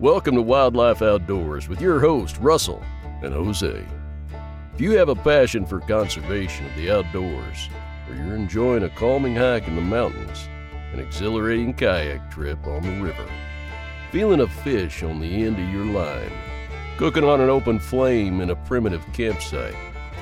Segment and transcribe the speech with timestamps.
[0.00, 2.82] Welcome to Wildlife Outdoors with your host, Russell
[3.22, 3.86] and Jose.
[4.74, 7.68] If you have a passion for conservation of the outdoors,
[8.08, 10.48] or you're enjoying a calming hike in the mountains,
[10.92, 13.24] an exhilarating kayak trip on the river,
[14.10, 16.32] feeling a fish on the end of your line,
[16.98, 19.76] cooking on an open flame in a primitive campsite,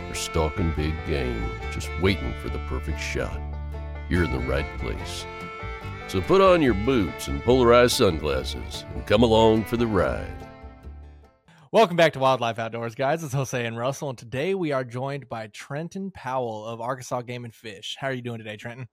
[0.07, 3.41] or stalking big game, just waiting for the perfect shot,
[4.11, 5.25] you're in the right place.
[6.13, 10.47] So put on your boots and polarized sunglasses and come along for the ride.
[11.71, 13.25] Welcome back to Wildlife Outdoors, guys.
[13.25, 17.47] It's Jose and Russell, and today we are joined by Trenton Powell of Arkansas Game
[17.47, 17.97] and Fish.
[17.99, 18.89] How are you doing today, Trenton?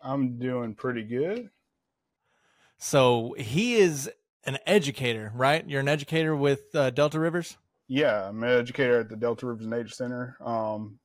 [0.00, 1.50] I'm doing pretty good.
[2.78, 4.10] So he is
[4.44, 5.68] an educator, right?
[5.68, 7.58] You're an educator with uh, Delta Rivers.
[7.86, 10.38] Yeah, I'm an educator at the Delta Rivers Nature Center.
[10.42, 10.98] Um,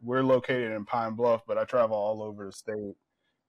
[0.00, 2.94] we're located in Pine Bluff, but I travel all over the state,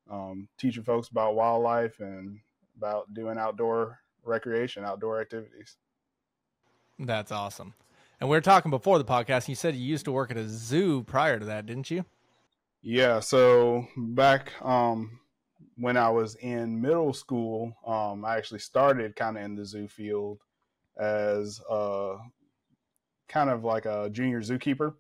[0.10, 2.40] um, teaching folks about wildlife and
[2.78, 5.76] about doing outdoor recreation, outdoor activities.
[6.98, 7.74] That's awesome.
[8.20, 9.48] And we were talking before the podcast.
[9.48, 12.04] You said you used to work at a zoo prior to that, didn't you?
[12.82, 13.20] Yeah.
[13.22, 15.20] So back um,
[15.78, 19.88] when I was in middle school, um, I actually started kind of in the zoo
[19.88, 20.40] field
[20.98, 22.18] as a,
[23.30, 24.96] kind of like a junior zookeeper.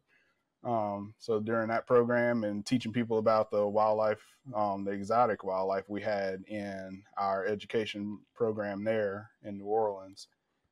[0.63, 4.21] Um, so during that program and teaching people about the wildlife,
[4.53, 10.27] um, the exotic wildlife we had in our education program there in New Orleans.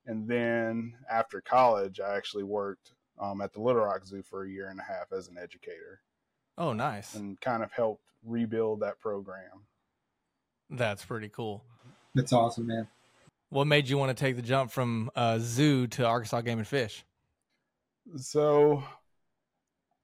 [0.05, 4.49] And then after college, I actually worked um, at the Little Rock Zoo for a
[4.49, 6.01] year and a half as an educator.
[6.57, 7.15] Oh, nice.
[7.15, 9.65] And kind of helped rebuild that program.
[10.69, 11.63] That's pretty cool.
[12.13, 12.87] That's awesome, man.
[13.49, 16.67] What made you want to take the jump from uh, zoo to Arkansas Game and
[16.67, 17.05] Fish?
[18.17, 18.83] So,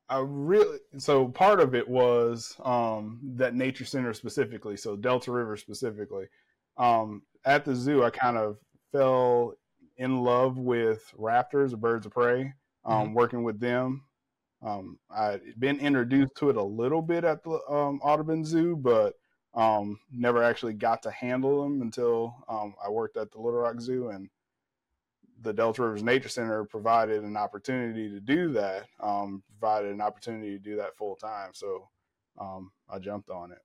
[0.09, 5.57] I really so part of it was um, that nature center specifically, so Delta River
[5.57, 6.25] specifically.
[6.77, 8.57] Um, at the zoo, I kind of
[8.91, 9.53] fell
[9.97, 12.53] in love with raptors, or birds of prey,
[12.85, 13.13] um, mm-hmm.
[13.13, 14.03] working with them.
[14.61, 19.13] Um, I'd been introduced to it a little bit at the um, Audubon Zoo, but
[19.53, 23.79] um, never actually got to handle them until um, I worked at the Little Rock
[23.79, 24.29] Zoo, and
[25.43, 28.87] the Delta Rivers Nature Center provided an opportunity to do that.
[28.99, 31.89] Um, provided an opportunity to do that full time, so
[32.89, 33.59] I jumped on it.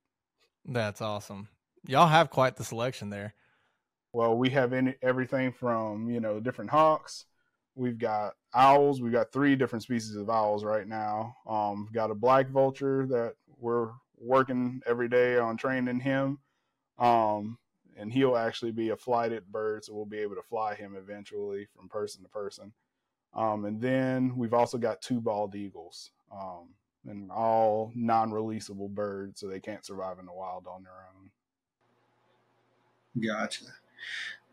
[0.64, 1.48] That's awesome.
[1.86, 3.34] Y'all have quite the selection there.
[4.12, 7.26] Well, we have any, everything from you know different hawks.
[7.74, 9.00] We've got owls.
[9.00, 11.36] We've got three different species of owls right now.
[11.46, 16.38] Um, we've got a black vulture that we're working every day on training him.
[16.98, 17.58] Um,
[17.98, 21.66] and he'll actually be a flighted bird, so we'll be able to fly him eventually
[21.76, 22.72] from person to person.
[23.34, 26.68] Um, and then we've also got two bald eagles, um,
[27.06, 31.30] and all non-releasable birds, so they can't survive in the wild on their own.
[33.20, 33.64] Gotcha.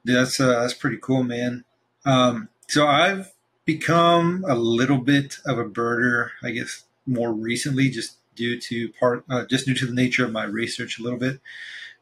[0.03, 1.65] That's uh, that's pretty cool, man.
[2.05, 3.33] Um, so I've
[3.65, 9.23] become a little bit of a birder, I guess, more recently, just due to part,
[9.29, 11.39] uh, just due to the nature of my research a little bit.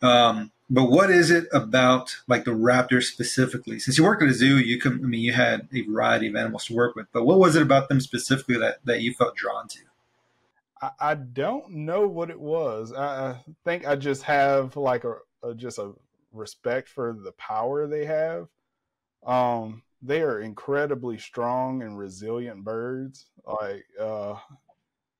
[0.02, 3.80] Um, but what is it about like the raptors specifically?
[3.80, 6.36] Since you worked at a zoo, you can, I mean, you had a variety of
[6.36, 9.36] animals to work with, but what was it about them specifically that, that you felt
[9.36, 9.80] drawn to?
[10.82, 12.94] I, I don't know what it was.
[12.94, 13.36] I, I
[13.66, 15.94] think I just have like a, a just a
[16.32, 18.48] respect for the power they have.
[19.26, 23.28] Um, they are incredibly strong and resilient birds.
[23.46, 24.36] Like, uh,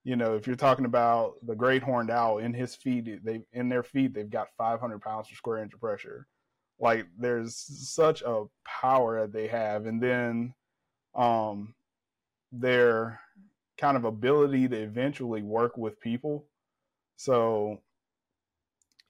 [0.04, 3.70] you know, if you're talking about the great horned owl in his feet, they in
[3.70, 6.28] their feet they've got 500 pounds per square inch of pressure.
[6.80, 10.54] Like, there's such a power that they have, and then
[11.16, 11.74] um,
[12.52, 13.22] their
[13.78, 16.46] kind of ability to eventually work with people.
[17.16, 17.80] So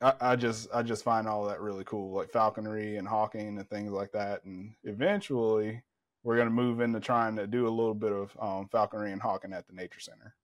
[0.01, 3.69] I, I, just I just find all that really cool, like falconry and hawking and
[3.69, 4.43] things like that.
[4.43, 5.81] And eventually,
[6.23, 9.21] we're going to move into trying to do a little bit of um, falconry and
[9.21, 10.35] hawking at the nature center.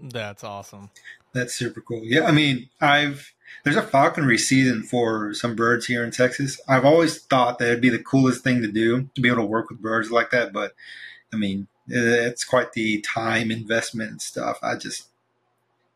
[0.00, 0.90] That's awesome.
[1.32, 2.02] That's super cool.
[2.04, 3.32] Yeah, I mean, I've
[3.64, 6.60] there's a falconry season for some birds here in Texas.
[6.68, 9.46] I've always thought that it'd be the coolest thing to do to be able to
[9.46, 10.74] work with birds like that, but
[11.32, 14.58] I mean, it's quite the time investment and stuff.
[14.62, 15.08] I just,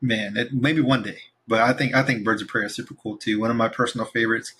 [0.00, 1.18] man, it, maybe one day.
[1.48, 3.40] But I think I think birds of prey are super cool too.
[3.40, 4.54] One of my personal favorites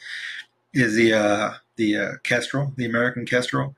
[0.75, 3.76] is the uh, the uh, kestrel, the American kestrel.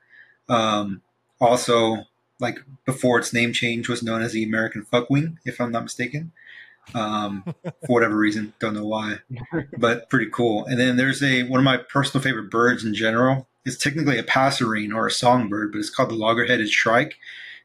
[0.48, 1.02] Um,
[1.40, 2.06] also,
[2.40, 6.32] like before its name change, was known as the American fuckwing, if I'm not mistaken.
[6.94, 9.18] Um, for whatever reason, don't know why,
[9.78, 10.64] but pretty cool.
[10.66, 13.48] And then there's a one of my personal favorite birds in general.
[13.64, 17.14] It's technically a passerine or a songbird, but it's called the logger-headed shrike.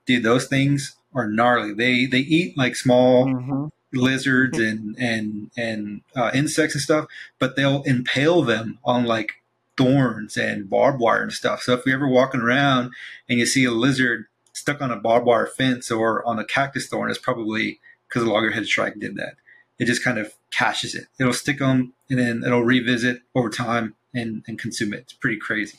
[0.06, 1.74] Dude, those things are gnarly.
[1.74, 7.06] They they eat like small mm-hmm lizards and and and uh, insects and stuff,
[7.40, 9.34] but they'll impale them on like
[9.78, 11.62] thorns and barbed wire and stuff.
[11.62, 12.92] So if you're ever walking around
[13.30, 14.26] and you see a lizard
[14.58, 18.32] stuck on a barbed wire fence or on a cactus thorn, it's probably because the
[18.32, 19.36] loggerhead shrike did that.
[19.78, 21.06] It just kind of caches it.
[21.20, 25.02] It'll stick them and then it'll revisit over time and, and consume it.
[25.02, 25.78] It's pretty crazy.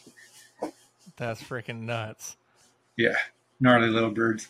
[1.17, 2.37] That's freaking nuts.
[2.97, 3.17] Yeah,
[3.59, 4.49] gnarly little birds.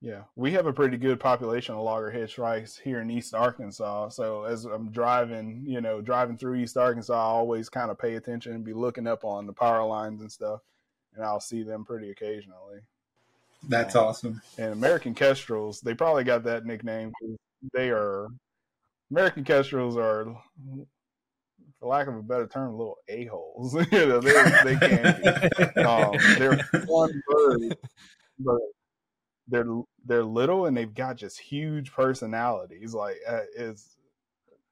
[0.00, 4.10] Yeah, we have a pretty good population of loggerhead shrikes here in East Arkansas.
[4.10, 8.14] So as I'm driving, you know, driving through East Arkansas, I always kind of pay
[8.14, 10.60] attention and be looking up on the power lines and stuff,
[11.14, 12.80] and I'll see them pretty occasionally.
[13.68, 14.42] That's awesome.
[14.58, 17.36] And American kestrels, they probably got that nickname because
[17.72, 18.28] they are
[19.10, 20.24] American kestrels are,
[21.78, 23.74] for lack of a better term, little a holes.
[23.92, 24.32] you know, they
[24.64, 25.20] they can
[25.76, 25.82] be.
[25.82, 27.74] Um, they're fun birds,
[28.38, 28.60] but
[29.48, 32.94] they're they're little and they've got just huge personalities.
[32.94, 33.96] Like uh, is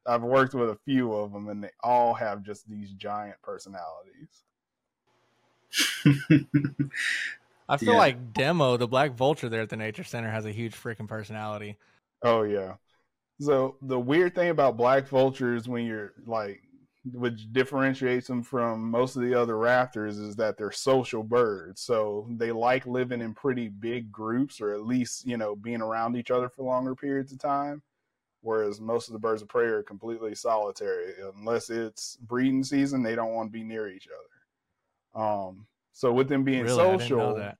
[0.06, 4.44] I've worked with a few of them and they all have just these giant personalities.
[7.70, 7.98] I feel yeah.
[7.98, 11.76] like Demo, the black vulture there at the nature center, has a huge freaking personality.
[12.22, 12.74] Oh yeah.
[13.40, 16.60] So the weird thing about black vultures when you're like
[17.12, 21.80] which differentiates them from most of the other raptors is that they're social birds.
[21.80, 26.16] So they like living in pretty big groups or at least, you know, being around
[26.16, 27.82] each other for longer periods of time.
[28.42, 31.14] Whereas most of the birds of prey are completely solitary.
[31.36, 35.24] Unless it's breeding season, they don't want to be near each other.
[35.24, 36.76] Um, so with them being really?
[36.76, 37.52] social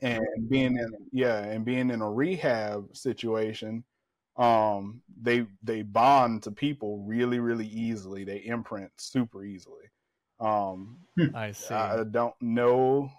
[0.00, 3.84] and being in yeah, and being in a rehab situation,
[4.36, 8.24] um, they they bond to people really really easily.
[8.24, 9.84] They imprint super easily.
[10.40, 10.98] Um.
[11.34, 11.74] I see.
[11.74, 13.10] I don't know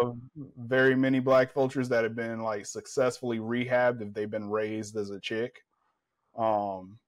[0.00, 0.16] of
[0.56, 5.10] very many black vultures that have been like successfully rehabbed if they've been raised as
[5.10, 5.62] a chick.
[6.36, 6.98] Um,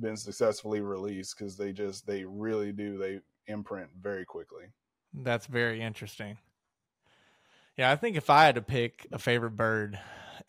[0.00, 4.64] been successfully released because they just they really do they imprint very quickly.
[5.14, 6.38] That's very interesting.
[7.76, 9.98] Yeah, I think if I had to pick a favorite bird,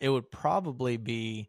[0.00, 1.48] it would probably be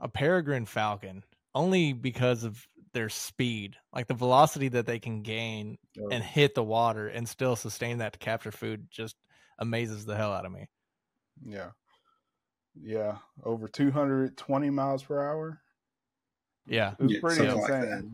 [0.00, 1.24] a peregrine falcon
[1.54, 6.08] only because of their speed, like the velocity that they can gain oh.
[6.10, 9.16] and hit the water and still sustain that to capture food just
[9.58, 10.68] amazes the hell out of me.
[11.44, 11.70] Yeah.
[12.80, 13.18] Yeah.
[13.44, 15.60] Over 220 miles per hour.
[16.66, 16.94] Yeah.
[16.98, 17.60] It's yeah, pretty insane.
[17.60, 18.04] Like,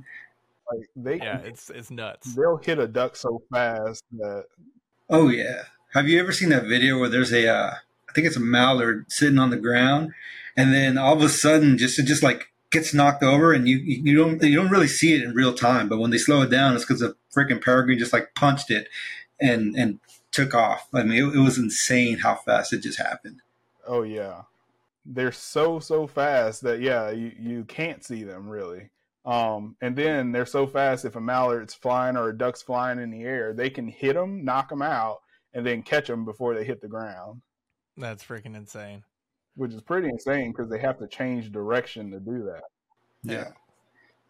[0.73, 2.35] like, they Yeah, it's it's nuts.
[2.35, 4.45] They'll hit a duck so fast that
[5.11, 5.63] Oh yeah.
[5.93, 7.75] Have you ever seen that video where there's a uh,
[8.09, 10.13] I think it's a mallard sitting on the ground
[10.57, 13.79] and then all of a sudden, just it just like gets knocked over, and you
[13.79, 15.89] you don't you don't really see it in real time.
[15.89, 18.89] But when they slow it down, it's because the freaking peregrine just like punched it
[19.41, 19.99] and and
[20.31, 20.89] took off.
[20.95, 23.43] I mean, it, it was insane how fast it just happened.
[23.87, 24.43] Oh yeah,
[25.05, 28.91] they're so so fast that yeah, you you can't see them really.
[29.25, 33.11] Um, and then they're so fast if a mallard's flying or a duck's flying in
[33.11, 35.23] the air, they can hit them, knock them out,
[35.55, 37.41] and then catch them before they hit the ground.
[37.97, 39.05] That's freaking insane
[39.57, 42.65] which is pretty insane because they have to change direction to do that.
[43.23, 43.53] Yeah,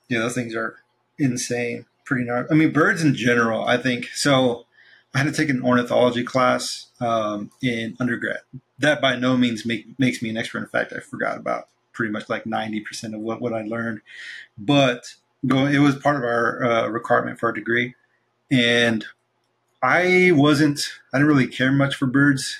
[0.08, 0.76] yeah, those things are
[1.18, 1.86] insane.
[2.04, 2.48] Pretty gnarly.
[2.50, 3.64] I mean, birds in general.
[3.64, 4.66] I think so.
[5.14, 8.40] I had to take an ornithology class um, in undergrad.
[8.78, 10.58] That by no means make, makes me an expert.
[10.58, 14.02] In fact, I forgot about pretty much like ninety percent of what, what I learned.
[14.58, 17.94] But it was part of our uh, requirement for our degree,
[18.50, 19.04] and
[19.82, 20.80] I wasn't.
[21.12, 22.58] I didn't really care much for birds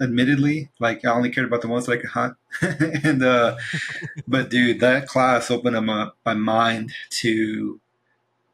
[0.00, 0.70] admittedly.
[0.78, 2.36] Like I only cared about the ones that I could hunt.
[3.04, 3.56] and uh,
[4.28, 7.80] but dude, that class opened up my, my mind to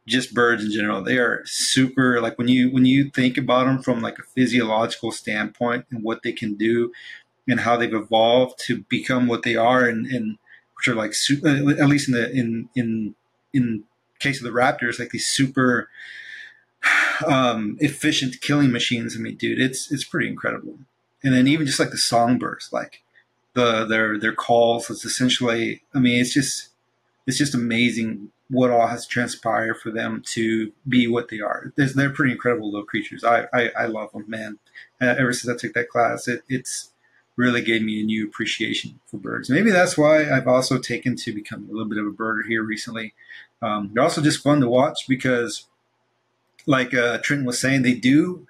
[0.07, 1.03] just birds in general.
[1.03, 5.13] They are super like when you when you think about them from like a physiological
[5.13, 6.93] standpoint and what they can do
[7.49, 10.39] and how they've evolved to become what they are and, and
[10.77, 13.15] which are like at least in the in in
[13.53, 13.85] in
[14.19, 15.89] case of the raptors like these super
[17.27, 20.79] um efficient killing machines i mean dude it's it's pretty incredible
[21.23, 23.03] and then even just like the songbirds, like
[23.55, 24.91] the their their calls.
[24.91, 26.69] It's essentially, I mean, it's just
[27.27, 31.73] it's just amazing what all has transpired for them to be what they are.
[31.77, 33.25] They're, they're pretty incredible little creatures.
[33.25, 34.59] I, I, I love them, man.
[35.01, 36.92] Uh, ever since I took that class, it, it's
[37.43, 39.51] really gave me a new appreciation for birds.
[39.51, 42.63] Maybe that's why I've also taken to become a little bit of a birder here
[42.63, 43.15] recently.
[43.61, 45.67] Um, they're also just fun to watch because,
[46.67, 48.47] like uh, Trenton was saying, they do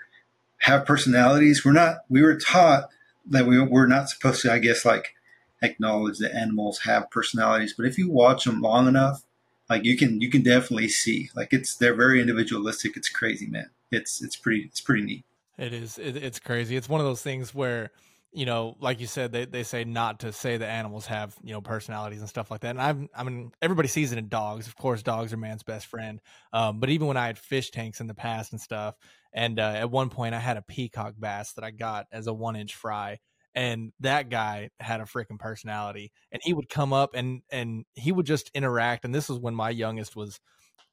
[0.69, 1.65] have personalities.
[1.65, 2.91] We're not, we were taught
[3.33, 5.15] that we, we're not supposed to, I guess, like
[5.63, 7.75] acknowledge that animals have personalities.
[7.77, 9.25] But if you watch them long enough,
[9.71, 12.97] like you can, you can definitely see, like it's, they're very individualistic.
[12.97, 13.71] It's crazy, man.
[13.91, 15.25] It's, it's pretty, it's pretty neat.
[15.59, 15.99] It is.
[15.99, 16.77] It, it's crazy.
[16.77, 17.91] It's one of those things where
[18.33, 21.53] you know, like you said, they, they say not to say that animals have, you
[21.53, 22.71] know, personalities and stuff like that.
[22.71, 24.67] And I've, I mean, everybody sees it in dogs.
[24.67, 26.21] Of course, dogs are man's best friend.
[26.53, 28.95] Um, but even when I had fish tanks in the past and stuff,
[29.35, 32.33] and uh, at one point I had a peacock bass that I got as a
[32.33, 33.19] one inch fry.
[33.55, 38.11] And that guy had a freaking personality, and he would come up and and he
[38.11, 39.05] would just interact.
[39.05, 40.41] And this was when my youngest was,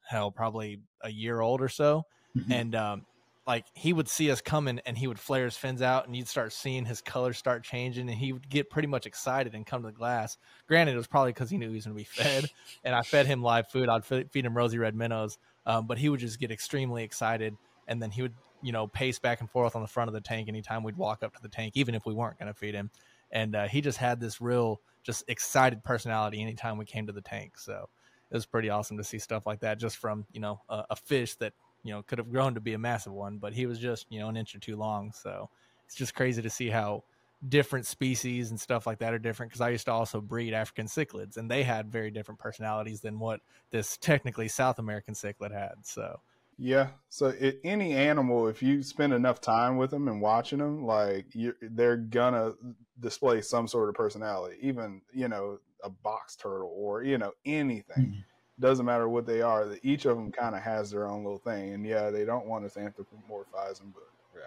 [0.06, 2.02] hell, probably a year old or so.
[2.36, 2.52] Mm-hmm.
[2.52, 3.06] And um,
[3.50, 6.28] like he would see us coming and he would flare his fins out and you'd
[6.28, 9.82] start seeing his colors start changing and he would get pretty much excited and come
[9.82, 10.38] to the glass.
[10.68, 12.48] Granted, it was probably because he knew he was going to be fed
[12.84, 13.88] and I fed him live food.
[13.88, 17.56] I'd feed him rosy red minnows, um, but he would just get extremely excited
[17.88, 20.20] and then he would, you know, pace back and forth on the front of the
[20.20, 22.76] tank anytime we'd walk up to the tank, even if we weren't going to feed
[22.76, 22.88] him.
[23.32, 27.20] And uh, he just had this real, just excited personality anytime we came to the
[27.20, 27.58] tank.
[27.58, 27.88] So
[28.30, 30.96] it was pretty awesome to see stuff like that just from, you know, a, a
[30.96, 31.52] fish that
[31.82, 34.20] you know could have grown to be a massive one, but he was just you
[34.20, 35.12] know an inch or two long.
[35.12, 35.48] So
[35.86, 37.04] it's just crazy to see how
[37.48, 40.86] different species and stuff like that are different because I used to also breed African
[40.86, 45.76] cichlids and they had very different personalities than what this technically South American cichlid had.
[45.82, 46.20] So
[46.58, 50.84] yeah, so it, any animal, if you spend enough time with them and watching them,
[50.84, 51.24] like
[51.62, 52.52] they're gonna
[52.98, 54.56] display some sort of personality.
[54.60, 58.04] Even you know a box turtle or you know anything.
[58.04, 58.20] Mm-hmm
[58.60, 59.74] doesn't matter what they are.
[59.82, 62.64] Each of them kind of has their own little thing, and yeah, they don't want
[62.64, 64.40] us to anthropomorphize them, but yeah,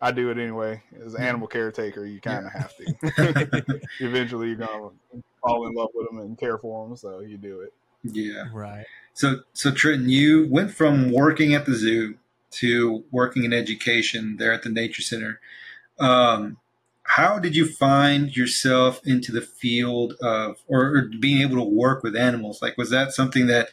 [0.00, 0.82] I do it anyway.
[1.04, 2.60] As an animal caretaker, you kind of yeah.
[2.60, 3.80] have to.
[4.00, 4.90] Eventually, you're gonna
[5.42, 7.72] fall in love with them and care for them, so you do it.
[8.02, 8.86] Yeah, right.
[9.12, 12.16] So, so Trenton, you went from working at the zoo
[12.52, 15.40] to working in education there at the Nature Center.
[15.98, 16.56] Um,
[17.10, 22.04] how did you find yourself into the field of or, or, being able to work
[22.04, 22.62] with animals?
[22.62, 23.70] Like was that something that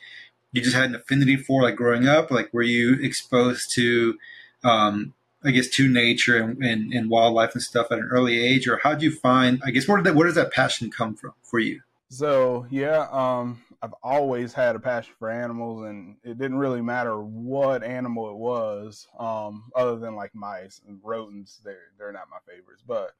[0.51, 2.31] you just had an affinity for like growing up?
[2.31, 4.17] Like were you exposed to
[4.63, 5.13] um,
[5.43, 8.67] i guess to nature and, and, and, wildlife and stuff at an early age?
[8.67, 11.15] Or how did you find i guess where did that where does that passion come
[11.15, 11.81] from for you?
[12.09, 17.21] So yeah um, i've always had a passion for animals and it didn't really matter
[17.21, 21.61] what animal it was um, other than like mice and rodents.
[21.63, 22.81] They're, they're not my favorites.
[22.85, 23.11] But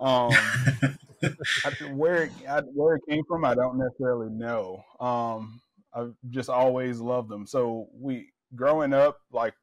[0.00, 0.32] um,
[1.92, 4.84] where it, I, where it came from, I don't necessarily know.
[5.00, 5.60] Um,
[5.94, 7.46] I've just always loved them.
[7.46, 9.54] So we growing up, like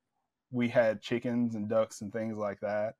[0.51, 2.95] we had chickens and ducks and things like that.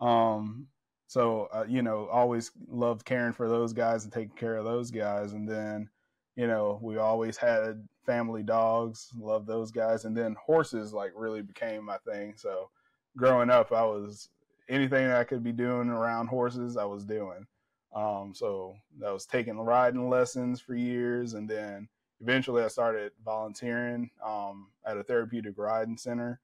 [0.00, 0.68] Um,
[1.06, 4.90] so uh, you know, always loved caring for those guys and taking care of those
[4.90, 5.32] guys.
[5.32, 5.88] And then,
[6.36, 10.04] you know, we always had family dogs, loved those guys.
[10.04, 12.34] And then horses like really became my thing.
[12.36, 12.70] So
[13.16, 14.28] growing up, I was
[14.68, 17.46] anything that I could be doing around horses, I was doing.
[17.94, 21.88] Um, so I was taking riding lessons for years, and then
[22.20, 26.40] eventually I started volunteering um, at a therapeutic riding center.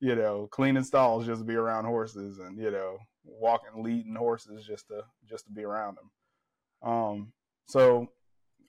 [0.00, 4.66] You know, cleaning stalls just to be around horses, and you know, walking, leading horses
[4.66, 6.90] just to just to be around them.
[6.90, 7.32] Um,
[7.66, 8.08] so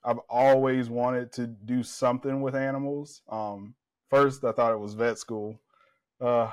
[0.05, 3.21] I've always wanted to do something with animals.
[3.29, 3.75] Um,
[4.09, 5.59] first, I thought it was vet school,
[6.21, 6.51] uh,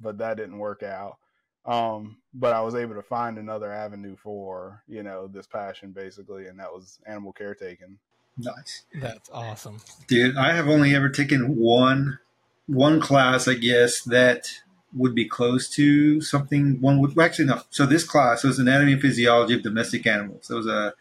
[0.00, 1.18] but that didn't work out.
[1.66, 6.46] Um, but I was able to find another avenue for, you know, this passion basically,
[6.46, 7.98] and that was animal caretaking.
[8.38, 8.84] Nice.
[8.94, 9.80] That's awesome.
[10.06, 12.18] Dude, I have only ever taken one
[12.66, 14.48] one class, I guess, that
[14.92, 17.62] would be close to something one would well, actually no.
[17.70, 20.50] So this class was anatomy and physiology of domestic animals.
[20.50, 20.94] It was a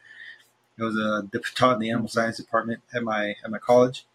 [0.77, 4.05] it was a taught in the animal science department at my at my college.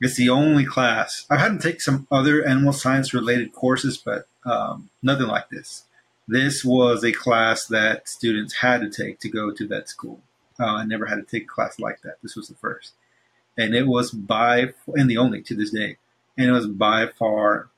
[0.00, 1.26] It's the only class.
[1.28, 5.84] I've had to take some other animal science related courses, but um, nothing like this.
[6.30, 10.20] This was a class that students had to take to go to vet school.
[10.60, 12.18] Uh, I never had to take a class like that.
[12.22, 12.92] This was the first.
[13.58, 15.96] And it was by, and the only to this day,
[16.38, 17.70] and it was by far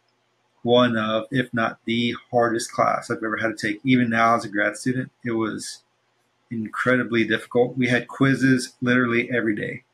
[0.62, 3.80] one of, if not the hardest class I've ever had to take.
[3.84, 5.82] Even now as a grad student, it was
[6.50, 7.78] incredibly difficult.
[7.78, 9.84] We had quizzes literally every day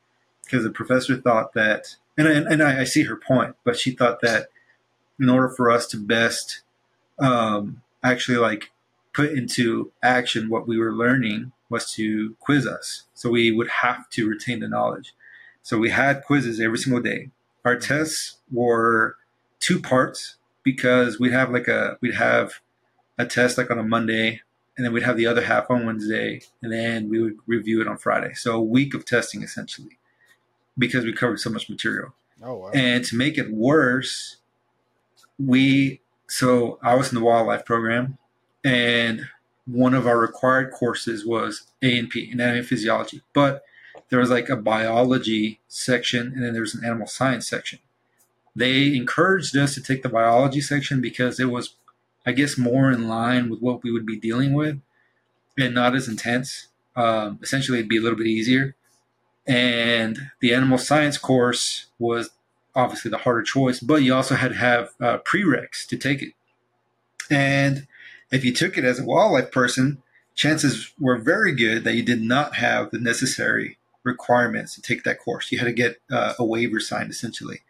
[0.43, 3.91] because the professor thought that, and, I, and I, I see her point, but she
[3.91, 4.49] thought that
[5.17, 6.61] in order for us to best
[7.19, 8.71] um, actually like
[9.13, 13.03] put into action what we were learning was to quiz us.
[13.13, 15.13] So we would have to retain the knowledge.
[15.61, 17.29] So we had quizzes every single day.
[17.65, 17.93] Our mm-hmm.
[17.93, 19.17] tests were
[19.59, 22.59] two parts because we'd have like a we'd have
[23.17, 24.41] a test like on a Monday
[24.77, 27.87] and then we'd have the other half on Wednesday and then we would review it
[27.87, 28.33] on Friday.
[28.33, 29.99] So a week of testing essentially
[30.77, 32.13] because we covered so much material.
[32.41, 32.71] Oh wow.
[32.73, 34.37] And to make it worse,
[35.37, 38.17] we so I was in the wildlife program,
[38.63, 39.27] and
[39.65, 43.21] one of our required courses was A and P, anatomy and physiology.
[43.33, 43.63] But
[44.09, 47.79] there was like a biology section, and then there was an animal science section.
[48.55, 51.75] They encouraged us to take the biology section because it was,
[52.25, 54.81] I guess, more in line with what we would be dealing with.
[55.57, 56.67] and not as intense.
[56.95, 58.75] Um, essentially, it'd be a little bit easier.
[59.47, 62.29] And the animal science course was
[62.75, 66.33] obviously the harder choice, but you also had to have uh, prereqs to take it.
[67.29, 67.87] And
[68.31, 70.01] if you took it as a wildlife person,
[70.35, 75.19] chances were very good that you did not have the necessary requirements to take that
[75.19, 75.51] course.
[75.51, 77.61] You had to get uh, a waiver signed essentially.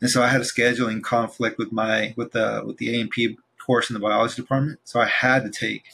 [0.00, 3.88] And so I had a scheduling conflict with my with the with the A&P course
[3.90, 4.80] in the biology department.
[4.84, 5.84] So I had to take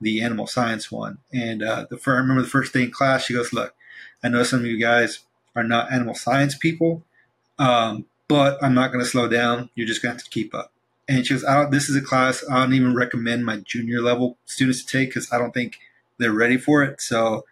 [0.00, 1.18] the animal science one.
[1.32, 3.74] And uh, the first, I remember the first day in class, she goes, "Look,
[4.22, 5.20] I know some of you guys
[5.56, 7.02] are not animal science people,
[7.58, 9.70] um, but I'm not going to slow down.
[9.74, 10.72] You're just going to have to keep up."
[11.08, 11.70] And she goes, "Out.
[11.70, 15.32] This is a class I don't even recommend my junior level students to take because
[15.32, 15.78] I don't think
[16.18, 17.00] they're ready for it.
[17.00, 17.44] So,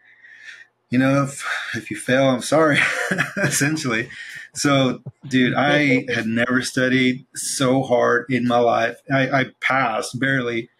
[0.90, 2.78] you know, if if you fail, I'm sorry,
[3.36, 4.08] essentially."
[4.56, 8.96] So, dude, I had never studied so hard in my life.
[9.12, 10.70] I, I passed barely,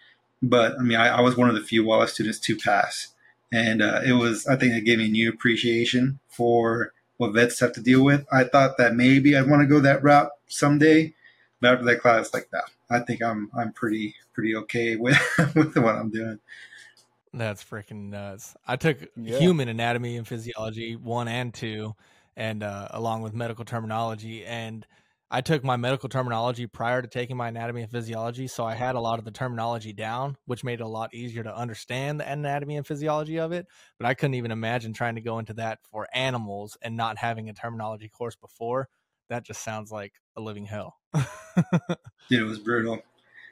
[0.42, 3.09] but I mean, I, I, was one of the few Wallace students to pass.
[3.52, 7.73] And uh, it was, I think it gave me new appreciation for what vets have
[7.73, 8.26] to deal with.
[8.32, 11.14] I thought that maybe I'd want to go that route someday.
[11.61, 15.18] But after that class, like that, I think I'm I'm pretty pretty okay with
[15.54, 16.38] with what I'm doing.
[17.32, 18.54] That's freaking nuts.
[18.66, 19.38] I took yeah.
[19.38, 21.94] human anatomy and physiology one and two,
[22.37, 24.44] and uh, along with medical terminology.
[24.44, 24.87] And
[25.28, 28.95] I took my medical terminology prior to taking my anatomy and physiology, so I had
[28.95, 32.30] a lot of the terminology down, which made it a lot easier to understand the
[32.30, 33.66] anatomy and physiology of it.
[33.99, 37.49] But I couldn't even imagine trying to go into that for animals and not having
[37.49, 38.88] a terminology course before.
[39.28, 40.97] That just sounds like a living hell.
[42.28, 43.02] Dude, it was brutal.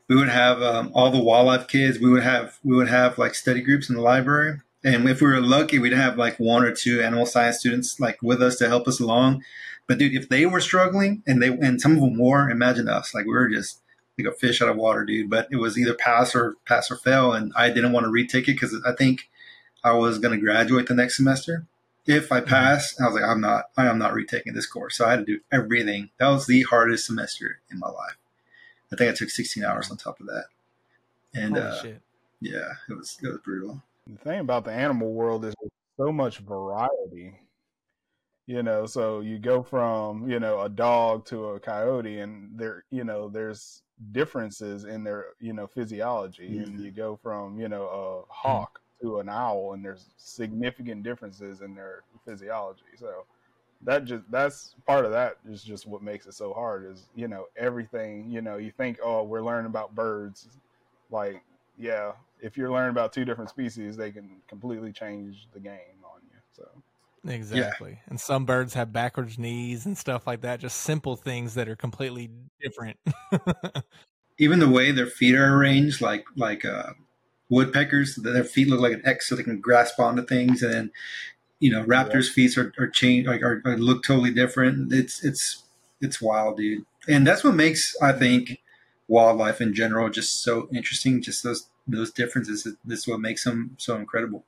[0.08, 1.98] We would have um, all the wildlife kids.
[1.98, 5.26] We would have we would have like study groups in the library, and if we
[5.26, 8.68] were lucky, we'd have like one or two animal science students like with us to
[8.68, 9.42] help us along.
[9.86, 13.14] But dude, if they were struggling and they and some of them were, imagine us.
[13.14, 13.80] Like we were just
[14.18, 15.30] like a fish out of water, dude.
[15.30, 18.48] But it was either pass or pass or fail, and I didn't want to retake
[18.48, 19.28] it because I think
[19.82, 21.66] I was going to graduate the next semester.
[22.06, 22.48] If I mm-hmm.
[22.48, 24.96] pass, I was like, I'm not, I am not retaking this course.
[24.96, 26.10] So I had to do everything.
[26.18, 28.16] That was the hardest semester in my life.
[28.92, 30.44] I think I took 16 hours on top of that,
[31.34, 31.82] and uh,
[32.40, 33.82] yeah, it was it was brutal.
[34.06, 35.54] The thing about the animal world is
[35.96, 37.40] so much variety.
[38.46, 42.84] You know, so you go from, you know, a dog to a coyote and there,
[42.90, 46.50] you know, there's differences in their, you know, physiology.
[46.50, 46.64] Mm-hmm.
[46.64, 48.26] And you go from, you know, a mm-hmm.
[48.28, 52.82] hawk to an owl and there's significant differences in their physiology.
[52.96, 53.24] So
[53.82, 57.28] that just that's part of that is just what makes it so hard is, you
[57.28, 60.48] know, everything, you know, you think, oh, we're learning about birds.
[61.10, 61.42] Like,
[61.78, 66.20] yeah, if you're learning about two different species, they can completely change the game on
[66.24, 66.38] you.
[66.52, 66.68] So
[67.26, 68.08] exactly, yeah.
[68.08, 70.60] and some birds have backwards knees and stuff like that.
[70.60, 72.98] Just simple things that are completely different.
[74.38, 76.92] Even the way their feet are arranged, like like uh,
[77.48, 80.90] woodpeckers, their feet look like an X, so they can grasp onto things, and then
[81.60, 82.32] you know raptors' yeah.
[82.34, 84.92] feet are are changed, like are, are look totally different.
[84.92, 85.64] It's it's
[86.00, 88.60] it's wild, dude, and that's what makes I think
[89.08, 91.22] wildlife in general just so interesting.
[91.22, 92.66] Just those those differences.
[92.84, 94.44] This is what makes them so incredible.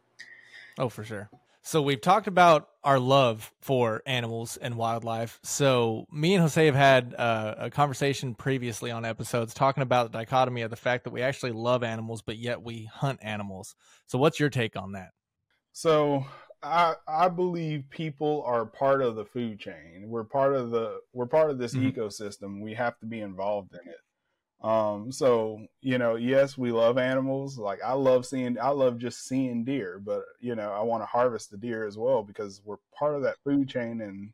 [0.79, 1.31] Oh, for sure.
[1.67, 5.41] So we've talked about our love for animals and wildlife.
[5.43, 10.19] So me and Jose have had uh, a conversation previously on episodes talking about the
[10.19, 13.75] dichotomy of the fact that we actually love animals, but yet we hunt animals.
[14.07, 15.11] So what's your take on that?
[15.73, 16.25] So
[16.63, 20.05] I I believe people are part of the food chain.
[20.07, 21.89] We're part of the we're part of this mm-hmm.
[21.89, 22.63] ecosystem.
[22.63, 23.99] We have to be involved in it.
[24.63, 27.59] Um, so you know, yes, we love animals.
[27.59, 31.07] Like I love seeing, I love just seeing deer, but you know, I want to
[31.07, 34.33] harvest the deer as well because we're part of that food chain, and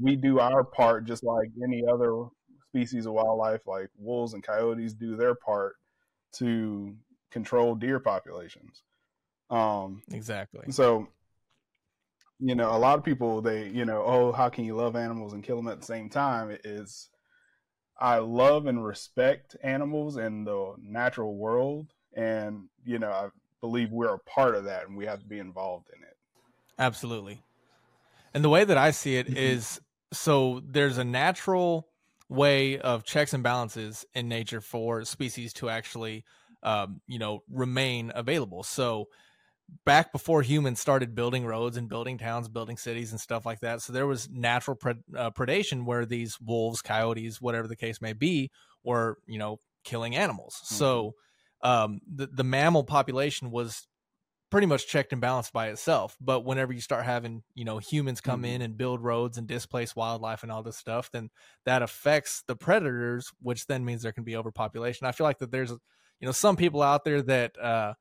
[0.00, 2.24] we do our part just like any other
[2.68, 5.76] species of wildlife, like wolves and coyotes, do their part
[6.32, 6.96] to
[7.30, 8.82] control deer populations.
[9.50, 10.70] Um, exactly.
[10.70, 11.08] So,
[12.38, 15.32] you know, a lot of people they, you know, oh, how can you love animals
[15.32, 16.50] and kill them at the same time?
[16.50, 17.10] It is
[17.98, 23.28] I love and respect animals and the natural world, and you know I
[23.60, 26.16] believe we're a part of that, and we have to be involved in it.
[26.78, 27.42] Absolutely.
[28.34, 29.36] And the way that I see it mm-hmm.
[29.36, 29.80] is
[30.12, 31.88] so there's a natural
[32.28, 36.24] way of checks and balances in nature for species to actually,
[36.62, 38.62] um, you know, remain available.
[38.62, 39.08] So
[39.84, 43.82] back before humans started building roads and building towns, building cities and stuff like that.
[43.82, 48.12] So there was natural pred- uh, predation where these wolves, coyotes, whatever the case may
[48.12, 48.50] be,
[48.82, 50.54] were you know killing animals.
[50.64, 50.74] Mm-hmm.
[50.74, 51.14] So
[51.62, 53.86] um, the the mammal population was
[54.50, 56.16] pretty much checked and balanced by itself.
[56.20, 58.54] But whenever you start having you know humans come mm-hmm.
[58.56, 61.30] in and build roads and displace wildlife and all this stuff, then
[61.64, 65.06] that affects the predators, which then means there can be overpopulation.
[65.06, 67.94] I feel like that there's you know some people out there that uh,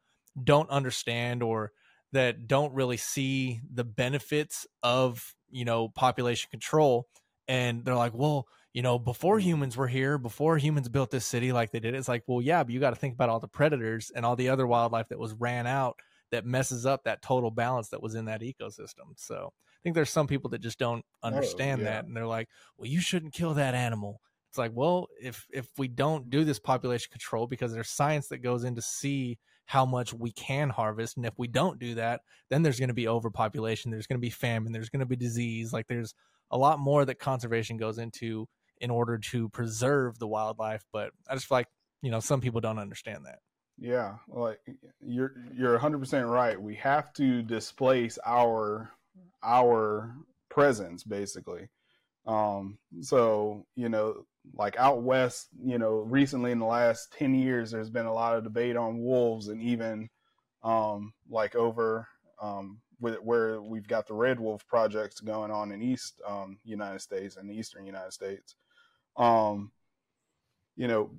[0.43, 1.71] don't understand or
[2.13, 7.07] that don't really see the benefits of you know population control.
[7.47, 11.51] And they're like well you know before humans were here before humans built this city
[11.53, 13.47] like they did it's like well yeah but you got to think about all the
[13.47, 15.97] predators and all the other wildlife that was ran out
[16.31, 19.13] that messes up that total balance that was in that ecosystem.
[19.15, 21.85] So i think there's some people that just don't Oh, understand yeah.
[21.91, 24.21] that and they're like well you shouldn't kill that animal.
[24.49, 28.39] It's like well if if we don't do this population control because there's science that
[28.39, 32.21] goes in to see how much we can harvest and if we don't do that
[32.49, 35.15] then there's going to be overpopulation there's going to be famine there's going to be
[35.15, 36.13] disease like there's
[36.51, 38.47] a lot more that conservation goes into
[38.79, 41.67] in order to preserve the wildlife but i just feel like
[42.01, 43.39] you know some people don't understand that
[43.77, 44.59] Yeah, like
[44.99, 46.59] you're you're 100% right.
[46.59, 48.91] We have to displace our
[49.43, 50.15] our
[50.49, 51.69] presence basically.
[52.27, 57.71] Um so, you know, like out west, you know, recently in the last 10 years
[57.71, 60.09] there's been a lot of debate on wolves and even
[60.63, 62.07] um like over
[62.41, 66.99] um with where we've got the red wolf projects going on in east um United
[66.99, 68.55] States and the eastern United States.
[69.15, 69.71] Um
[70.75, 71.09] you know,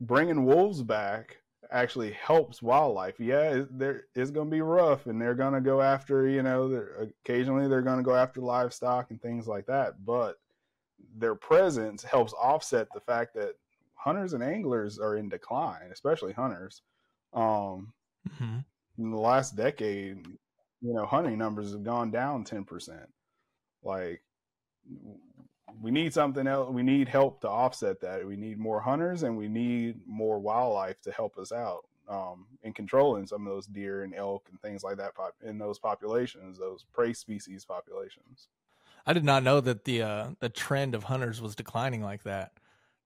[0.00, 1.38] bringing wolves back
[1.72, 3.20] actually helps wildlife.
[3.20, 6.68] Yeah, there it's going to be rough, and they're going to go after you know,
[6.68, 10.04] they're, occasionally they're going to go after livestock and things like that.
[10.04, 10.38] But
[11.16, 13.54] their presence helps offset the fact that
[13.94, 16.82] hunters and anglers are in decline, especially hunters.
[17.32, 17.92] Um,
[18.28, 18.58] mm-hmm.
[18.98, 20.26] in the last decade,
[20.82, 23.08] you know, hunting numbers have gone down ten percent.
[23.82, 24.22] Like
[25.80, 26.70] we need something else.
[26.70, 28.26] We need help to offset that.
[28.26, 32.72] We need more hunters and we need more wildlife to help us out um, in
[32.72, 36.58] controlling some of those deer and elk and things like that pop- in those populations,
[36.58, 38.48] those prey species populations.
[39.06, 42.52] i did not know that the uh the trend of hunters was declining like that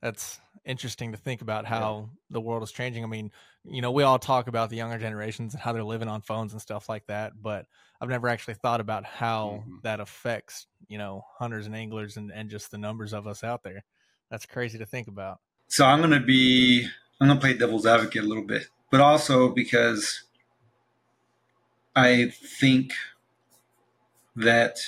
[0.03, 3.31] that's interesting to think about how the world is changing i mean
[3.67, 6.53] you know we all talk about the younger generations and how they're living on phones
[6.53, 7.67] and stuff like that but
[8.01, 9.83] i've never actually thought about how Mhm.
[9.83, 13.63] that affects you know hunters and anglers and, and just the numbers of us out
[13.63, 13.83] there
[14.31, 16.87] that's crazy to think about So I'm gonna be
[17.21, 20.25] I'm gonna play devil's advocate a little bit, but also because
[21.97, 22.93] I think
[24.37, 24.79] that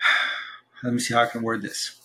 [0.82, 2.00] let me see how I can word this.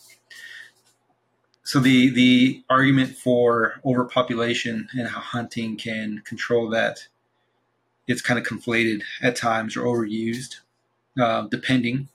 [1.69, 7.07] So the the argument for overpopulation and how hunting can control that,
[8.07, 10.61] it's kind of conflated at times or overused,
[11.21, 12.09] uh, depending.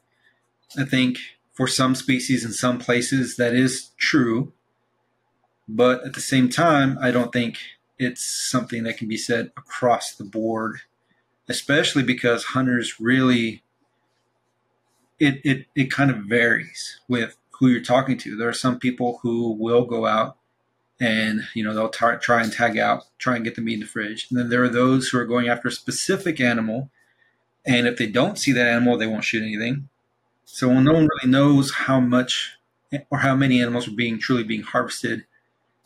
[0.77, 1.19] I think
[1.53, 4.53] for some species in some places that is true,
[5.69, 7.59] but at the same time, I don't think
[7.97, 10.81] it's something that can be said across the board,
[11.49, 13.63] especially because hunters really
[15.21, 18.37] it it, it kind of varies with who you're talking to.
[18.37, 20.37] There are some people who will go out
[21.01, 23.81] and you know they'll tar- try and tag out, try and get the meat in
[23.81, 26.91] the fridge, and then there are those who are going after a specific animal,
[27.67, 29.89] and if they don't see that animal, they won't shoot anything.
[30.45, 32.57] So no one really knows how much
[33.11, 35.25] or how many animals are being truly being harvested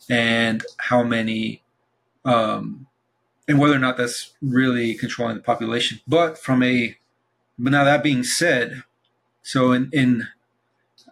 [0.09, 1.63] and how many
[2.25, 2.87] um,
[3.47, 6.97] and whether or not that's really controlling the population but from a
[7.57, 8.83] but now that being said
[9.41, 10.27] so in in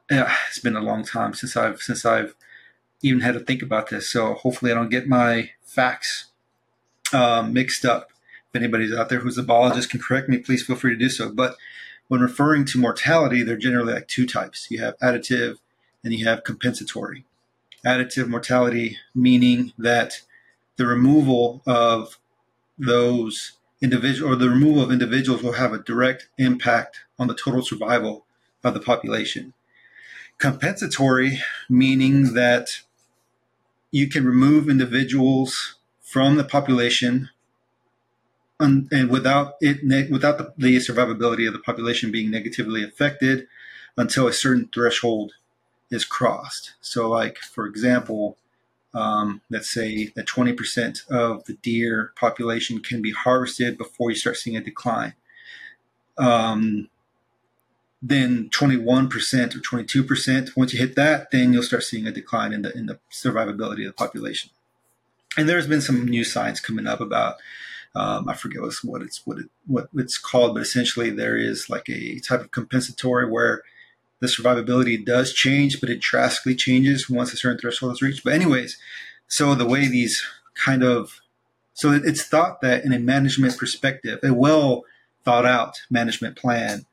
[0.10, 2.36] it's been a long time since i've since i've
[3.04, 4.10] even had to think about this.
[4.10, 6.32] So hopefully i don't get my facts
[7.14, 8.10] um, mixed up.
[8.50, 11.10] If anybody's out there who's a biologist can correct me please feel free to do
[11.10, 11.32] so.
[11.32, 11.56] But
[12.08, 14.68] when referring to mortality they're generally like two types.
[14.72, 15.58] You have additive
[16.04, 17.26] and you have compensatory.
[17.86, 20.22] Additive mortality, meaning that
[20.78, 22.18] the removal of
[22.78, 27.62] those individual or the removal of individuals will have a direct impact on the total
[27.62, 28.26] survival
[28.64, 29.54] of the population.
[30.38, 32.82] Compensatory, meaning that
[33.92, 37.30] you can remove individuals from the population
[38.60, 43.48] and, and without it without the, the survivability of the population being negatively affected
[43.98, 45.34] until a certain threshold
[45.90, 46.74] is crossed.
[46.82, 48.38] So, like for example,
[48.94, 54.38] um, let's say that 20% of the deer population can be harvested before you start
[54.38, 55.14] seeing a decline.
[56.18, 56.90] Um,
[58.02, 60.56] then 21% or 22%.
[60.56, 63.82] Once you hit that, then you'll start seeing a decline in the in the survivability
[63.82, 64.52] of the population.
[65.38, 67.36] And there's been some new science coming up about
[67.96, 71.90] um, I forget what it's what it what it's called, but essentially there is like
[71.90, 73.64] a type of compensatory where
[74.20, 78.24] the survivability does change, but it drastically changes once a certain threshold is reached.
[78.24, 78.78] But anyways,
[79.28, 80.24] so the way these
[80.56, 81.22] kind of
[81.74, 84.84] so it's thought that in a management perspective, a well
[85.24, 86.87] thought out management plan,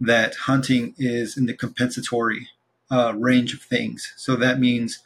[0.00, 2.48] that hunting is in the compensatory
[2.90, 4.12] uh, range of things.
[4.16, 5.02] So that means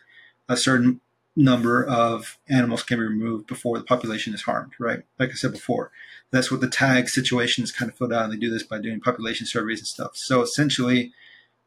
[0.49, 1.01] a certain
[1.37, 5.05] number of animals can be removed before the population is harmed, right?
[5.19, 5.91] Like I said before,
[6.31, 9.01] that's what the tag situations kind of filled out, and they do this by doing
[9.01, 10.17] population surveys and stuff.
[10.17, 11.13] So essentially,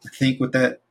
[0.06, 0.82] I think what that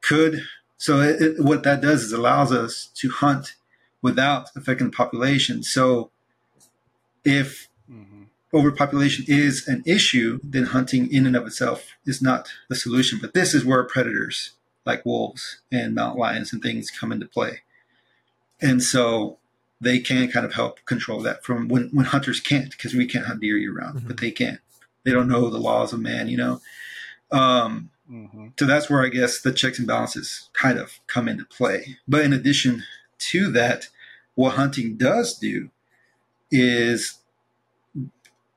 [0.00, 0.42] could,
[0.76, 3.54] so it, it, what that does is allows us to hunt
[4.00, 5.62] without affecting the population.
[5.62, 6.10] So
[7.24, 8.21] if mm-hmm.
[8.54, 13.18] Overpopulation is an issue, then hunting in and of itself is not the solution.
[13.20, 14.52] But this is where predators
[14.84, 17.60] like wolves and mountain lions and things come into play
[18.62, 19.38] and so
[19.80, 23.26] they can kind of help control that from when, when hunters can't because we can't
[23.26, 24.06] hunt deer year round mm-hmm.
[24.06, 24.60] but they can't.
[25.04, 26.60] they don't know the laws of man you know
[27.32, 28.48] um, mm-hmm.
[28.58, 32.24] so that's where i guess the checks and balances kind of come into play but
[32.24, 32.84] in addition
[33.18, 33.88] to that
[34.34, 35.68] what hunting does do
[36.50, 37.18] is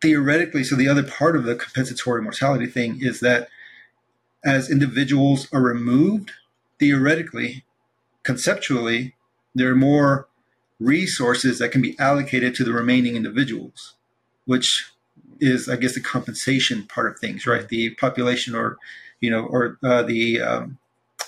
[0.06, 3.50] theoretically so the other part of the compensatory mortality thing is that
[4.44, 6.32] as individuals are removed
[6.80, 7.64] theoretically
[8.24, 9.16] conceptually
[9.56, 10.28] there are more
[10.80, 13.96] resources that can be allocated to the remaining individuals,
[14.46, 14.92] which
[15.40, 17.68] is, I guess, the compensation part of things, right?
[17.68, 18.78] The population or,
[19.22, 20.78] you know, or uh, the um,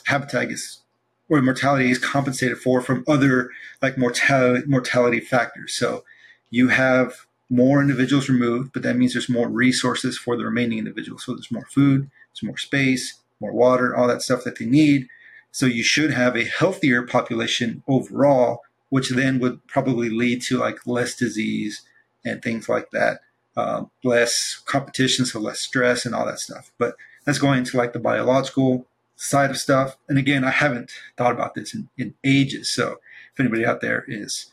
[0.05, 0.81] habitat is
[1.29, 3.49] or mortality is compensated for from other
[3.81, 5.73] like mortality mortality factors.
[5.73, 6.05] So
[6.49, 11.23] you have more individuals removed, but that means there's more resources for the remaining individuals.
[11.25, 15.07] So there's more food, there's more space, more water, all that stuff that they need.
[15.51, 20.85] So you should have a healthier population overall, which then would probably lead to like
[20.85, 21.83] less disease
[22.25, 23.21] and things like that,
[23.55, 26.71] uh, less competition, so less stress and all that stuff.
[26.77, 29.97] But that's going into like the biological side of stuff.
[30.07, 32.69] And again, I haven't thought about this in, in ages.
[32.69, 32.99] So
[33.33, 34.51] if anybody out there is,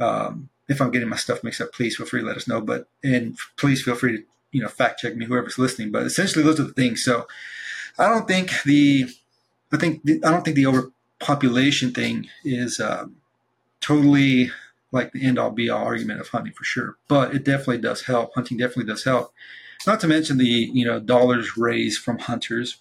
[0.00, 2.60] um, if I'm getting my stuff mixed up, please feel free to let us know.
[2.60, 5.92] But and please feel free to you know fact check me, whoever's listening.
[5.92, 7.04] But essentially, those are the things.
[7.04, 7.26] So
[7.98, 9.08] I don't think the
[9.72, 13.16] I think the, I don't think the overpopulation thing is um,
[13.80, 14.50] totally
[14.90, 18.02] like the end all be all argument of hunting for sure, but it definitely does
[18.02, 18.34] help.
[18.34, 19.32] Hunting definitely does help.
[19.86, 22.78] Not to mention the you know dollars raised from hunters,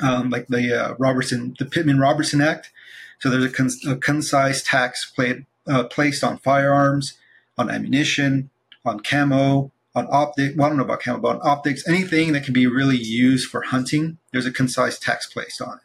[0.00, 2.72] um, like the uh, Robertson, the Pittman Robertson Act.
[3.20, 7.18] So there's a, con- a concise tax played, uh, placed on firearms,
[7.56, 8.50] on ammunition,
[8.84, 10.56] on camo, on optic.
[10.56, 13.48] Well, I don't know about camo, but on optics, anything that can be really used
[13.48, 14.18] for hunting.
[14.32, 15.84] There's a concise tax placed on it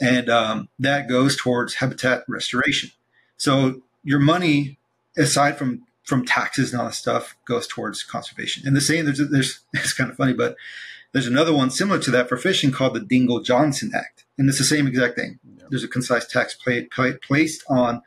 [0.00, 2.90] and um, that goes towards habitat restoration.
[3.36, 4.78] So your money,
[5.16, 8.66] aside from from taxes and all that stuff, goes towards conservation.
[8.66, 10.56] And the same, there's, there's it's kind of funny, but
[11.12, 14.58] there's another one similar to that for fishing called the Dingell Johnson Act, and it's
[14.58, 15.38] the same exact thing.
[15.70, 18.02] There's a concise tax play, play, placed on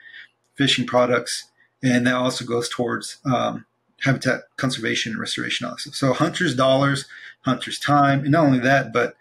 [0.56, 1.50] fishing products,
[1.84, 3.66] and that also goes towards um,
[4.02, 5.92] habitat conservation and restoration also.
[5.92, 7.06] So hunters' dollars,
[7.42, 9.16] hunters' time, and not only that, but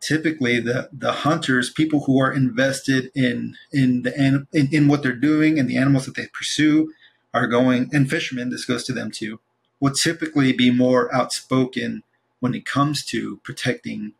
[0.00, 4.14] typically the the hunters, people who are invested in in the
[4.52, 6.92] in, in what they're doing and the animals that they pursue,
[7.32, 8.50] are going and fishermen.
[8.50, 9.40] This goes to them too.
[9.80, 12.02] Will typically be more outspoken
[12.40, 14.12] when it comes to protecting,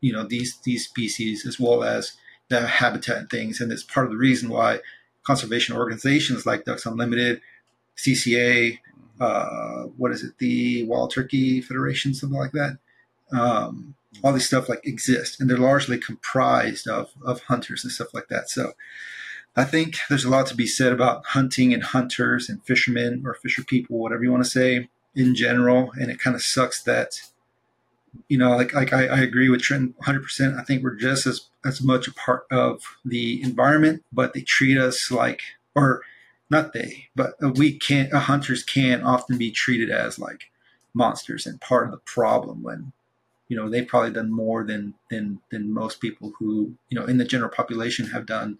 [0.00, 2.14] you know, these these species as well as
[2.48, 3.60] the habitat and things.
[3.60, 4.80] And it's part of the reason why
[5.24, 7.40] conservation organizations like Ducks Unlimited,
[7.96, 8.78] CCA,
[9.20, 12.78] uh, what is it, the Wild Turkey Federation, something like that.
[13.32, 18.12] Um, all these stuff like exist and they're largely comprised of of hunters and stuff
[18.12, 18.72] like that so
[19.56, 23.34] i think there's a lot to be said about hunting and hunters and fishermen or
[23.34, 27.20] fisher people whatever you want to say in general and it kind of sucks that
[28.28, 31.48] you know like like I, I agree with trent 100% i think we're just as
[31.64, 35.40] as much a part of the environment but they treat us like
[35.74, 36.02] or
[36.50, 40.50] not they but we can't uh, hunters can often be treated as like
[40.94, 42.92] monsters and part of the problem when
[43.48, 47.18] you know they've probably done more than than than most people who you know in
[47.18, 48.58] the general population have done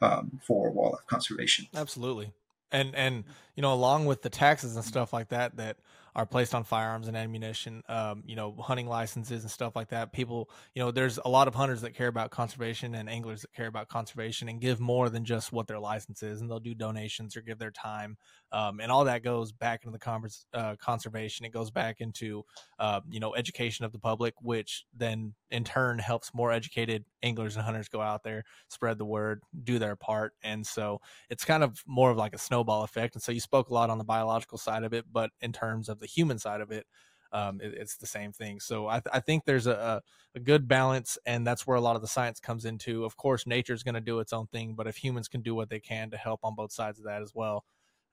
[0.00, 1.68] um, for wildlife conservation.
[1.74, 2.32] Absolutely,
[2.72, 3.22] and and
[3.54, 5.76] you know along with the taxes and stuff like that that
[6.14, 10.12] are placed on firearms and ammunition, um, you know, hunting licenses and stuff like that.
[10.12, 13.52] People, you know, there's a lot of hunters that care about conservation and anglers that
[13.54, 16.74] care about conservation and give more than just what their license is, and they'll do
[16.74, 18.16] donations or give their time,
[18.52, 21.46] um, and all that goes back into the converse, uh, conservation.
[21.46, 22.44] It goes back into,
[22.78, 27.56] uh, you know, education of the public, which then in turn helps more educated anglers
[27.56, 31.62] and hunters go out there, spread the word, do their part, and so it's kind
[31.62, 33.14] of more of like a snowball effect.
[33.14, 35.88] And so you spoke a lot on the biological side of it, but in terms
[35.88, 36.86] of the human side of it,
[37.32, 38.60] um, it, it's the same thing.
[38.60, 40.02] So I, th- I think there's a,
[40.34, 43.04] a, good balance, and that's where a lot of the science comes into.
[43.04, 45.54] Of course, nature is going to do its own thing, but if humans can do
[45.54, 47.64] what they can to help on both sides of that as well,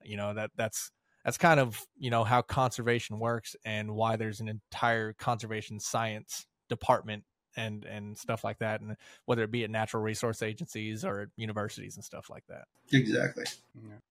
[0.03, 0.91] you know that that's
[1.25, 6.45] that's kind of you know how conservation works and why there's an entire conservation science
[6.69, 7.23] department
[7.57, 11.27] and and stuff like that, and whether it be at natural resource agencies or at
[11.35, 12.65] universities and stuff like that.
[12.91, 13.45] Exactly.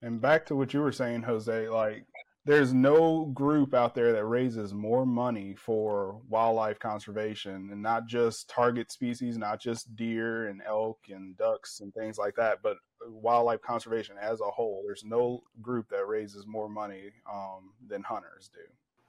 [0.02, 2.04] And back to what you were saying, Jose, like
[2.48, 8.48] there's no group out there that raises more money for wildlife conservation and not just
[8.48, 13.60] target species, not just deer and elk and ducks and things like that, but wildlife
[13.60, 14.82] conservation as a whole.
[14.86, 18.60] There's no group that raises more money um, than hunters do.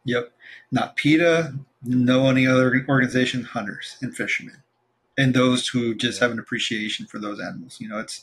[0.04, 0.34] Yep.
[0.74, 1.54] Not PETA,
[1.86, 4.64] no any other organization, hunters and fishermen.
[5.18, 7.78] And those who just have an appreciation for those animals.
[7.80, 8.22] You know, it's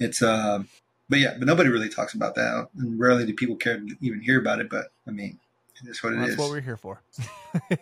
[0.00, 0.64] it's uh
[1.08, 2.68] but yeah, but nobody really talks about that.
[2.78, 5.38] And rarely do people care to even hear about it, but I mean
[5.84, 6.38] that's what it That's is.
[6.38, 7.02] what we're here for.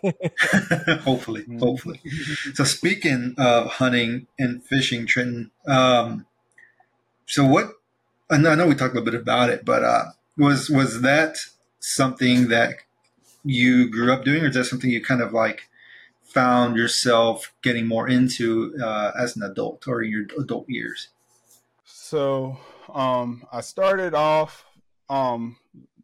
[1.02, 2.00] hopefully, hopefully.
[2.54, 6.26] So speaking of hunting and fishing, Trenton, um,
[7.26, 7.72] so what?
[8.30, 10.04] I know, I know we talked a little bit about it, but uh,
[10.38, 11.36] was was that
[11.78, 12.76] something that
[13.44, 15.68] you grew up doing, or is that something you kind of like
[16.22, 21.08] found yourself getting more into uh, as an adult or in your adult years?
[21.84, 22.58] So
[22.94, 24.64] um, I started off
[25.08, 25.56] um,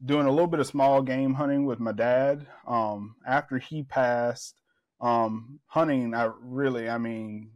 [0.04, 2.46] doing a little bit of small game hunting with my dad.
[2.66, 4.60] Um, after he passed,
[5.00, 7.50] um, hunting, I really, I mean,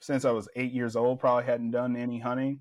[0.00, 2.60] since I was eight years old, probably hadn't done any hunting.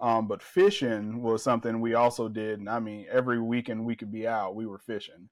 [0.00, 2.58] Um, but fishing was something we also did.
[2.58, 5.28] And I mean, every weekend we could be out, we were fishing.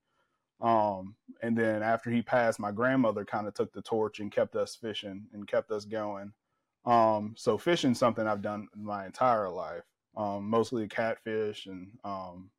[0.61, 4.57] Um, and then after he passed, my grandmother kind of took the torch and kept
[4.57, 6.33] us fishing and kept us going.
[6.85, 9.85] Um, so fishing's something I've done my entire life.
[10.17, 12.51] Um, mostly catfish and um,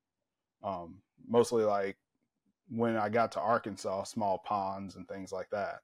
[0.64, 1.98] um, mostly like
[2.70, 5.80] when I got to Arkansas, small ponds and things like that.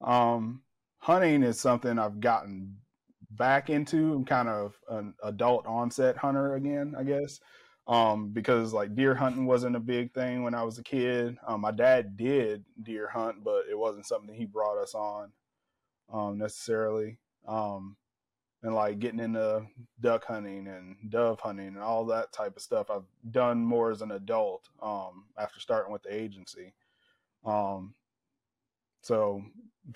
[0.00, 0.62] Um,
[0.98, 2.76] hunting is something I've gotten
[3.32, 4.14] back into.
[4.14, 7.40] I'm kind of an adult onset hunter again, I guess.
[7.86, 11.36] Um, because like deer hunting wasn't a big thing when I was a kid.
[11.46, 15.32] Um, my dad did deer hunt, but it wasn't something he brought us on
[16.12, 17.18] um, necessarily.
[17.46, 17.96] Um,
[18.62, 19.62] and like getting into
[20.00, 24.02] duck hunting and dove hunting and all that type of stuff I've done more as
[24.02, 26.74] an adult um, after starting with the agency.
[27.44, 27.94] Um,
[29.00, 29.42] so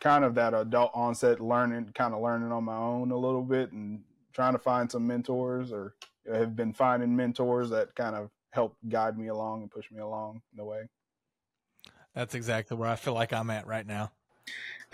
[0.01, 3.73] kind of that adult onset learning, kind of learning on my own a little bit
[3.73, 4.03] and
[4.33, 5.95] trying to find some mentors or
[6.33, 10.41] have been finding mentors that kind of help guide me along and push me along
[10.53, 10.89] in the way.
[12.15, 14.13] That's exactly where I feel like I'm at right now.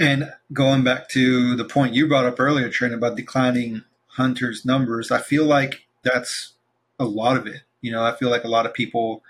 [0.01, 5.11] And going back to the point you brought up earlier, Trent, about declining hunters' numbers,
[5.11, 6.55] I feel like that's
[6.99, 7.61] a lot of it.
[7.83, 9.23] You know, I feel like a lot of people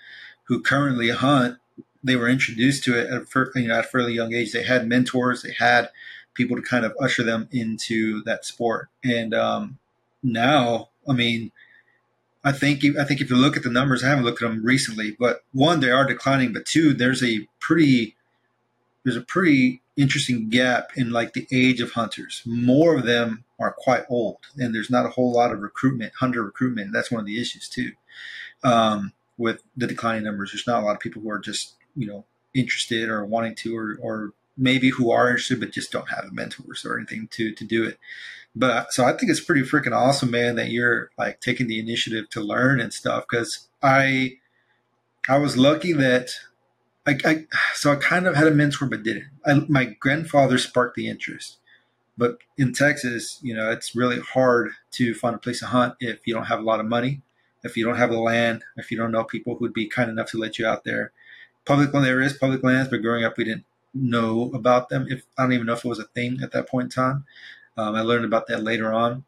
[0.45, 1.59] who currently hunt,
[2.05, 4.53] they were introduced to it at a, you know, at a fairly young age.
[4.53, 5.91] They had mentors, they had
[6.35, 8.91] people to kind of usher them into that sport.
[9.03, 9.79] And um,
[10.23, 11.51] now, I mean,
[12.45, 14.65] I think I think if you look at the numbers, I haven't looked at them
[14.65, 18.15] recently, but one, they are declining, but two, there's a pretty
[19.05, 22.43] there's a pretty interesting gap in like the age of hunters.
[22.47, 26.43] More of them are quite old, and there's not a whole lot of recruitment, hunter
[26.43, 26.93] recruitment.
[26.93, 27.93] That's one of the issues too.
[28.63, 32.07] Um, with the declining numbers, there's not a lot of people who are just you
[32.07, 36.33] know interested or wanting to, or or maybe who are interested but just don't have
[36.33, 37.99] mentors or anything to to do it.
[38.55, 42.29] But so I think it's pretty freaking awesome, man, that you're like taking the initiative
[42.31, 43.25] to learn and stuff.
[43.31, 44.39] Because I
[45.29, 46.31] I was lucky that
[47.07, 49.27] I, I, so I kind of had a mentor, but didn't.
[49.47, 51.59] I, my grandfather sparked the interest,
[52.19, 56.27] but in Texas, you know, it's really hard to find a place to hunt if
[56.27, 57.23] you don't have a lot of money,
[57.65, 60.31] if you don't have the land, if you don't know people who'd be kind enough
[60.31, 61.13] to let you out there.
[61.65, 65.07] Public land, there is public lands, but growing up, we didn't know about them.
[65.09, 67.25] If I don't even know if it was a thing at that point in time.
[67.77, 69.25] Um, I learned about that later on,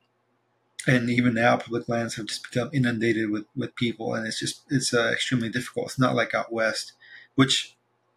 [0.86, 4.62] and even now, public lands have just become inundated with with people, and it's just
[4.68, 5.86] it's uh, extremely difficult.
[5.86, 6.92] It's not like out west
[7.34, 7.76] which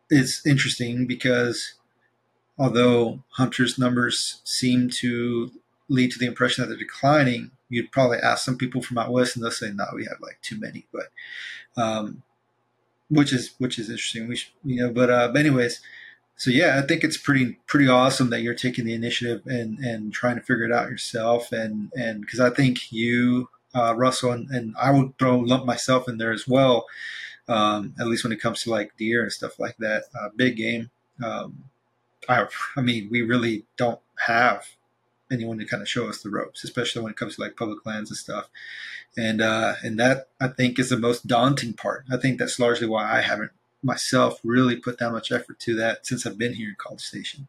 [0.09, 1.73] is interesting because
[2.57, 5.51] although hunters' numbers seem to
[5.89, 9.35] lead to the impression that they're declining, you'd probably ask some people from out west,
[9.35, 12.23] and they'll say, "No, we have like too many." But um,
[13.09, 14.27] which is which is interesting.
[14.27, 15.81] We should, you know, but uh, but anyways,
[16.35, 20.13] so yeah, I think it's pretty pretty awesome that you're taking the initiative and and
[20.13, 24.49] trying to figure it out yourself, and and because I think you, uh, Russell, and,
[24.49, 26.85] and I would throw lump myself in there as well
[27.47, 30.05] um, at least when it comes to like deer and stuff like that.
[30.19, 30.89] Uh, big game.
[31.23, 31.65] Um,
[32.27, 34.65] I, I mean, we really don't have
[35.31, 37.85] anyone to kind of show us the ropes, especially when it comes to like public
[37.85, 38.49] lands and stuff.
[39.17, 42.05] And uh, and that I think is the most daunting part.
[42.11, 46.05] I think that's largely why I haven't myself really put that much effort to that
[46.05, 47.47] since I've been here in College Station.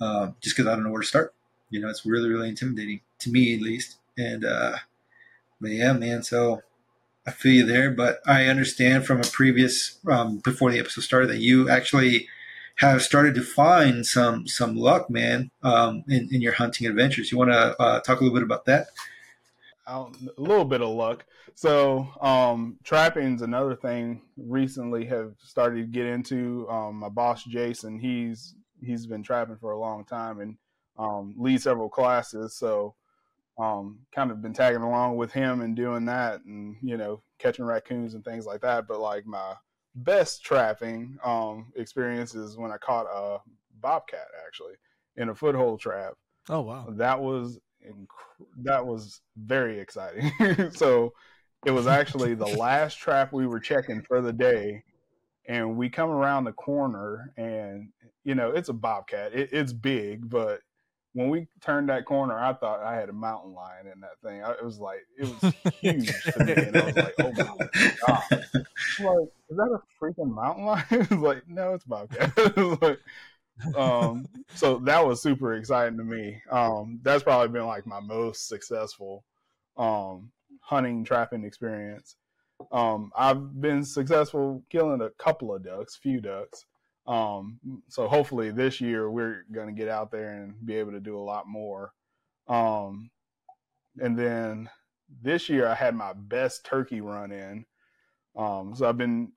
[0.00, 1.34] Uh, just because I don't know where to start.
[1.70, 3.98] You know, it's really really intimidating to me at least.
[4.16, 4.78] And uh,
[5.60, 6.22] but yeah, man.
[6.22, 6.62] So
[7.28, 11.28] I feel you there, but I understand from a previous um, before the episode started
[11.28, 12.26] that you actually
[12.76, 17.30] have started to find some some luck, man, um, in, in your hunting adventures.
[17.30, 18.86] You want to uh, talk a little bit about that?
[19.86, 20.06] a
[20.36, 21.24] little bit of luck.
[21.54, 24.22] So um, trapping's another thing.
[24.38, 26.66] Recently, have started to get into.
[26.70, 30.56] Um, my boss Jason, he's he's been trapping for a long time and
[30.98, 32.54] um, several classes.
[32.54, 32.94] So
[33.58, 37.64] um, kind of been tagging along with him and doing that, and you know catching
[37.64, 38.86] raccoons and things like that.
[38.86, 39.54] But like my
[39.94, 43.38] best trapping um, experience is when I caught a
[43.80, 44.74] bobcat actually
[45.16, 46.14] in a foothold trap.
[46.48, 48.06] Oh wow, that was inc-
[48.62, 50.30] that was very exciting.
[50.72, 51.12] so
[51.66, 54.84] it was actually the last trap we were checking for the day,
[55.48, 57.88] and we come around the corner, and
[58.22, 59.34] you know it's a bobcat.
[59.34, 60.60] It, it's big, but
[61.18, 64.40] when we turned that corner, I thought I had a mountain lion in that thing.
[64.40, 67.92] I, it was like it was huge to me, and I was like, "Oh my
[68.06, 68.24] god!"
[69.00, 70.84] Like, is that a freaking mountain lion?
[70.90, 72.32] it's like, no, it's bobcat.
[72.82, 73.00] like,
[73.76, 76.40] um, so that was super exciting to me.
[76.52, 79.24] Um, that's probably been like my most successful
[79.76, 82.14] um, hunting trapping experience.
[82.70, 86.64] Um, I've been successful killing a couple of ducks, few ducks.
[87.08, 91.00] Um, so hopefully this year we're going to get out there and be able to
[91.00, 91.94] do a lot more.
[92.48, 93.10] Um,
[93.98, 94.68] and then
[95.22, 97.64] this year I had my best turkey run in.
[98.36, 99.32] Um, so I've been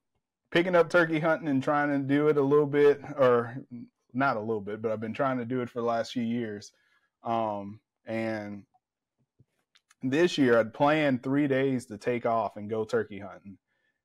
[0.51, 3.55] picking up turkey hunting and trying to do it a little bit, or
[4.13, 6.23] not a little bit, but I've been trying to do it for the last few
[6.23, 6.73] years.
[7.23, 8.63] Um, and
[10.03, 13.57] this year I'd planned three days to take off and go turkey hunting.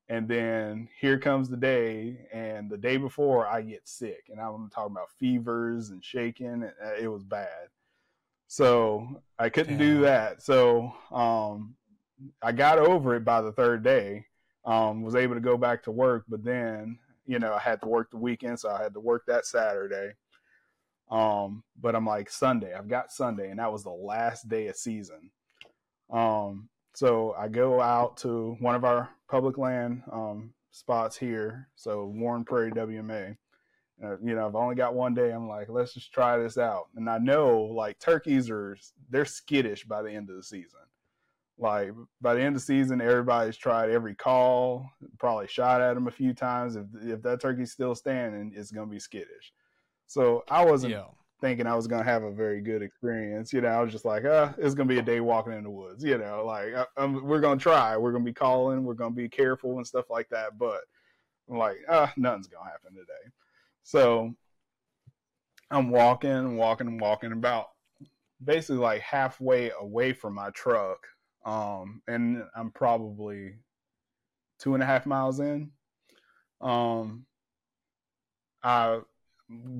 [0.08, 4.70] And then here comes the day, and the day before I get sick, and I'm
[4.70, 6.46] talking about fevers and shaking.
[6.46, 7.68] And uh, it was bad,
[8.46, 9.96] so I couldn't Damn.
[9.96, 10.42] do that.
[10.42, 11.74] So um,
[12.40, 14.26] I got over it by the third day.
[14.64, 17.88] Um, was able to go back to work, but then you know, I had to
[17.88, 20.12] work the weekend, so I had to work that Saturday.
[21.10, 24.76] Um, but I'm like Sunday, I've got Sunday, and that was the last day of
[24.76, 25.30] season.
[26.10, 32.06] Um, so I go out to one of our public land um, spots here, so
[32.06, 33.36] Warren Prairie WMA.
[34.02, 35.30] Uh, you know, I've only got one day.
[35.30, 36.88] I'm like, let's just try this out.
[36.96, 38.76] And I know like turkeys are
[39.08, 40.80] they're skittish by the end of the season.
[41.58, 46.08] Like by the end of the season, everybody's tried every call, probably shot at them
[46.08, 46.76] a few times.
[46.76, 49.54] If if that turkey's still standing, it's gonna be skittish.
[50.06, 51.04] So I wasn't yeah.
[51.40, 53.52] Thinking I was gonna have a very good experience.
[53.52, 55.70] You know, I was just like, uh, it's gonna be a day walking in the
[55.70, 56.04] woods.
[56.04, 59.76] You know, like I, we're gonna try, we're gonna be calling, we're gonna be careful
[59.76, 60.58] and stuff like that.
[60.58, 60.80] But
[61.50, 63.30] I'm like, ah, nothing's gonna happen today.
[63.82, 64.34] So
[65.70, 67.68] I'm walking, and walking, and walking about
[68.44, 71.06] basically like halfway away from my truck
[71.46, 73.54] um, and I'm probably
[74.58, 75.70] two and a half miles in.
[76.60, 77.24] Um,
[78.64, 79.00] I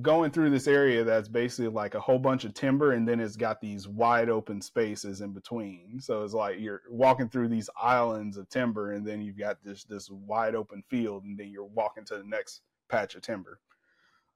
[0.01, 3.35] going through this area that's basically like a whole bunch of timber, and then it's
[3.35, 5.99] got these wide open spaces in between.
[5.99, 9.83] So it's like you're walking through these islands of timber, and then you've got this
[9.83, 13.59] this wide open field, and then you're walking to the next patch of timber.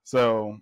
[0.03, 0.59] So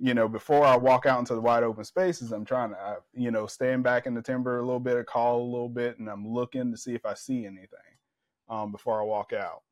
[0.00, 2.96] you know, before I walk out into the wide open spaces, I'm trying to, uh,
[3.12, 6.08] you know, stand back in the timber a little bit, call a little bit, and
[6.08, 7.78] I'm looking to see if I see anything
[8.48, 9.62] um, before I walk out.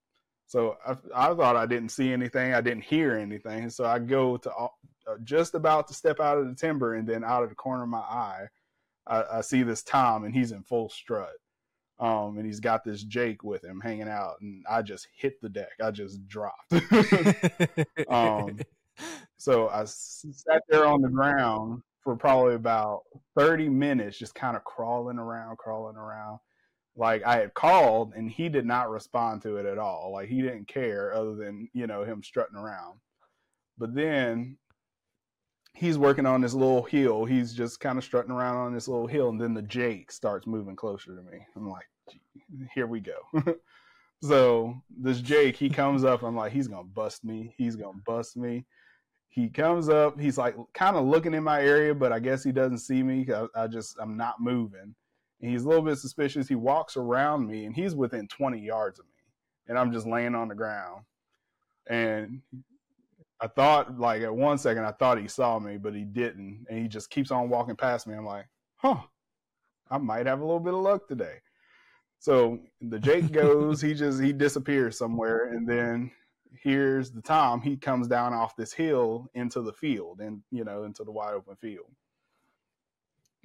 [0.52, 3.70] So I, I, thought I didn't see anything, I didn't hear anything.
[3.70, 4.68] So I go to uh,
[5.24, 7.88] just about to step out of the timber, and then out of the corner of
[7.88, 8.48] my eye,
[9.06, 11.32] I, I see this Tom, and he's in full strut.
[11.98, 15.48] Um, and he's got this Jake with him hanging out, and I just hit the
[15.48, 15.70] deck.
[15.82, 16.70] I just dropped.
[18.10, 18.58] um,
[19.38, 23.04] so I sat there on the ground for probably about
[23.38, 26.40] 30 minutes, just kind of crawling around, crawling around.
[26.96, 30.12] Like I had called and he did not respond to it at all.
[30.12, 32.98] Like he didn't care other than, you know, him strutting around.
[33.78, 34.58] But then
[35.74, 37.24] he's working on this little hill.
[37.24, 39.30] He's just kind of strutting around on this little hill.
[39.30, 41.46] And then the Jake starts moving closer to me.
[41.56, 41.86] I'm like,
[42.74, 43.16] here we go.
[44.22, 46.22] so this Jake, he comes up.
[46.22, 47.54] I'm like, he's to bust me.
[47.56, 48.66] He's to bust me
[49.32, 52.52] he comes up he's like kind of looking in my area but i guess he
[52.52, 54.94] doesn't see me I, I, just i'm not moving
[55.42, 58.98] and he's a little bit suspicious he walks around me and he's within 20 yards
[58.98, 59.12] of me
[59.68, 61.04] and i'm just laying on the ground
[61.88, 62.40] and
[63.40, 66.78] i thought like at one second i thought he saw me but he didn't and
[66.78, 69.00] he just keeps on walking past me i'm like huh
[69.90, 71.36] i might have a little bit of luck today
[72.18, 76.10] so the jake goes he just he disappears somewhere and then
[76.60, 77.60] here's the Tom.
[77.60, 81.34] He comes down off this hill into the field and, you know, into the wide
[81.34, 81.86] open field.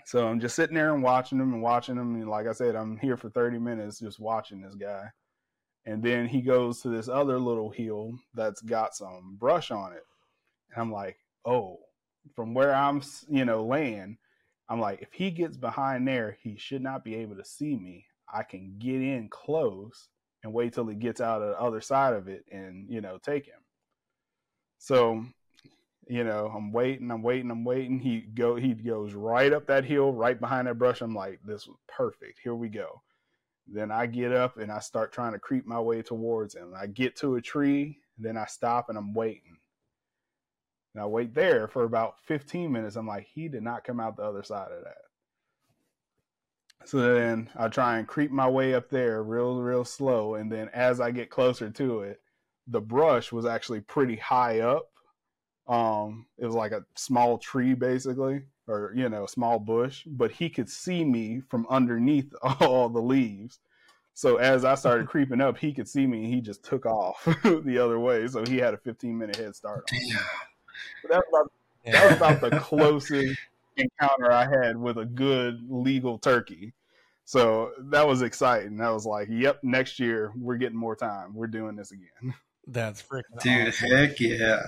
[0.07, 2.15] So I'm just sitting there and watching him and watching him.
[2.15, 5.03] And like I said, I'm here for 30 minutes just watching this guy.
[5.85, 10.05] And then he goes to this other little hill that's got some brush on it.
[10.71, 11.79] And I'm like, oh,
[12.37, 14.17] from where I'm, you know, laying,
[14.69, 18.05] I'm like, if he gets behind there, he should not be able to see me.
[18.33, 20.07] I can get in close
[20.41, 23.17] and wait till he gets out of the other side of it and, you know,
[23.17, 23.59] take him.
[24.77, 25.25] So,
[26.09, 27.99] you know, I'm waiting, I'm waiting, I'm waiting.
[27.99, 31.01] He go he goes right up that hill, right behind that brush.
[31.01, 32.39] I'm like, this was perfect.
[32.43, 33.01] Here we go.
[33.67, 36.73] Then I get up and I start trying to creep my way towards him.
[36.75, 39.57] I get to a tree, then I stop and I'm waiting.
[40.93, 42.95] And I wait there for about 15 minutes.
[42.95, 44.97] I'm like, he did not come out the other side of that.
[46.87, 50.35] So then I try and creep my way up there real, real slow.
[50.35, 52.21] And then as I get closer to it,
[52.67, 54.89] the brush was actually pretty high up.
[55.68, 60.32] Um, it was like a small tree basically, or you know, a small bush, but
[60.32, 63.59] he could see me from underneath all the leaves.
[64.13, 67.24] So as I started creeping up, he could see me and he just took off
[67.43, 68.28] the other way.
[68.28, 69.89] So he had a 15 minute head start.
[71.09, 71.51] That was, about,
[71.86, 73.39] that was about the closest
[73.78, 76.74] encounter I had with a good legal turkey.
[77.26, 78.80] So that was exciting.
[78.80, 81.34] I was like, "Yep, next year we're getting more time.
[81.34, 82.34] We're doing this again."
[82.65, 83.68] That's freaking dude.
[83.68, 83.89] awesome.
[83.89, 84.63] Heck yeah!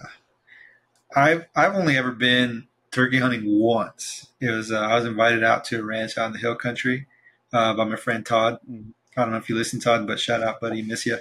[1.15, 4.27] I've I've only ever been turkey hunting once.
[4.39, 7.07] It was uh, I was invited out to a ranch out in the hill country
[7.53, 8.59] uh, by my friend Todd.
[8.69, 8.93] Mhm.
[9.17, 11.17] I don't know if you listen, Todd, but shout out, buddy, miss you.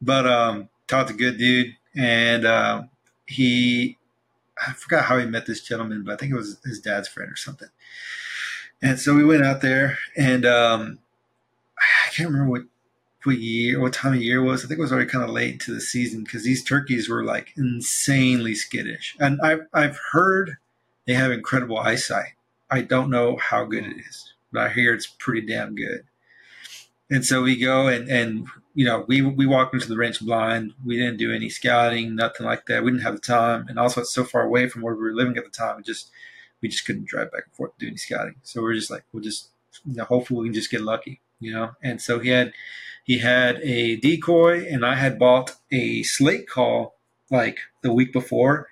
[0.00, 2.90] But um, Todd's a good dude, and um,
[3.26, 3.98] he
[4.66, 7.30] I forgot how he met this gentleman, but I think it was his dad's friend
[7.30, 7.68] or something.
[8.82, 10.98] And so we went out there, and um,
[11.78, 12.62] I can't remember what
[13.26, 14.64] what year, what time of year it was.
[14.64, 17.24] I think it was already kind of late into the season because these turkeys were
[17.24, 19.16] like insanely skittish.
[19.18, 20.56] And I've I've heard
[21.06, 22.34] they have incredible eyesight.
[22.70, 26.04] I don't know how good it is, but I hear it's pretty damn good.
[27.10, 30.74] And so we go and and you know we we walked into the ranch blind.
[30.84, 32.82] We didn't do any scouting, nothing like that.
[32.82, 35.14] We didn't have the time, and also it's so far away from where we were
[35.14, 35.78] living at the time.
[35.78, 36.10] It just
[36.60, 38.36] we just couldn't drive back and forth to do any scouting.
[38.42, 39.50] So we're just like we'll just
[39.84, 41.72] you know hopefully we can just get lucky, you know.
[41.82, 42.52] And so he had
[43.06, 46.96] he had a decoy, and I had bought a slate call
[47.30, 48.68] like the week before,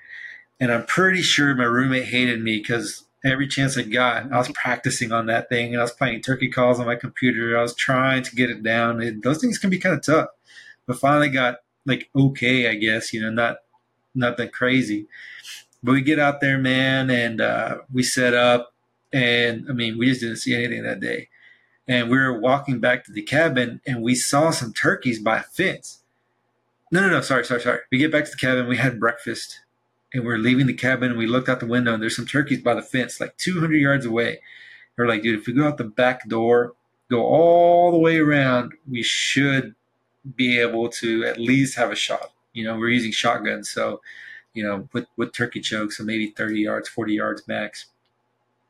[0.59, 4.51] and I'm pretty sure my roommate hated me because every chance I got, I was
[4.51, 7.57] practicing on that thing, and I was playing turkey calls on my computer.
[7.57, 9.01] I was trying to get it down.
[9.01, 10.31] And those things can be kind of tough,
[10.85, 13.59] but finally got like okay, I guess you know, not
[14.17, 15.07] nothing crazy.
[15.81, 18.73] But we get out there, man, and uh, we set up,
[19.13, 21.29] and I mean, we just didn't see anything that day.
[21.87, 25.43] And we were walking back to the cabin, and we saw some turkeys by a
[25.43, 26.03] fence.
[26.91, 27.81] No, no, no, sorry, sorry, sorry.
[27.91, 29.61] We get back to the cabin, we had breakfast,
[30.13, 32.63] and we're leaving the cabin, and we looked out the window, and there's some turkeys
[32.63, 34.41] by the fence, like 200 yards away.
[34.97, 36.75] We're like, dude, if we go out the back door,
[37.11, 39.75] go all the way around, we should
[40.37, 42.33] be able to at least have a shot.
[42.53, 44.01] You know, we're using shotguns, so
[44.55, 47.87] you know, with with turkey chokes, so maybe 30 yards, 40 yards max.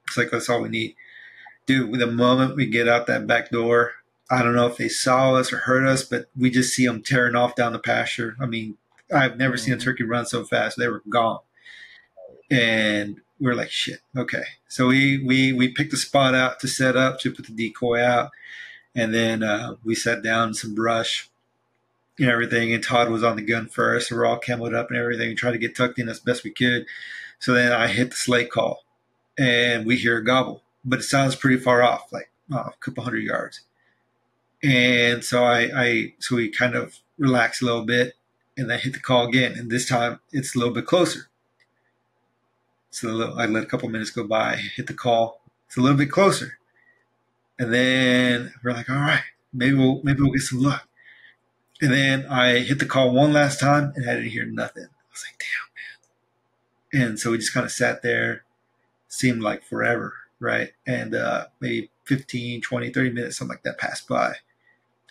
[0.07, 0.97] It's like that's all we need.
[1.67, 3.93] Dude, the moment we get out that back door,
[4.31, 7.03] I don't know if they saw us or heard us, but we just see them
[7.03, 8.37] tearing off down the pasture.
[8.41, 8.77] I mean,
[9.15, 10.79] I've never seen a turkey run so fast.
[10.79, 11.41] They were gone.
[12.51, 14.45] And we're like, shit, okay.
[14.69, 18.03] So we we we picked a spot out to set up to put the decoy
[18.03, 18.31] out.
[18.95, 21.29] And then uh, we sat down in some brush
[22.19, 22.73] and everything.
[22.73, 24.09] And Todd was on the gun first.
[24.09, 26.45] So we're all camoed up and everything and tried to get tucked in as best
[26.45, 26.87] we could.
[27.39, 28.85] So then I hit the slate call
[29.37, 33.05] and we hear a gobble, but it sounds pretty far off, like oh, a couple
[33.05, 33.63] hundred yards.
[34.63, 38.15] And so I, I, so we kind of relax a little bit
[38.57, 39.53] and then hit the call again.
[39.59, 41.29] And this time it's a little bit closer.
[42.91, 45.41] So I let a couple minutes go by, hit the call.
[45.67, 46.59] It's a little bit closer.
[47.59, 49.23] And then we're like, all right,
[49.53, 50.89] maybe we'll, maybe we'll get some luck.
[51.81, 54.85] And then I hit the call one last time and I didn't hear nothing.
[54.85, 55.43] I was like,
[56.93, 57.09] damn, man.
[57.09, 58.45] And so we just kind of sat there,
[59.09, 60.15] seemed like forever,
[60.45, 60.73] right?
[60.87, 64.35] And uh, maybe 15, 20, 30 minutes, something like that passed by.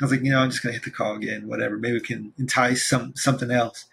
[0.01, 1.77] I was like, you know, I'm just gonna hit the call again, whatever.
[1.77, 3.85] Maybe we can entice some something else.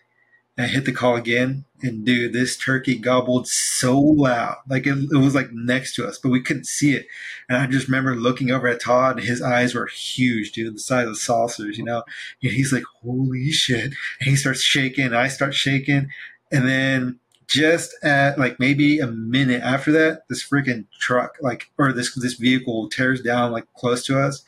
[0.56, 4.98] And I hit the call again, and dude, this turkey gobbled so loud, like it,
[5.12, 7.06] it was like next to us, but we couldn't see it.
[7.48, 10.80] And I just remember looking over at Todd, and his eyes were huge, dude, the
[10.80, 12.02] size of saucers, you know.
[12.42, 16.08] And he's like, "Holy shit!" And he starts shaking, I start shaking,
[16.50, 17.20] and then
[17.50, 22.34] just at like maybe a minute after that, this freaking truck, like, or this this
[22.34, 24.44] vehicle tears down like close to us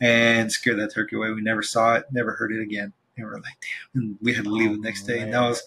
[0.00, 1.32] and scared that turkey away.
[1.32, 2.92] We never saw it, never heard it again.
[3.16, 3.44] And we're like,
[3.92, 4.02] damn.
[4.02, 5.20] And we had to leave the next oh, day.
[5.20, 5.62] And that was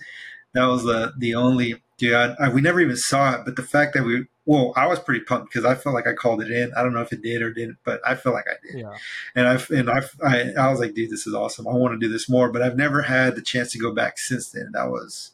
[0.53, 2.13] that was the the only dude.
[2.13, 4.99] I, I, we never even saw it, but the fact that we well, I was
[4.99, 6.71] pretty pumped because I felt like I called it in.
[6.73, 8.79] I don't know if it did or didn't, but I feel like I did.
[8.79, 8.93] Yeah.
[9.35, 11.67] And I and I, I I was like, dude, this is awesome.
[11.67, 14.17] I want to do this more, but I've never had the chance to go back
[14.17, 14.69] since then.
[14.71, 15.33] That was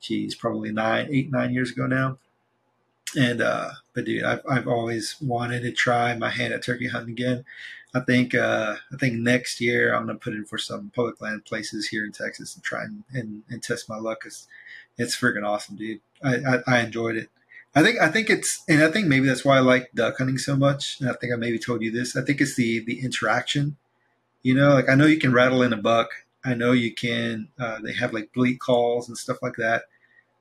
[0.00, 2.18] geez, probably nine, eight, nine years ago now.
[3.18, 7.12] And uh, but dude, I've I've always wanted to try my hand at turkey hunting
[7.12, 7.44] again.
[7.92, 11.44] I think uh, I think next year I'm gonna put in for some public land
[11.44, 14.22] places here in Texas and try and, and, and test my luck.
[14.22, 14.46] Cause
[14.96, 16.00] it's freaking awesome, dude.
[16.22, 17.30] I, I, I enjoyed it.
[17.74, 20.38] I think I think it's and I think maybe that's why I like duck hunting
[20.38, 21.00] so much.
[21.00, 22.16] And I think I maybe told you this.
[22.16, 23.76] I think it's the the interaction.
[24.42, 26.10] You know, like I know you can rattle in a buck.
[26.44, 27.48] I know you can.
[27.58, 29.84] Uh, they have like bleat calls and stuff like that.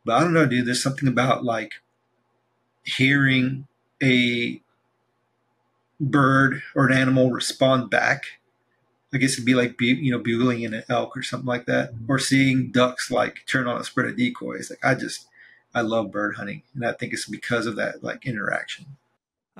[0.06, 0.66] But I don't know, dude.
[0.66, 1.74] There's something about like
[2.84, 3.68] hearing
[4.02, 4.62] a
[6.00, 8.24] bird or an animal respond back.
[9.14, 11.92] I guess it'd be like you know bugling in an elk or something like that,
[12.08, 14.70] or seeing ducks like turn on a spread of decoys.
[14.70, 15.28] Like I just
[15.74, 18.98] I love bird hunting, and I think it's because of that like interaction.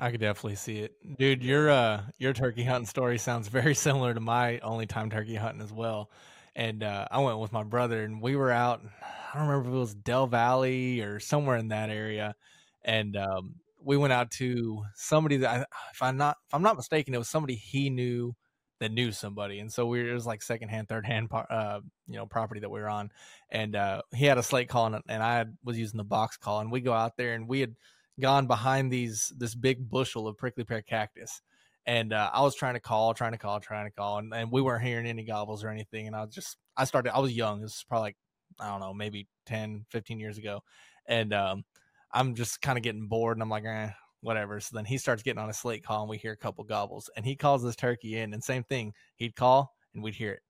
[0.00, 1.42] I could definitely see it, dude.
[1.42, 5.60] Your uh, your turkey hunting story sounds very similar to my only time turkey hunting
[5.60, 6.10] as well.
[6.56, 8.80] And uh, I went with my brother, and we were out.
[9.02, 12.34] I don't remember if it was Del Valley or somewhere in that area,
[12.82, 17.14] and um, we went out to somebody that, if I'm not if I'm not mistaken,
[17.14, 18.34] it was somebody he knew
[18.78, 22.16] that knew somebody, and so we were, it was like secondhand, third hand, uh, you
[22.16, 23.10] know, property that we were on,
[23.50, 26.60] and uh, he had a slate call, and, and I was using the box call,
[26.60, 27.74] and we go out there, and we had
[28.20, 31.42] gone behind these this big bushel of prickly pear cactus,
[31.86, 34.50] and uh, I was trying to call, trying to call, trying to call, and, and
[34.52, 37.32] we weren't hearing any gobbles or anything, and I was just I started I was
[37.32, 38.16] young, this was probably like
[38.60, 40.62] I don't know, maybe 10, 15 years ago,
[41.06, 41.64] and um,
[42.12, 43.90] I'm just kind of getting bored, and I'm like, eh,
[44.20, 44.60] whatever.
[44.60, 47.10] So then he starts getting on a slate call and we hear a couple gobbles
[47.16, 48.92] and he calls this turkey in and same thing.
[49.16, 50.42] He'd call and we'd hear it.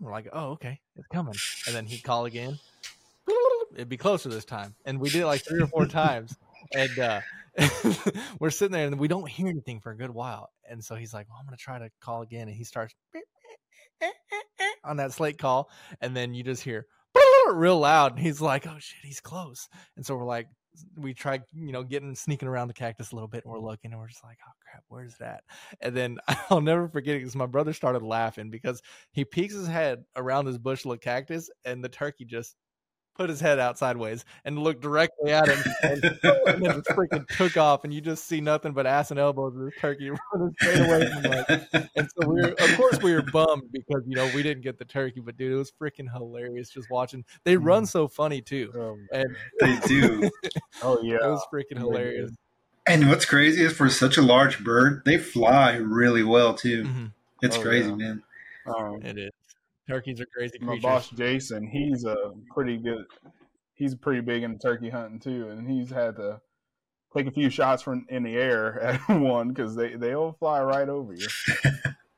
[0.00, 1.34] We're like, oh, okay, it's coming.
[1.66, 2.58] And then he'd call again.
[3.74, 4.74] It'd be closer this time.
[4.84, 6.36] And we did it like three or four times.
[6.72, 7.20] And uh,
[8.40, 10.50] we're sitting there and we don't hear anything for a good while.
[10.68, 12.48] And so he's like, well, I'm going to try to call again.
[12.48, 12.94] And he starts
[14.84, 15.70] on that slate call.
[16.00, 16.86] And then you just hear
[17.52, 18.12] real loud.
[18.12, 19.68] And he's like, oh shit, he's close.
[19.96, 20.48] And so we're like,
[20.96, 23.92] we try, you know, getting sneaking around the cactus a little bit, and we're looking,
[23.92, 25.44] and we're just like, "Oh crap, where's that?"
[25.80, 26.18] And then
[26.50, 30.46] I'll never forget it because my brother started laughing because he peeks his head around
[30.46, 32.56] this bushel of cactus, and the turkey just
[33.14, 37.26] put his head out sideways and looked directly at him, and, and then just freaking
[37.36, 40.54] took off, and you just see nothing but ass and elbows of this turkey running
[40.60, 41.88] straight away from us.
[41.96, 44.78] And so we were, of course, we were bummed because you know we didn't get
[44.78, 47.24] the turkey, but dude, it was freaking hilarious just watching.
[47.44, 50.30] They run so funny too, Oh, and They do.
[50.82, 51.16] oh yeah.
[51.16, 52.32] it was freaking hilarious.
[52.86, 56.84] And what's crazy is for such a large bird, they fly really well too.
[56.84, 57.12] Mhm.
[57.42, 57.94] It's Oh, crazy, yeah.
[57.94, 58.22] man.
[58.66, 59.30] Um, It is.
[59.88, 63.04] Turkeys are crazy my boss Jason, he's a pretty good.
[63.74, 66.40] He's pretty big into turkey hunting too, and he's had to
[67.14, 70.88] take a few shots from in the air at one because they they'll fly right
[70.88, 71.26] over you.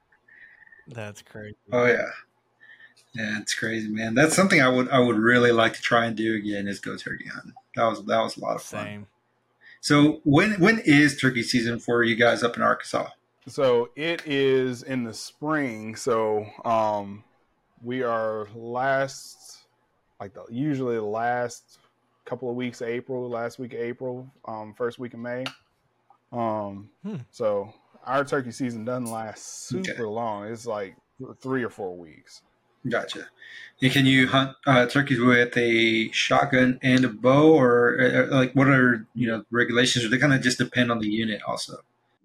[0.88, 1.56] That's crazy.
[1.72, 2.10] Oh yeah,
[3.14, 4.14] yeah, it's crazy, man.
[4.14, 6.96] That's something I would I would really like to try and do again is go
[6.96, 7.54] turkey hunting.
[7.74, 8.84] That was that was a lot of fun.
[8.84, 9.06] Same.
[9.80, 13.08] So when when is turkey season for you guys up in Arkansas?
[13.48, 15.96] So it is in the spring.
[15.96, 17.24] So um,
[17.82, 19.58] we are last,
[20.20, 21.78] like the usually the last
[22.24, 25.44] couple of weeks of April, last week of April, um, first week of May.
[26.32, 27.16] Um, Hmm.
[27.30, 27.72] so
[28.04, 30.02] our turkey season doesn't last super Okay.
[30.02, 30.46] long.
[30.46, 30.96] It's like
[31.40, 32.42] three or four weeks.
[32.88, 33.28] Gotcha.
[33.82, 38.52] And can you hunt uh, turkeys with a shotgun and a bow, or uh, like
[38.54, 40.04] what are you know regulations?
[40.04, 41.78] Or they kind of just depend on the unit, also.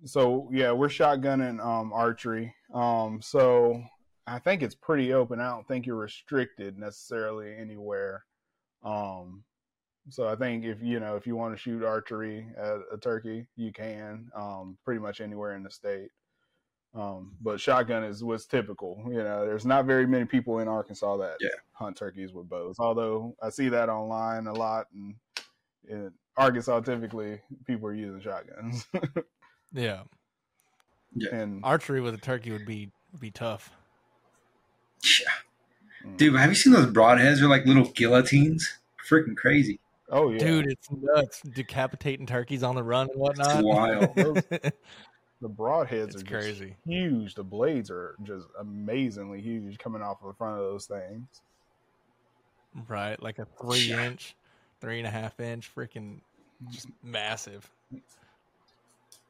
[0.06, 2.54] So yeah, we're shotgunning um, archery.
[2.74, 3.84] Um, so
[4.28, 5.40] I think it's pretty open.
[5.40, 8.26] I don't think you're restricted necessarily anywhere.
[8.84, 9.44] Um,
[10.10, 13.48] so I think if you know if you want to shoot archery at a turkey,
[13.56, 16.10] you can um, pretty much anywhere in the state.
[16.94, 19.02] Um, but shotgun is what's typical.
[19.08, 21.50] You know, there's not very many people in Arkansas that Yeah.
[21.74, 22.76] hunt turkeys with bows.
[22.80, 25.16] Although I see that online a lot, and
[25.88, 28.86] in Arkansas, typically people are using shotguns.
[29.74, 30.04] Yeah.
[31.32, 33.72] and Archery with a turkey would be would be tough.
[35.04, 36.10] Yeah.
[36.10, 36.18] mm.
[36.18, 37.40] Dude, have you seen those broadheads?
[37.40, 38.78] They're like little guillotines.
[39.10, 39.80] Freaking crazy.
[40.10, 41.42] Oh yeah, Dude, it's nuts.
[41.42, 43.64] Decapitating turkeys on the run and whatnot.
[43.64, 44.16] wild.
[44.50, 46.76] the broadheads it's are just crazy.
[46.86, 47.34] huge.
[47.36, 51.28] The blades are just amazingly huge coming off of the front of those things.
[52.88, 53.22] Right.
[53.22, 54.06] Like a three Yeah.
[54.06, 54.36] inch,
[54.82, 56.20] three and a half inch, freaking
[56.70, 57.70] just massive.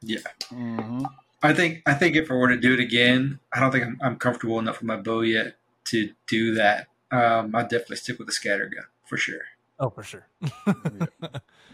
[0.00, 0.18] Yeah.
[0.48, 1.04] hmm
[1.44, 3.98] I think I think if I were to do it again, I don't think I'm,
[4.02, 5.54] I'm comfortable enough with my bow yet
[5.86, 6.88] to do that.
[7.10, 9.40] Um, I'd definitely stick with the scatter gun for sure.
[9.78, 10.26] Oh, for sure.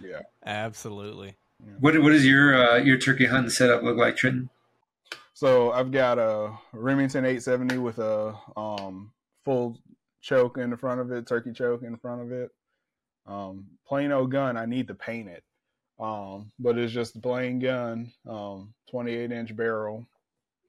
[0.02, 0.20] Yeah.
[0.44, 1.36] Absolutely.
[1.80, 4.48] What what does your uh, your turkey hunting setup look like, Trenton?
[5.34, 9.10] So I've got a Remington 870 with a um,
[9.44, 9.76] full
[10.20, 12.50] choke in the front of it, turkey choke in the front of it.
[13.26, 15.42] Um, plain old gun, I need to paint it.
[15.98, 20.06] Um, but it's just a plain gun, um, 28 inch barrel,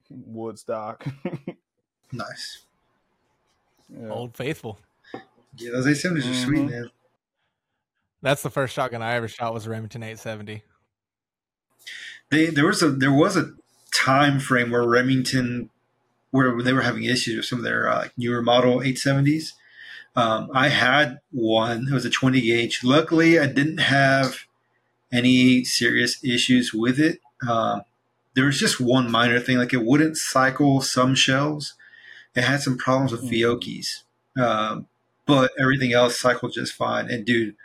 [0.10, 1.06] wood stock.
[2.12, 2.66] Nice.
[3.90, 4.10] Yeah.
[4.10, 4.80] Old Faithful.
[5.58, 6.70] Yeah, those 870s are sweet, Mhm.
[6.70, 6.90] man.
[8.22, 10.64] That's the first shotgun I ever shot was a Remington 870.
[12.30, 13.54] They there was a there was a
[13.94, 15.70] time frame where Remington
[16.32, 19.54] where they were having issues with some of their uh, newer model 870s.
[20.16, 21.88] Um, I had one.
[21.90, 22.84] It was a 20 gauge.
[22.84, 24.42] Luckily, I didn't have
[25.12, 27.20] any serious issues with it.
[27.48, 27.82] Um,
[28.36, 31.74] there was just one minor thing, like it wouldn't cycle some shells.
[32.40, 33.30] It had some problems with Mhm.
[33.32, 34.04] Fiocchi's,
[34.38, 34.88] um,
[35.26, 37.10] but everything else cycled just fine.
[37.12, 37.56] And dude,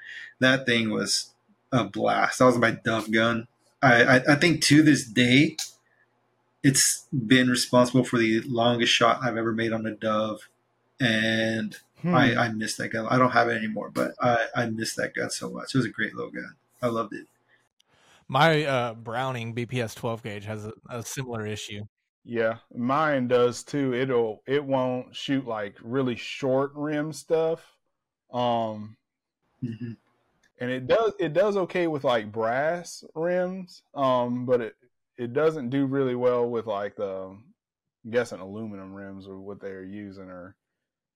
[0.40, 1.30] that thing was
[1.70, 2.40] a blast.
[2.40, 3.46] That was my Dove gun.
[3.80, 5.56] I, I, I think to this day,
[6.62, 10.48] it's been responsible for the longest shot I've ever made on a Dove,
[11.00, 12.14] and Hmm.
[12.14, 13.06] I, I miss that gun.
[13.08, 15.74] I don't have it anymore, but I, I miss that gun so much.
[15.74, 16.54] It was a great little gun.
[16.82, 17.26] I loved it.
[18.28, 21.84] My uh, Browning BPS 12 gauge has a, a similar issue.
[22.24, 23.94] Yeah, mine does too.
[23.94, 27.76] It'll it won't shoot like really short rim stuff.
[28.32, 28.96] Um
[29.62, 29.94] hmm
[30.58, 33.82] and it does it does okay with like brass rims.
[33.94, 34.76] Um but it
[35.16, 37.36] it doesn't do really well with like the
[38.04, 40.56] I'm guessing aluminum rims or what they're using or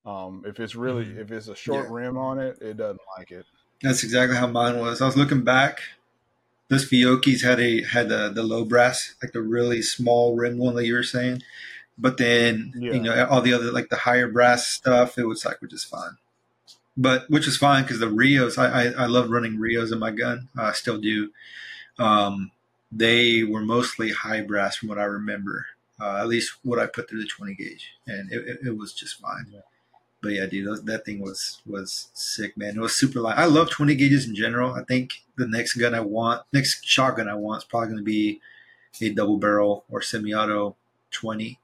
[0.06, 1.18] um if it's really Mhm.
[1.18, 1.90] if it's a short Yeah.
[1.90, 3.46] rim on it, it doesn't like it.
[3.82, 5.00] That's exactly how mine was.
[5.02, 5.80] I was looking back.
[6.68, 10.74] Those Fiocchi's had a had the the low brass, like the really small rim one
[10.76, 11.42] that you were saying.
[11.96, 12.92] But then Yeah.
[12.92, 15.84] you know all the other like the higher brass stuff, it was like which is
[15.84, 16.16] fine.
[16.96, 20.10] But which is fine because the Rios, I, I I love running Rios in my
[20.10, 20.48] gun.
[20.56, 21.30] I still do.
[21.98, 22.50] Um,
[22.90, 25.66] they were mostly high brass from what I remember.
[26.00, 28.92] Uh, at least what I put through the 20 gauge, and it, it, it was
[28.92, 29.46] just fine.
[29.50, 29.60] Yeah.
[30.20, 32.76] But yeah, dude, that thing was was sick, man.
[32.76, 33.38] It was super light.
[33.38, 34.74] I love 20 gauges in general.
[34.74, 38.04] I think the next gun I want, next shotgun I want, is probably going to
[38.04, 38.40] be
[39.00, 40.74] a double barrel or semi-auto
[41.12, 41.58] 20.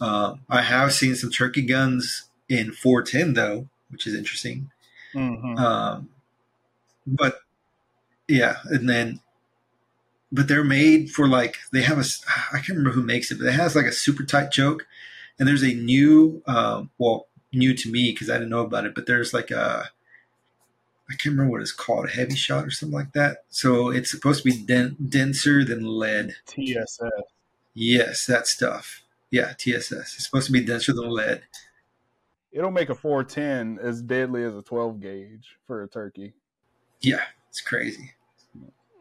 [0.00, 4.70] Um, I have seen some turkey guns in 410 though, which is interesting.
[5.14, 5.58] Mhm.
[5.58, 6.10] Um,
[7.06, 7.40] but
[8.26, 9.20] yeah, and then,
[10.30, 12.04] but they're made for like they have a.
[12.52, 14.86] I can't remember who makes it, but it has like a super tight choke,
[15.38, 18.94] and there's a new, um, well, new to me because I didn't know about it,
[18.94, 19.90] but there's like a
[21.10, 23.44] I can't remember what it's called, a heavy shot or something like that.
[23.48, 26.34] So it's supposed to be den- denser than lead.
[26.46, 27.00] TSS.
[27.72, 29.02] Yes, that stuff.
[29.30, 29.92] Yeah, TSS.
[29.92, 31.42] It's supposed to be denser than lead.
[32.52, 36.34] It'll make a 410 as deadly as a 12 gauge for a turkey.
[37.00, 38.12] Yeah, it's crazy.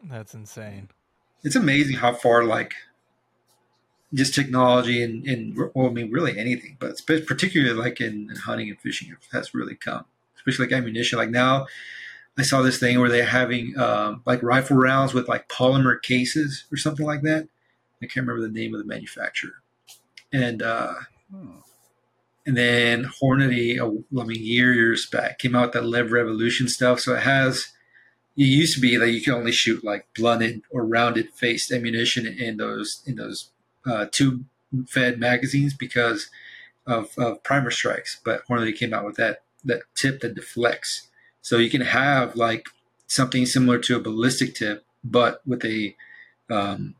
[0.03, 0.89] That's insane.
[1.43, 2.73] it's amazing how far like
[4.13, 8.69] just technology and, and well, I mean, really anything, but particularly like in, in hunting
[8.69, 10.05] and fishing has really come,
[10.37, 11.17] especially like ammunition.
[11.19, 11.67] Like now,
[12.37, 16.65] I saw this thing where they're having um, like rifle rounds with like polymer cases
[16.71, 17.47] or something like that.
[18.01, 19.61] I can't remember the name of the manufacturer.
[20.31, 20.93] And uh,
[21.31, 21.59] Hmm.
[22.45, 26.99] and then Hornady, I mean, years back, came out with that LEVERevolution stuff.
[27.01, 27.67] So it has.
[28.37, 32.27] It used to be that you could only shoot like blunted or rounded faced ammunition
[32.27, 33.49] in those in those
[33.87, 34.45] uh, tube
[34.87, 36.29] fed magazines because
[36.85, 38.19] of, of primer strikes.
[38.23, 41.07] But Hornady came out with that that tip that deflects,
[41.41, 42.67] so you can have like
[43.07, 45.95] something similar to a ballistic tip, but with a
[46.49, 46.95] um,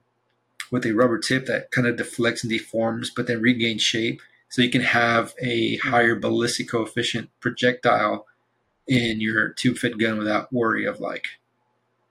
[0.72, 4.22] with a rubber tip that kind of deflects and deforms, but then regains shape.
[4.50, 8.26] So you can have a higher ballistic coefficient projectile
[8.88, 11.28] in your tube fed gun without worry of like,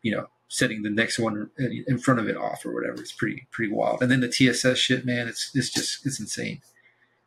[0.02, 3.00] you know, setting the next one in front of it off or whatever.
[3.00, 4.02] It's pretty pretty wild.
[4.02, 6.62] And then the TSS shit, man, it's it's just it's insane.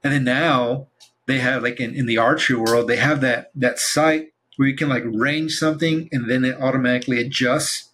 [0.04, 0.88] And then now
[1.28, 4.76] they have like in, in the archery world, they have that that sight where you
[4.76, 7.90] can like range something and then it automatically adjusts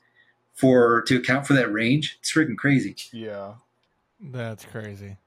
[0.53, 2.17] for to account for that range.
[2.21, 2.95] It's freaking crazy.
[3.11, 3.55] Yeah.
[4.21, 5.17] That's crazy.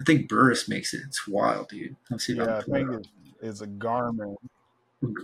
[0.00, 1.02] I think Burris makes it.
[1.06, 1.94] It's wild, dude.
[2.10, 3.06] I'm seeing Yeah, I think it,
[3.40, 4.34] it's a Garmin.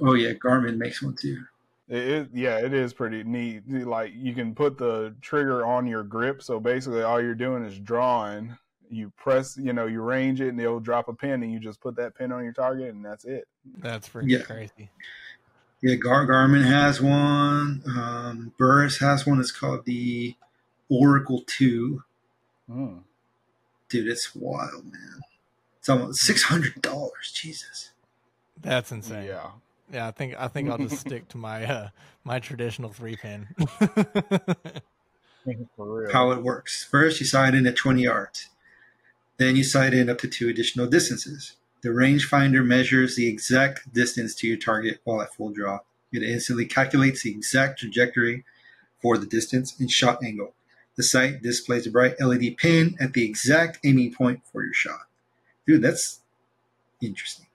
[0.01, 1.43] Oh yeah, Garmin makes one too.
[1.89, 3.69] It, it, yeah, it is pretty neat.
[3.69, 7.79] Like you can put the trigger on your grip, so basically all you're doing is
[7.79, 8.57] drawing.
[8.91, 11.81] You press, you know, you range it, and it'll drop a pin, and you just
[11.81, 13.47] put that pin on your target, and that's it.
[13.79, 14.43] That's freaking Yeah.
[14.43, 14.91] crazy.
[15.81, 17.83] Yeah, Gar- Garmin has one.
[17.87, 19.41] Um, Burris has one.
[19.41, 20.35] It's called the
[20.89, 22.03] Oracle Two.
[22.67, 22.99] Hmm.
[23.89, 25.21] Dude, it's wild, man.
[25.79, 27.31] It's almost six hundred dollars.
[27.33, 27.93] Jesus.
[28.61, 29.25] That's insane.
[29.27, 29.51] Yeah.
[29.93, 31.89] Yeah, I think I think I'll just stick to my uh
[32.25, 33.49] my traditional three pin.
[35.77, 36.13] For real.
[36.13, 36.85] How it works.
[36.85, 38.51] First, you sight in at twenty yards.
[39.39, 41.55] Then you sight in up to two additional distances.
[41.81, 45.81] The rangefinder measures the exact distance to your target while at full draw.
[46.13, 48.45] It instantly calculates the exact trajectory
[49.01, 50.55] for the distance and shot angle.
[50.97, 55.07] The sight displays a bright LED pin at the exact aiming point for your shot.
[55.67, 56.21] Dude, that's
[57.01, 57.47] interesting.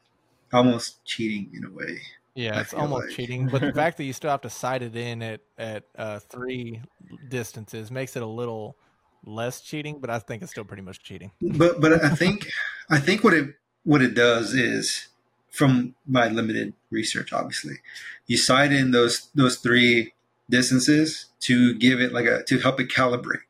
[0.54, 2.00] Almost cheating in a way.
[2.36, 3.16] Yeah, it's almost like.
[3.16, 6.20] cheating, but the fact that you still have to sight it in at at uh,
[6.20, 6.82] three
[7.30, 8.78] distances makes it a little
[9.26, 10.00] less cheating.
[10.00, 11.32] But I think it's still pretty much cheating.
[11.42, 12.48] But but I think
[12.90, 15.08] I think what it what it does is
[15.50, 17.76] from my limited research, obviously,
[18.26, 20.14] you sight in those those three
[20.50, 23.42] distances to give it like a to help it calibrate.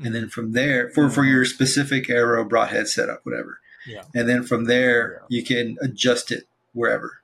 [0.00, 3.60] And then from there, for, for your specific arrow broadhead setup, whatever.
[3.84, 4.02] Yeah.
[4.14, 7.17] And then from there, you can adjust it wherever.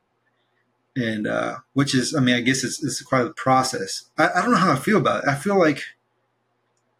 [0.96, 4.10] And uh, which is, I mean, I guess it's, it's quite a process.
[4.16, 5.28] I, I don't know how I feel about it.
[5.28, 5.82] I feel like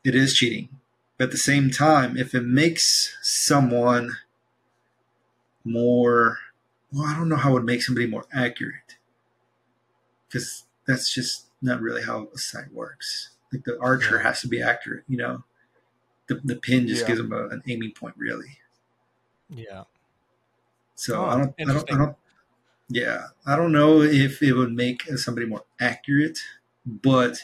[0.03, 0.69] it is cheating.
[1.17, 4.17] But at the same time, if it makes someone
[5.65, 6.39] more,
[6.93, 8.97] well, I don't know how it would make somebody more accurate.
[10.27, 13.31] Because that's just not really how a sight works.
[13.53, 14.23] Like the archer Yeah.
[14.25, 15.45] has to be accurate, you know?
[16.27, 17.07] The, the pin just Yeah.
[17.07, 18.59] gives them a, an aiming point, really.
[19.49, 19.85] Yeah.
[20.97, 22.17] So Oh, I don't, I don't, I don't,
[22.89, 26.39] yeah, I don't know if it would make somebody more accurate,
[26.87, 27.39] but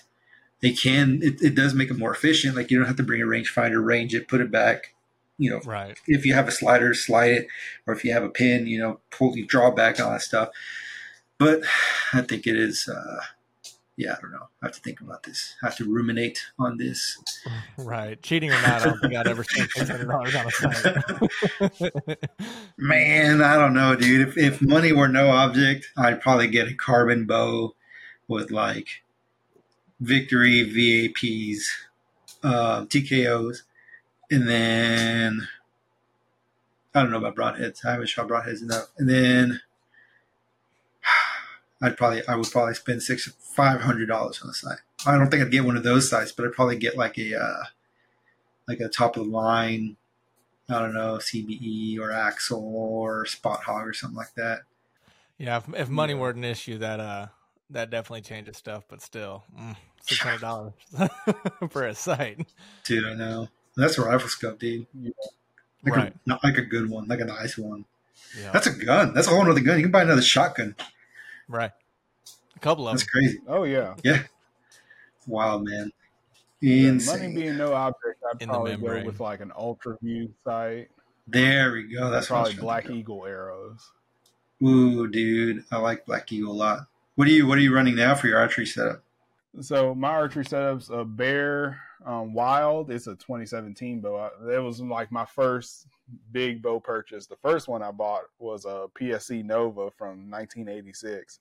[0.62, 2.56] it can, it, it does make it more efficient.
[2.56, 4.94] Like you don't have to bring a rangefinder, range it, put it back.
[5.38, 5.98] You know, Right.
[6.06, 7.46] if you have a slider, slide it,
[7.86, 10.50] or if you have a pin, you know, pull, you draw back, all that stuff.
[11.38, 11.62] But
[12.12, 13.20] I think it is, uh,
[14.00, 14.48] yeah, I don't know.
[14.62, 15.56] I have to think about this.
[15.62, 17.18] I have to ruminate on this.
[17.78, 18.20] Right.
[18.22, 22.18] Cheating or not, I don't think I'd ever spend six hundred dollars on a sight.
[22.76, 24.28] Man, I don't know, dude.
[24.28, 27.74] If, if money were no object, I'd probably get a carbon bow
[28.28, 29.02] with like
[29.98, 31.62] victory VAPs,
[32.42, 33.62] uh, TKOs,
[34.30, 35.48] and then
[36.94, 37.84] I don't know about broadheads.
[37.84, 38.88] I haven't shot broadheads enough.
[38.98, 39.60] And then
[41.82, 44.78] I'd probably I would probably spend six five hundred dollars on a sight.
[45.06, 47.40] I don't think I'd get one of those sights, but I'd probably get like a
[47.40, 47.64] uh,
[48.68, 49.96] like a top of the line
[50.68, 54.60] I don't know, CBE or Axcel or Spot Hog or something like that.
[55.36, 55.56] yeah.
[55.56, 57.26] If, if money weren't an issue, that uh,
[57.70, 58.84] that definitely changes stuff.
[58.88, 60.72] But still, mm, six hundred dollars
[61.70, 62.46] for a sight.
[62.84, 63.48] Dude, I know.
[63.76, 64.86] That's a rifle scope, dude.
[64.94, 65.10] Yeah.
[65.84, 66.12] Like, Right.
[66.12, 67.84] a, not like a good one, like a nice one.
[68.38, 68.50] Yeah.
[68.52, 69.14] That's a gun.
[69.14, 69.78] That's a whole other gun.
[69.78, 70.76] You can buy another shotgun.
[71.50, 71.70] Right.
[72.56, 73.10] A couple of That's them.
[73.12, 73.38] crazy.
[73.46, 73.94] Oh yeah.
[74.02, 74.22] Yeah.
[75.26, 75.92] Wild, man.
[76.60, 77.20] Yeah, Insane.
[77.32, 80.88] Money being no object, I'd In the probably go with like an ultra view sight.
[81.26, 82.10] there we go.
[82.10, 83.90] That's what I was probably Black Eagle arrows.
[84.62, 85.64] Ooh, dude.
[85.72, 86.80] I like Black Eagle a lot.
[87.14, 89.02] What are you what are you running now for your archery setup?
[89.60, 92.90] So my archery setup's a Bear um, Wild.
[92.90, 94.16] It's a 2017 bow.
[94.16, 95.86] I- That was like my first
[96.30, 97.26] big bow purchase.
[97.26, 101.40] The first one I bought was a PSE Nova from 1986.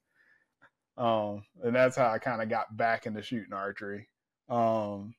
[0.98, 4.08] Um, and that's how I kind of got back into shooting archery.
[4.50, 5.14] Um,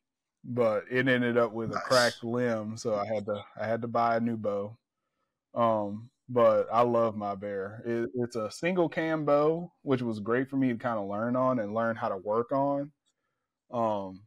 [0.45, 1.79] but it ended up with Nice.
[1.79, 4.77] a cracked limb, so I had to I had to buy a new bow.
[5.55, 7.83] Um, but I love my bear.
[7.87, 11.37] It, it's a single cam bow, which was great for me to kind of learn
[11.37, 12.93] on and learn how to work on.
[13.73, 14.27] Um,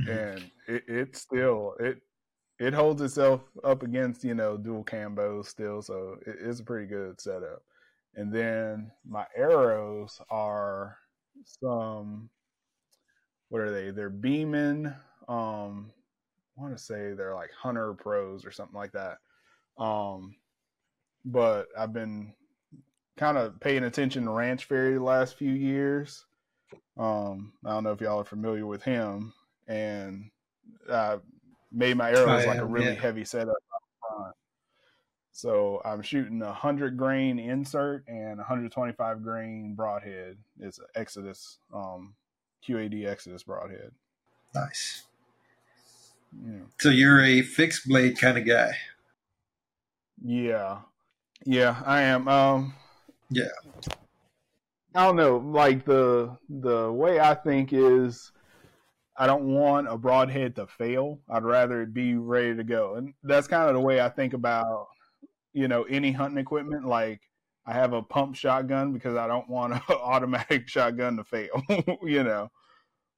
[0.00, 0.06] Mhm.
[0.08, 2.02] and it, it still it
[2.60, 6.64] it holds itself up against you know dual cam bows still, so it, it's a
[6.64, 7.64] pretty good setup.
[8.14, 10.98] And then my arrows are
[11.46, 12.30] some
[13.48, 13.90] what are they?
[13.90, 14.86] They're Beman.
[15.28, 15.92] Um,
[16.58, 19.18] I want to say they're like Hunter Pros or something like that.
[19.78, 20.36] Um,
[21.24, 22.34] but I've been
[23.16, 26.24] kind of paying attention to Ranch Fairy the last few years.
[26.96, 29.32] Um, I don't know if y'all are familiar with him,
[29.66, 30.30] and
[30.90, 31.18] I
[31.70, 33.00] made my arrows like a really yeah.
[33.00, 33.56] heavy setup.
[35.32, 40.36] So I'm shooting a hundred grain insert and 125 grain broadhead.
[40.60, 42.14] It's an Exodus, um,
[42.66, 43.92] QAD Exodus broadhead.
[44.54, 45.04] Nice.
[46.46, 46.60] Yeah.
[46.78, 48.72] So you're a fixed blade kind of guy.
[50.22, 50.80] Yeah.
[51.44, 52.28] Yeah, I am.
[52.28, 52.74] Um
[53.30, 53.48] Yeah.
[54.94, 58.30] I don't know, like the the way I think is
[59.16, 61.20] I don't want a broadhead to fail.
[61.28, 62.94] I'd rather it be ready to go.
[62.96, 64.88] And that's kind of the way I think about,
[65.52, 66.86] you know, any hunting equipment.
[66.86, 67.20] Like
[67.66, 71.62] I have a pump shotgun because I don't want an automatic shotgun to fail,
[72.02, 72.50] you know.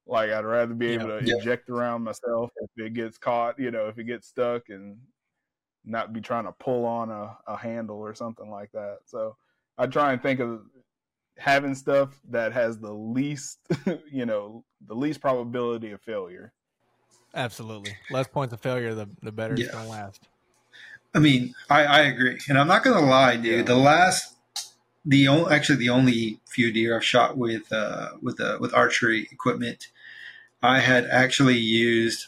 [0.07, 1.35] Like I'd rather be able to Yeah.
[1.39, 4.97] eject around myself if it gets caught, you know, if it gets stuck and
[5.85, 8.99] not be trying to pull on a, a handle or something like that.
[9.05, 9.35] So
[9.77, 10.61] I try and think of
[11.37, 13.59] having stuff that has the least,
[14.11, 16.53] you know, the least probability of failure.
[17.33, 17.97] Absolutely.
[18.09, 20.27] Less points of failure, the the better it's gonna last.
[21.13, 22.37] I mean, I, I agree.
[22.49, 23.59] And I'm not going to lie, dude.
[23.59, 23.61] Yeah.
[23.63, 24.35] The last
[25.05, 29.27] the only actually the only few deer I've shot with uh, with uh, with archery
[29.31, 29.87] equipment,
[30.61, 32.27] I had actually used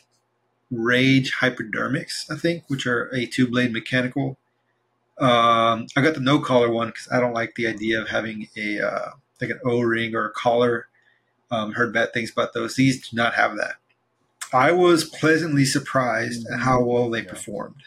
[0.71, 4.37] Rage hypodermics, I think, which are a two blade mechanical.
[5.19, 8.49] Um, I got the no collar one because I don't like the idea of having
[8.57, 9.11] a uh,
[9.41, 10.87] like an O ring or a collar.
[11.51, 12.75] Um, heard bad things about those.
[12.75, 13.75] These do not have that.
[14.53, 17.29] I was pleasantly surprised at how well they Yeah.
[17.29, 17.83] performed.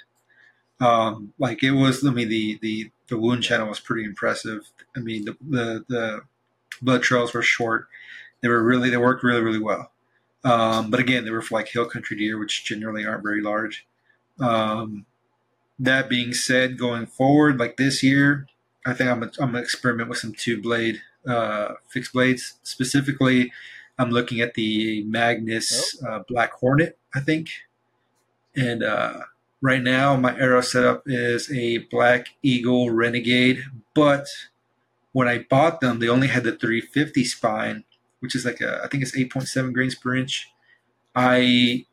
[0.80, 4.70] Um, like it was, I mean, the the the wound channel was pretty impressive.
[4.96, 6.20] I mean, the the, the
[6.82, 7.88] blood trails were short.
[8.42, 9.92] They were really they worked really really well.
[10.44, 13.86] Um, but again, they were for like hill country deer, which generally aren't very large.
[14.38, 15.04] Um,
[15.78, 18.46] that being said, going forward, like this year,
[18.86, 22.58] I think I'm gonna, I'm gonna experiment with some two blade uh, fixed blades.
[22.62, 23.52] Specifically,
[23.98, 27.50] I'm looking at the Magnus uh, Black Hornet, I think,
[28.56, 29.20] and uh,
[29.60, 33.62] right now my arrow setup is a Black Eagle Renegade.
[33.94, 34.26] But
[35.12, 37.84] when I bought them, they only had the 350 spine,
[38.20, 40.52] which is like a I think it's 8.7 grains per inch.
[41.14, 41.86] I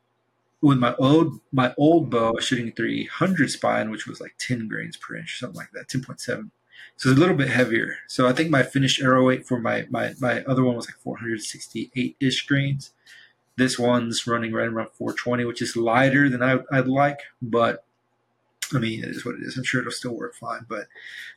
[0.62, 4.68] with my old my old bow, I was shooting 300 spine, which was like 10
[4.68, 6.52] grains per inch, something like that, 10.7.
[6.98, 7.98] So it's a little bit heavier.
[8.08, 10.98] So I think my finished arrow weight for my my, my other one was like
[10.98, 12.92] 468 ish grains.
[13.56, 17.84] This one's running right around 420, which is lighter than I, I'd like, but
[18.74, 19.58] I mean, it is what it is.
[19.58, 20.88] I'm sure it'll still work fine, but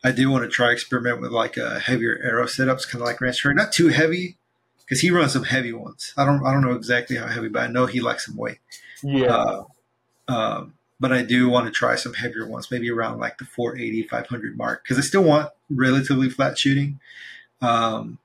[0.05, 3.21] I do want to try experiment with like a heavier arrow setups, kind of like
[3.21, 3.55] Ranch Fairy.
[3.55, 4.37] Not too heavy,
[4.91, 6.13] because he runs some heavy ones.
[6.17, 8.59] I don't I don't know exactly how heavy, but I know he likes some weight.
[9.05, 9.37] Yeah.
[9.37, 9.65] Uh,
[10.27, 14.09] um, but I do want to try some heavier ones, maybe around like the 480,
[14.09, 16.99] 500 mark, because I still want relatively flat shooting.
[17.63, 18.19] Um,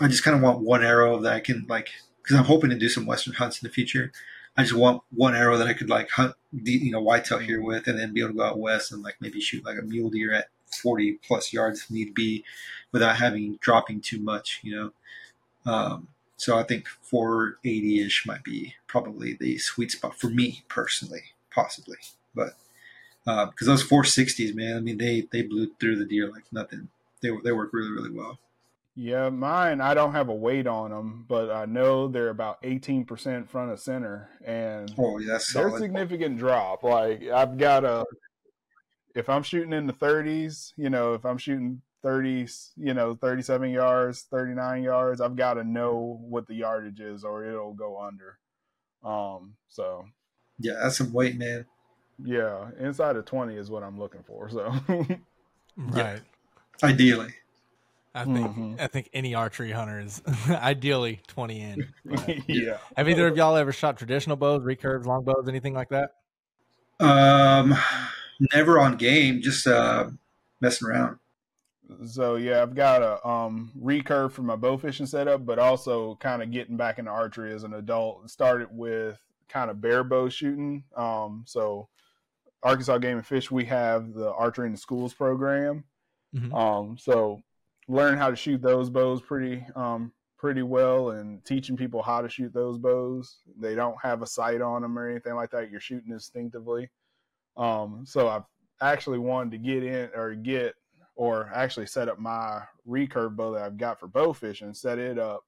[0.00, 1.90] I just kind of want one arrow that I can like,
[2.22, 4.10] because I'm hoping to do some western hunts in the future.
[4.56, 7.62] I just want one arrow that I could like hunt, the, you know, whitetail here
[7.62, 9.82] with, and then be able to go out west and like maybe shoot like a
[9.82, 10.48] mule deer at
[10.82, 12.44] 40 plus yards if need be,
[12.92, 14.92] without having dropping too much, you know.
[15.66, 21.22] Um, so I think 480 ish might be probably the sweet spot for me personally,
[21.50, 21.96] possibly.
[22.34, 22.56] But
[23.24, 26.88] because those 460s, man, I mean they they blew through the deer like nothing.
[27.22, 28.38] They they work really really well.
[28.98, 33.46] Yeah, mine, I don't have a weight on them, but I know they're about 18%
[33.46, 34.30] front of center.
[34.42, 35.80] And Oh yeah, they're solid.
[35.80, 36.82] significant drop.
[36.82, 38.06] Like, I've got a,
[39.14, 43.70] if I'm shooting in the 30s, you know, if I'm shooting 30s, you know, 37
[43.70, 48.38] yards, 39 yards, I've got to know what the yardage is or it'll go under.
[49.04, 50.04] Um, so
[50.58, 51.66] Yeah, that's some weight, man.
[52.22, 54.48] yeah, inside of 20 is what I'm looking for.
[54.48, 54.72] So
[55.76, 56.20] Right.
[56.82, 57.34] Ideally,
[58.14, 58.80] I think Mhm.
[58.80, 61.92] I think any archery hunter is ideally twenty in.
[62.04, 62.78] but- yeah.
[62.96, 66.12] Have either of y'all ever shot traditional bows, recurves, longbows, anything like that?
[67.00, 67.74] um,
[68.54, 70.08] never on game, just uh,
[70.62, 71.18] messing around.
[72.06, 76.42] So yeah, I've got a um recurve for my bow fishing setup, but also kind
[76.42, 78.28] of getting back into archery as an adult.
[78.30, 79.18] Started with
[79.48, 80.84] kind of bare bow shooting.
[80.96, 81.88] Um, so
[82.62, 85.84] Arkansas Game and Fish, we have the archery in the schools program.
[86.34, 86.52] Mhm.
[86.52, 87.40] Um, so
[87.88, 92.28] learn how to shoot those bows pretty um pretty well, and teaching people how to
[92.28, 93.38] shoot those bows.
[93.58, 95.70] They don't have a sight on them or anything like that.
[95.70, 96.90] You're shooting instinctively.
[97.56, 98.44] Um, so I've
[98.80, 100.74] actually wanted to get in or get
[101.16, 105.18] or actually set up my recurve bow that I've got for bow fishing, set it
[105.18, 105.44] up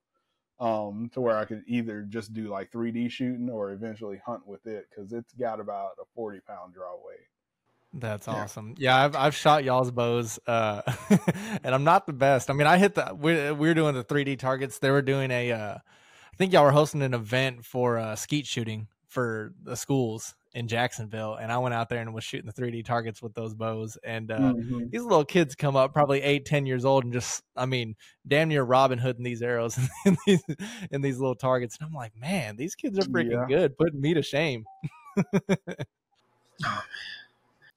[0.59, 4.65] um, to where I could either just do like 3D shooting or eventually hunt with
[4.67, 7.27] it because it's got about a 40 pound draw weight.
[7.93, 8.43] That's Yeah.
[8.43, 8.75] awesome.
[8.77, 10.81] Yeah, I've I've shot y'all's bows, uh,
[11.63, 12.51] and I'm not the best.
[12.51, 14.77] I mean, I hit the we we were doing the 3D targets.
[14.77, 18.45] They were doing a, uh, I think y'all were hosting an event for uh, skeet
[18.45, 22.53] shooting for the schools in Jacksonville, and I went out there and was shooting the
[22.59, 23.97] 3D targets with those bows.
[24.03, 24.89] And uh, Mhm.
[24.89, 27.95] these little kids come up, probably eight, ten years old, and just, I mean,
[28.27, 30.43] damn near Robin Hood in these arrows and these
[30.91, 31.77] in these little targets.
[31.79, 33.45] And I'm like, man, these kids are freaking Yeah.
[33.47, 34.65] good, putting me to shame.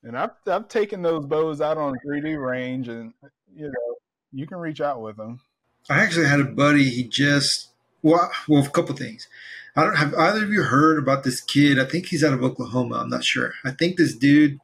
[0.04, 3.12] And I've, I've taken those bows out on 3D range and,
[3.54, 3.96] you know,
[4.32, 5.40] you can reach out with them.
[5.88, 6.88] I actually had a buddy.
[6.90, 7.68] He just
[8.02, 9.28] well, well, a couple things.
[9.74, 11.78] I don't have either of you heard about this kid.
[11.78, 12.96] I think he's out of Oklahoma.
[12.96, 13.54] I'm not sure.
[13.64, 14.60] I think this dude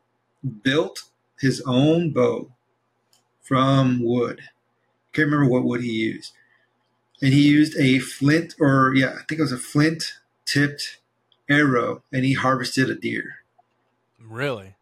[0.62, 1.04] built
[1.40, 2.50] his own bow
[3.42, 4.42] from wood.
[5.12, 6.32] Can't remember what wood he used,
[7.22, 10.98] and he used a flint or yeah, I think it was a flint tipped
[11.48, 13.36] arrow, and he harvested a deer.
[14.20, 14.74] Really?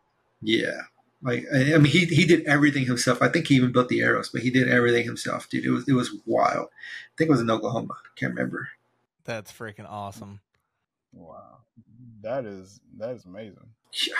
[0.42, 0.82] Yeah.
[1.22, 3.22] Like I I mean, he he did everything himself.
[3.22, 5.64] I think he even built the arrows, but he did everything himself, dude.
[5.64, 6.68] It was it was wild.
[6.68, 7.94] I think it was in Oklahoma.
[8.16, 8.68] Can't remember.
[9.26, 10.40] That's freaking awesome.
[11.12, 11.58] Wow.
[12.22, 13.68] That is, that is amazing.
[14.06, 14.14] Yeah.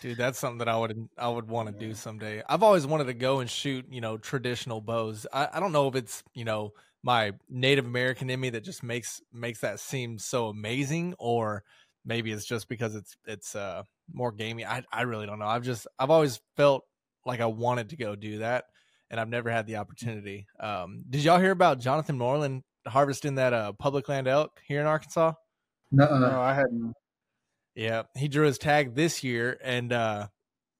[0.00, 2.42] Dude, that's something that I would I would want to do someday.
[2.48, 5.28] I've always wanted to go and shoot, you know, traditional bows.
[5.32, 6.72] I, I don't know if it's, you know,
[7.04, 11.62] my Native American in me that just makes makes that seem so amazing, or
[12.04, 14.66] maybe it's just because it's it's uh more gamey.
[14.66, 15.46] I I really don't know.
[15.46, 16.84] I've just I've always felt
[17.24, 18.64] like I wanted to go do that,
[19.08, 20.48] and I've never had the opportunity.
[20.58, 24.86] Um, did y'all hear about Jonathan Moreland harvesting that uh public land elk here in
[24.86, 25.32] Arkansas?
[25.90, 26.94] No, No, I hadn't.
[27.74, 30.26] Yeah, he drew his tag this year, and uh,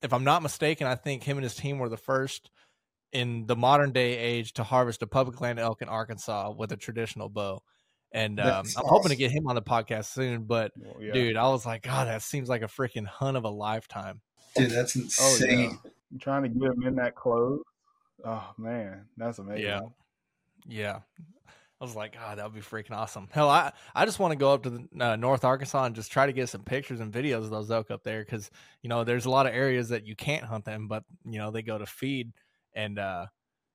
[0.03, 2.51] if I'm not mistaken, I think him and his team were the first
[3.13, 6.77] in the modern day age to harvest a public land elk in Arkansas with a
[6.77, 7.63] traditional bow.
[8.13, 10.45] And um, I'm hoping to get him on the podcast soon.
[10.45, 11.13] But Well, yeah.
[11.13, 14.21] dude, I was like, God, that seems like a freaking hunt of a lifetime.
[14.55, 15.01] dude, that's Oh
[15.33, 15.61] insane.
[15.61, 15.91] yeah.
[16.13, 17.63] I'm trying to get him in that clothes.
[18.25, 19.65] Oh man, that's amazing.
[19.65, 19.81] Yeah.
[20.67, 20.99] Yeah.
[21.83, 23.27] I was like, God, that would be freaking awesome.
[23.33, 26.13] Hell, I, I just want to go up to the, uh, North Arkansas and just
[26.13, 28.53] try to get some pictures and videos of those elk up there because,
[28.83, 31.51] you know, there's a lot of areas that you can't hunt them, but, you know,
[31.51, 32.35] they go to feed.
[32.73, 33.27] And, uh,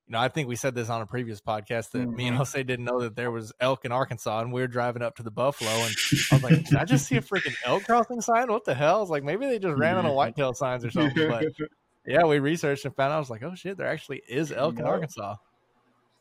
[0.08, 2.38] you know, I think we said this on a previous podcast that me and Mhm.
[2.38, 5.24] Jose didn't know that there was elk in Arkansas and we were driving up to
[5.24, 5.93] the Buffalo and
[6.32, 8.49] I was like, did I just see a freaking elk crossing sign?
[8.49, 8.99] What the hell?
[8.99, 11.28] I was like, maybe they just ran on a whitetail signs or something.
[11.28, 11.43] But
[12.05, 13.18] yeah, we researched and found out.
[13.18, 15.36] I was like, oh shit, there actually is elk in Arkansas.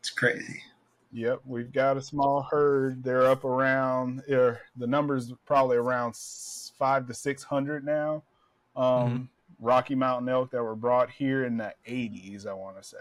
[0.01, 0.61] It's crazy.
[1.13, 3.03] Yep, we've got a small herd.
[3.03, 4.23] They're up around.
[4.31, 6.17] er, the numbers probably around
[6.79, 8.23] five to six hundred now.
[8.75, 9.23] Um, Mm-hmm.
[9.59, 12.47] Rocky Mountain elk that were brought here in the eighties.
[12.47, 12.97] I want to say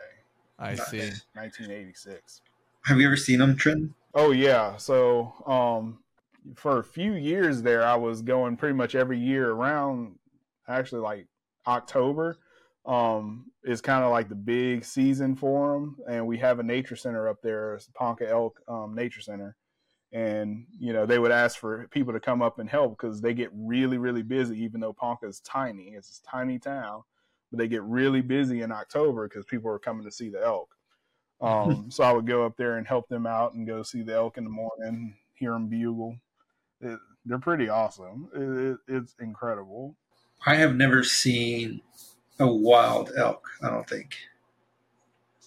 [0.58, 1.10] I see.
[1.36, 2.42] nineteen eighty six.
[2.86, 3.94] Have you ever seen them, Trenton?
[4.14, 4.78] Oh yeah.
[4.78, 6.00] So um,
[6.56, 10.16] for a few years there, I was going pretty much every year around.
[10.68, 11.28] Actually, like
[11.68, 12.38] October
[12.86, 16.96] um, is kind of like the big season for them, and we have a nature
[16.96, 19.56] center up there, it's Ponca Elk um, Nature Center,
[20.14, 23.34] and you know they would ask for people to come up and help because they
[23.34, 24.62] get really really busy.
[24.64, 27.02] Even though Ponca is tiny, it's a tiny town,
[27.52, 30.70] but they get really busy in October because people are coming to see the elk.
[31.42, 34.14] Um, so I would go up there and help them out and go see the
[34.14, 36.16] elk in the morning, hear them bugle.
[36.80, 38.30] It, they're pretty awesome.
[38.34, 39.98] It, it, it's incredible.
[40.46, 41.82] I have never seen
[42.40, 43.48] a wild elk.
[43.64, 44.16] I don't think.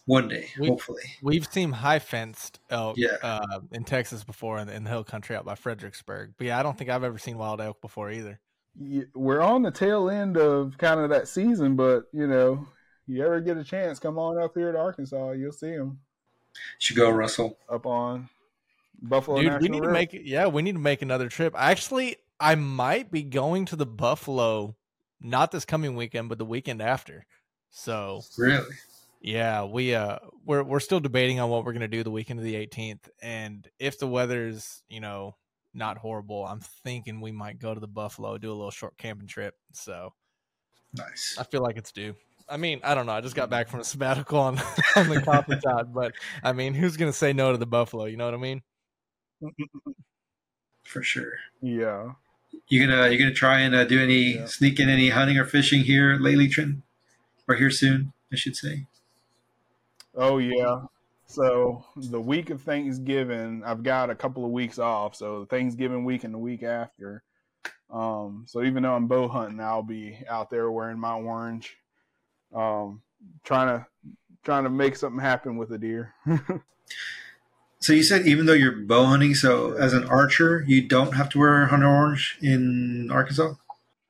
[0.07, 1.03] One day, We- hopefully.
[1.23, 3.17] We've seen high fenced elk Yeah.
[3.23, 6.33] uh, in Texas before in the, in the hill country out by Fredericksburg.
[6.39, 8.41] But yeah, I don't think I've ever seen wild elk before either.
[8.81, 12.67] Y- We're on the tail end of kind of that season, but you know,
[13.07, 15.33] you ever get a chance, come on up here to Arkansas.
[15.33, 15.99] You'll see them
[16.79, 17.59] Should go, Russell.
[17.69, 18.31] up on
[19.03, 21.55] Buffalo Dude, National we need to make yeah, we need to make another trip.
[21.55, 24.75] Actually, I might be going to the Buffalo
[25.21, 27.27] not this coming weekend, but the weekend after.
[27.71, 28.75] So Really?
[29.21, 32.45] Yeah, we uh we're we're still debating on what we're gonna do the weekend of
[32.45, 35.37] the 18th, and if the weather's you know
[35.75, 39.27] not horrible, I'm thinking we might go to the Buffalo, do a little short camping
[39.29, 39.55] trip.
[39.73, 40.15] So
[40.95, 41.37] Nice.
[41.39, 42.15] I feel like it's due.
[42.49, 43.13] I mean, I don't know.
[43.13, 44.59] I just got back from a sabbatical on
[44.97, 46.13] on the coffee top, but
[46.43, 48.05] I mean, who's gonna say no to the Buffalo?
[48.07, 48.63] You know what I mean?
[50.85, 51.33] For sure.
[51.61, 52.13] Yeah.
[52.69, 54.47] You gonna you gonna try and uh, do any Yeah.
[54.47, 56.83] sneak in any hunting or fishing here lately, Trenton?
[57.49, 58.87] Or here soon, I should say.
[60.15, 60.83] Oh yeah.
[61.27, 65.15] So the week of Thanksgiving, I've got a couple of weeks off.
[65.15, 67.23] So Thanksgiving week and the week after.
[67.91, 71.77] Um, so even though I'm bow hunting, I'll be out there wearing my orange,
[72.55, 73.01] um,
[73.45, 73.87] trying to
[74.43, 76.15] trying to make something happen with a deer.
[77.81, 81.29] So you said even though you're bow hunting, so as an archer, you don't have
[81.31, 83.55] to wear hunter orange in Arkansas.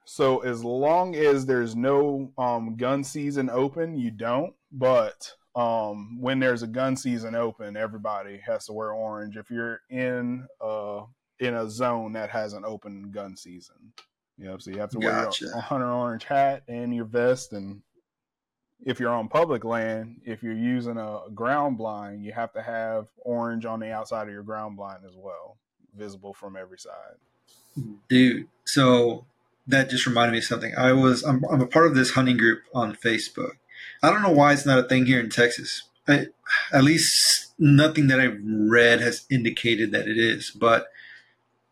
[0.05, 4.55] so as long as there's no um, gun season open, you don't.
[4.73, 9.37] But um, when there's a gun season open, everybody has to wear orange.
[9.37, 11.03] If you're in uh,
[11.41, 13.92] in a zone that has an open gun season,
[14.38, 14.63] yep.
[14.63, 15.45] So you have to wear Gotcha.
[15.45, 17.53] your, a hunter orange hat and your vest.
[17.53, 17.83] And
[18.84, 23.09] if you're on public land, if you're using a ground blind, you have to have
[23.18, 25.57] orange on the outside of your ground blind as well,
[25.96, 27.17] visible from every side.
[28.09, 29.25] Dude, so
[29.67, 30.75] that just reminded me of something.
[30.76, 33.53] I was I'm, I'm a part of this hunting group on Facebook.
[34.03, 35.84] I don't know why it's not a thing here in Texas.
[36.07, 36.26] I,
[36.72, 40.50] at least nothing that I've read has indicated that it is.
[40.50, 40.88] But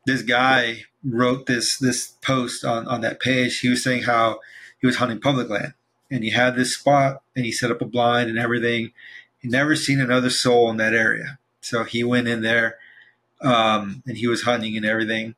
[0.05, 3.61] this guy wrote this this post on on that page.
[3.61, 4.41] He was saying how
[4.81, 5.74] he was hunting public land
[6.11, 8.93] and he had this spot and he set up a blind and everything.
[9.39, 12.78] He never seen another soul in that area, so he went in there
[13.41, 15.35] um, and he was hunting and everything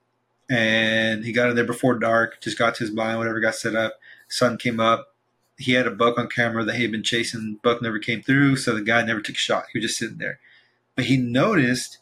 [0.48, 2.40] and he got in there before dark.
[2.40, 3.98] Just got to his blind, whatever got set up.
[4.28, 5.14] Sun came up.
[5.58, 7.58] He had a buck on camera that he had been chasing.
[7.62, 9.66] Buck never came through, so the guy never took a shot.
[9.72, 10.38] He was just sitting there.
[10.94, 11.98] But he noticed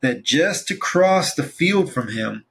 [0.00, 2.44] that just across the field from him,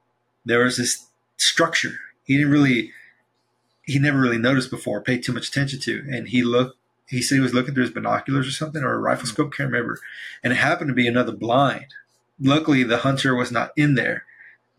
[0.46, 2.00] there was this structure.
[2.24, 2.92] He didn't really.
[3.90, 6.04] He never really noticed before, paid too much attention to.
[6.12, 8.98] And he looked, he said he was looking through his binoculars or something or a
[8.98, 9.34] rifle Mm-hmm.
[9.34, 10.00] scope, can't remember.
[10.44, 11.88] And it happened to be another blind.
[12.40, 14.26] Luckily, the hunter was not in there.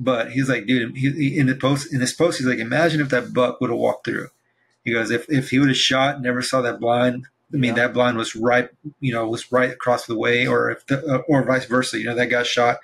[0.02, 3.02] But he's like, dude, he, he, in the post, in his post, he's like, imagine
[3.02, 4.28] if that buck would have walked through.
[4.82, 7.26] He goes, if, if he would have shot, never saw that blind.
[7.52, 7.86] I mean, Yeah.
[7.88, 8.70] that blind was right,
[9.00, 11.98] you know, was right across the way, or if, the, uh, or vice versa.
[11.98, 12.78] You know, that guy shot.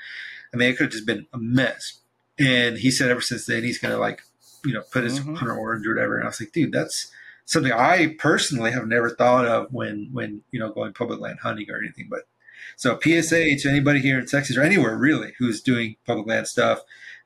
[0.52, 2.00] I mean, it could have just been a mess.
[2.38, 4.20] And he said ever since then he's gonna like,
[4.66, 5.36] you know, put his Mhm.
[5.36, 6.16] hunter orange or whatever.
[6.16, 7.10] And I was like, dude, that's
[7.44, 11.70] something I personally have never thought of when when you know going public land hunting
[11.70, 12.08] or anything.
[12.10, 12.22] But
[12.76, 16.82] so PSA to anybody here in Texas or anywhere really who's doing public land stuff,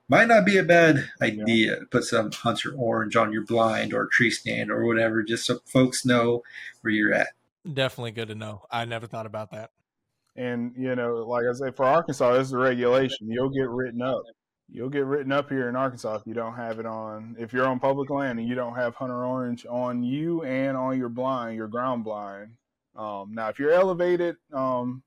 [0.09, 4.07] might not be a bad idea to put some hunter orange on your blind or
[4.07, 6.43] tree stand or whatever, just so folks know
[6.83, 7.29] where you're at.
[7.73, 8.62] Definitely good to know.
[8.71, 9.71] I never thought about that.
[10.37, 13.31] And you know, like I say, for Arkansas, this is a regulation.
[13.31, 14.23] You'll get written up.
[14.72, 17.34] You'll get written up here in Arkansas if you don't have it on.
[17.38, 20.97] If you're on public land and you don't have hunter orange on you and on
[20.97, 22.52] your blind, your ground blind.
[22.94, 25.02] Um, now, if you're elevated, um,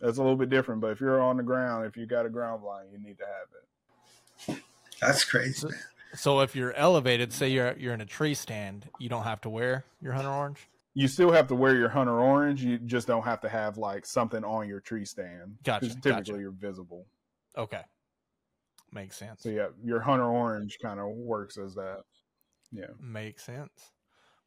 [0.00, 0.80] that's a little bit different.
[0.80, 3.24] But if you're on the ground, if you got a ground blind, you need to
[3.24, 4.62] have it.
[5.00, 5.52] That's crazy.
[5.54, 5.78] So, man.
[6.14, 9.48] so if you're elevated, say you're you're in a tree stand, you don't have to
[9.50, 10.58] wear your hunter orange.
[10.94, 12.62] You still have to wear your hunter orange.
[12.62, 15.56] You just don't have to have like something on your tree stand.
[15.64, 16.38] Gotcha, 'Cause Typically, gotcha.
[16.40, 17.06] you're visible.
[17.56, 17.82] Okay,
[18.92, 19.42] makes sense.
[19.42, 22.02] So yeah, your hunter orange kind of works as that.
[22.72, 22.86] Yeah.
[23.00, 23.70] Makes sense.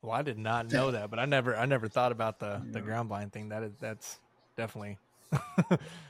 [0.01, 2.81] Well, I did not know that, but I never I never thought about the the
[2.81, 3.49] ground blind thing.
[3.49, 4.19] That is that's
[4.57, 4.97] definitely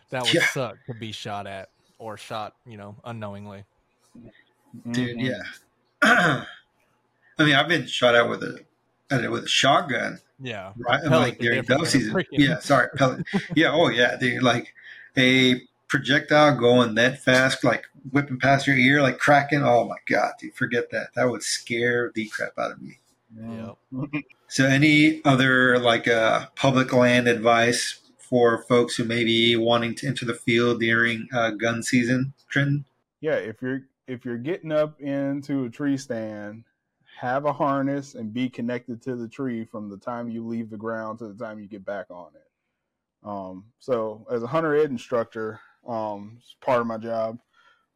[0.09, 0.45] that would Yeah.
[0.47, 3.63] suck to be shot at or shot, you know, unknowingly.
[4.91, 5.17] dude.
[5.17, 5.25] Mhm.
[5.25, 5.43] Yeah.
[7.39, 8.59] I mean, I've been shot at with a
[9.11, 10.73] at it with a shotgun, Yeah.
[10.77, 11.03] right?
[11.03, 12.13] Like during different dove season.
[12.13, 13.25] freaking- Yeah, sorry, pellet.
[13.55, 14.43] yeah, oh yeah, dude.
[14.43, 14.73] Like
[15.17, 19.63] a projectile going that fast, like whipping past your ear, like cracking.
[19.63, 21.09] Oh my god, dude, forget that.
[21.15, 22.99] That would scare the crap out of me.
[23.37, 23.77] Yep.
[24.51, 30.07] So, any other like uh, public land advice for folks who may be wanting to
[30.07, 32.85] enter the field during uh, gun season, Trenton?
[33.21, 36.63] yeah if you're if you're getting up into a tree stand
[37.19, 40.77] have a harness and be connected to the tree from the time you leave the
[40.77, 44.89] ground to the time you get back on it um, so as a hunter ed
[44.89, 47.39] instructor um, it's part of my job.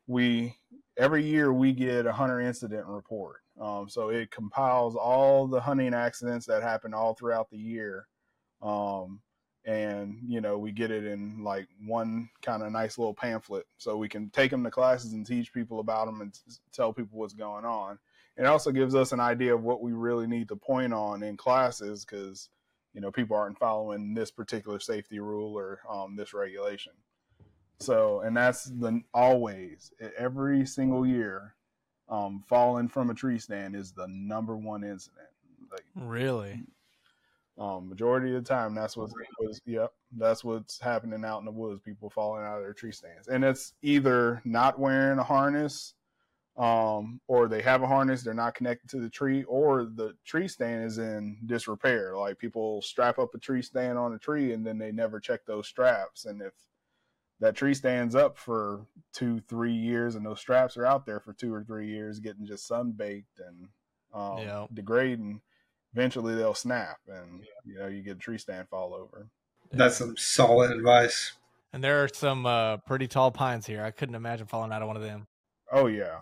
[0.07, 0.55] We
[0.97, 3.37] every year we get a hunter incident report.
[3.59, 8.07] Um, so it compiles all the hunting accidents that happen all throughout the year.
[8.61, 9.21] Um,
[9.65, 13.65] and you know we get it in like one kind of nice little pamphlet.
[13.77, 16.91] So we can take them to classes and teach people about them and s- tell
[16.91, 17.97] people what's going on.
[18.35, 21.37] It also gives us an idea of what we really need to point on in
[21.37, 22.49] classes because
[22.93, 26.93] you know people aren't following this particular safety rule or um, this regulation
[27.79, 31.55] so and that's the always every single year
[32.09, 35.27] um, falling from a tree stand is the number one incident
[35.71, 36.63] like Really?
[37.57, 41.51] um, majority of the time, that's what's was yep, that's what's happening out in the
[41.51, 41.81] woods.
[41.81, 45.93] People falling out of their tree stands, and it's either not wearing a harness,
[46.57, 50.47] um, or they have a harness, they're not connected to the tree, or the tree
[50.47, 52.17] stand is in disrepair.
[52.17, 55.45] Like people strap up a tree stand on a tree, and then they never check
[55.45, 56.53] those straps, and if
[57.43, 61.33] that tree stands up for two, three years, and those straps are out there for
[61.33, 63.67] two or three years, getting just sun baked and
[64.13, 64.67] um, Yeah.
[64.73, 65.41] degrading
[65.93, 69.27] eventually they'll snap and you know you get a tree stand fall over
[69.71, 71.33] That's some solid advice.
[71.73, 73.83] And there are some uh, pretty tall pines here.
[73.83, 75.27] I couldn't imagine falling out of one of them.
[75.71, 76.19] oh yeah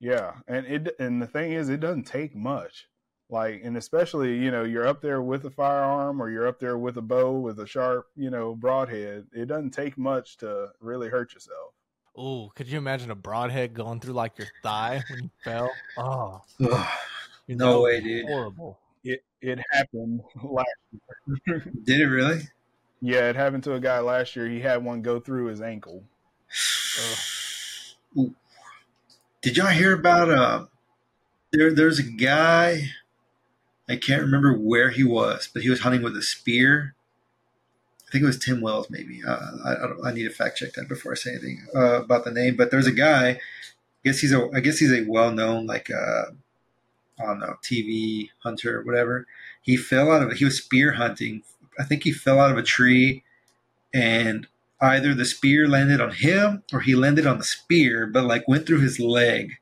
[0.00, 2.86] yeah and it and the thing is it doesn't take much
[3.32, 6.76] like and especially you know you're up there with a firearm or you're up there
[6.78, 11.08] with a bow with a sharp you know broadhead it doesn't take much to really
[11.08, 11.72] hurt yourself
[12.18, 15.70] Ooh, could you imagine a broadhead going through like your thigh when you fell?
[15.96, 16.86] Oh, Ugh,
[17.48, 18.26] dude, No way, dude.
[18.26, 18.78] Horrible.
[19.02, 20.68] it it happened last
[21.84, 22.42] did it really?
[23.00, 26.04] yeah it happened to a guy last year he had one go through his ankle
[28.18, 28.34] Ooh.
[29.40, 30.66] Did y'all hear about uh
[31.50, 32.82] there there's a guy
[33.88, 36.94] I can't remember where he was, but he was hunting with a spear.
[38.06, 39.22] I think it was Tim Wells, maybe.
[39.26, 42.02] Uh, I, I, don't, I need to fact check that before I say anything uh,
[42.02, 42.56] about the name.
[42.56, 43.30] But there's a guy.
[43.30, 43.38] I
[44.04, 44.48] guess he's a.
[44.54, 46.24] I guess he's a well-known like uh,
[47.18, 49.26] I don't know TV hunter or whatever.
[49.62, 50.32] He fell out of.
[50.32, 51.42] He was spear hunting.
[51.78, 53.24] I think he fell out of a tree,
[53.94, 54.46] and
[54.82, 58.66] either the spear landed on him or he landed on the spear, but like went
[58.66, 59.52] through his leg.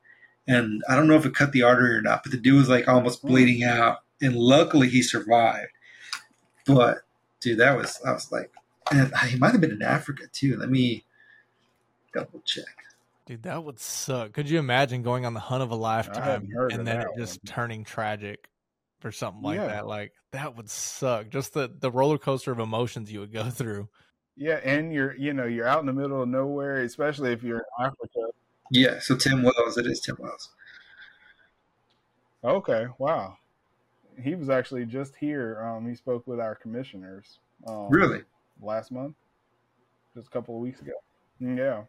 [0.49, 2.69] And I don't know if it cut the artery or not, but the dude was
[2.69, 3.99] like almost bleeding out.
[4.21, 5.71] And luckily he survived.
[6.67, 6.99] But
[7.41, 8.51] dude, that was I was like
[8.93, 10.57] and he might have been in Africa too.
[10.57, 11.05] Let me
[12.13, 12.65] double check.
[13.27, 14.33] Dude, that would suck.
[14.33, 17.53] Could you imagine going on the hunt of a lifetime and then it just one.
[17.53, 18.49] turning tragic
[19.01, 19.67] for something like Yeah.
[19.69, 19.87] that?
[19.87, 21.29] Like that would suck.
[21.29, 23.89] Just the the roller coaster of emotions you would go through.
[24.37, 27.59] Yeah, and you're you know you're out in the middle of nowhere, especially if you're
[27.59, 28.21] in Africa.
[28.73, 30.49] Yeah, so Tim Wells, it is Tim Wells.
[32.43, 33.37] Okay, wow.
[34.23, 35.61] He was actually just here.
[35.63, 37.39] Um, he spoke with our commissioners.
[37.67, 38.23] Um, Really?
[38.63, 39.15] Last month,
[40.15, 40.93] just a couple of weeks ago.
[41.41, 41.83] Yeah.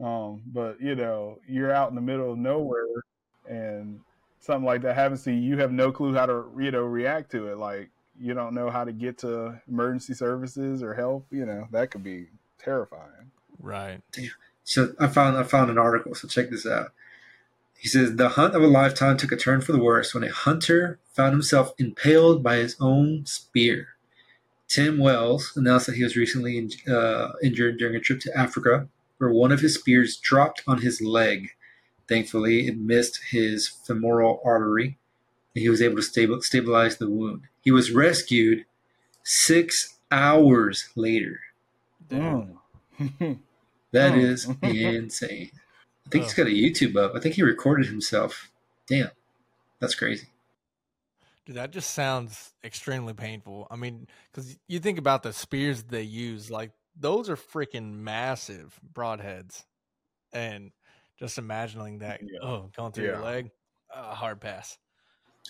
[0.00, 3.04] Um, but you know, you're out in the middle of nowhere,
[3.48, 4.00] and
[4.40, 5.40] something like that happens to you.
[5.40, 7.58] You have no clue how to you know react to it.
[7.58, 7.90] Like
[8.20, 11.26] you don't know how to get to emergency services or help.
[11.30, 12.26] You know that could be
[12.58, 13.30] terrifying.
[13.60, 14.00] Right.
[14.64, 16.14] So I found I found an article.
[16.14, 16.92] So check this out.
[17.78, 20.32] He says the hunt of a lifetime took a turn for the worse when a
[20.32, 23.88] hunter found himself impaled by his own spear.
[24.68, 28.88] Tim Wells announced that he was recently in, uh, injured during a trip to Africa,
[29.18, 31.50] where one of his spears dropped on his leg.
[32.08, 34.98] Thankfully, it missed his femoral artery,
[35.54, 37.42] and he was able to stabil- stabilize the wound.
[37.60, 38.64] He was rescued
[39.22, 41.40] six hours later.
[42.08, 42.58] Damn.
[43.92, 44.18] That Hmm.
[44.18, 45.50] is insane.
[46.06, 47.14] I think he's got a YouTube up.
[47.14, 48.50] I think he recorded himself.
[48.88, 49.10] Damn,
[49.80, 50.28] that's crazy.
[51.44, 53.66] Dude, that just sounds extremely painful.
[53.70, 58.78] I mean, because you think about the spears they use, like those are freaking massive
[58.94, 59.64] broadheads,
[60.32, 60.70] and
[61.18, 62.38] just imagining that, Yeah.
[62.42, 63.20] oh, going through your Yeah.
[63.24, 63.50] leg,
[63.94, 64.78] uh, hard pass.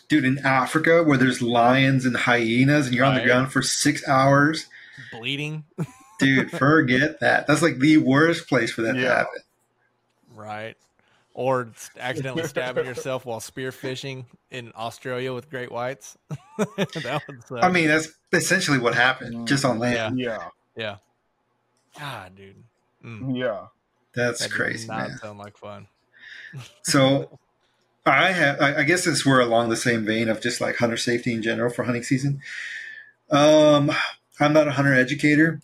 [0.09, 4.07] Dude, in Africa where there's lions and hyenas and you're on the ground for six
[4.07, 4.67] hours,
[5.13, 5.65] Bleeding,
[6.21, 7.47] dude, forget that.
[7.47, 9.41] That's like the worst place for that to happen.
[10.37, 10.77] Right?
[11.35, 11.69] Or
[11.99, 16.17] accidentally stabbing yourself while spearfishing in Australia with great whites.
[16.59, 17.63] that would suck.
[17.63, 20.19] I mean, that's essentially what happened, just on land.
[20.19, 20.49] Yeah.
[20.77, 20.97] Yeah,
[21.99, 22.63] God, dude,
[23.05, 23.67] Mm, yeah.
[24.15, 25.19] That's that does crazy, not man.
[25.19, 25.87] sound like fun.
[26.83, 27.39] So
[28.07, 30.97] I have, I I guess this we're along the same vein of just like hunter
[30.97, 32.41] safety in general for hunting season.
[33.31, 33.91] Um,
[34.41, 35.61] I'm not a hunter educator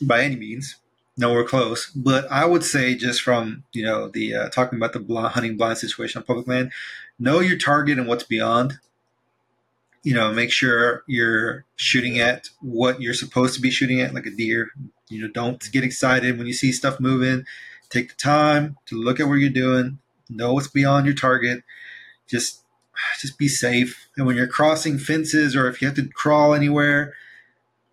[0.00, 0.76] by any means,
[1.16, 1.90] nowhere close.
[1.90, 5.56] But I would say just from you know the uh, talking about the blind, hunting
[5.56, 6.72] blind situation on public land,
[7.18, 8.78] know your target and what's beyond.
[10.02, 14.26] You know, make sure you're shooting at what you're supposed to be shooting at, like
[14.26, 14.70] a deer.
[15.08, 17.44] You know, don't get excited when you see stuff moving.
[17.88, 19.98] Take the time to look at what you're doing,
[20.28, 21.64] know what's beyond your target.
[22.28, 22.62] Just
[23.20, 24.08] just be safe.
[24.16, 27.14] And when you're crossing fences or if you have to crawl anywhere,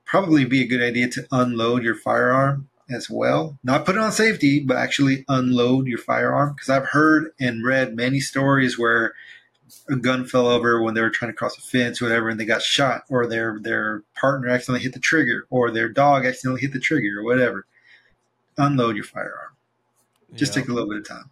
[0.05, 3.57] probably be a good idea to unload your firearm as well.
[3.63, 6.53] Not put it on safety, but actually unload your firearm.
[6.53, 9.13] Because I've heard and read many stories where
[9.89, 12.39] a gun fell over when they were trying to cross a fence, or whatever, and
[12.39, 16.61] they got shot, or their their partner accidentally hit the trigger, or their dog accidentally
[16.61, 17.65] hit the trigger, or whatever.
[18.57, 19.51] Unload your firearm.
[20.35, 20.61] Just Yeah.
[20.61, 21.31] take a little bit of time.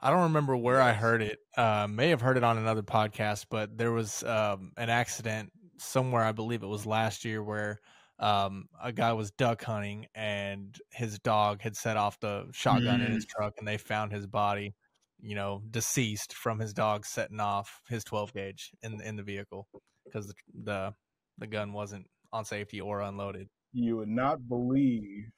[0.00, 1.38] I don't remember where I heard it.
[1.56, 6.24] Uh, may have heard it on another podcast, but there was um, an accident somewhere.
[6.24, 7.80] I believe it was last year where
[8.22, 13.12] um, a guy was duck hunting and his dog had set off the shotgun in
[13.12, 14.74] his truck, and they found his body,
[15.20, 19.66] you know, deceased from his dog setting off his 12 gauge in in the vehicle
[20.04, 20.94] because the, the
[21.38, 23.48] the gun wasn't on safety or unloaded.
[23.72, 25.32] You would not believe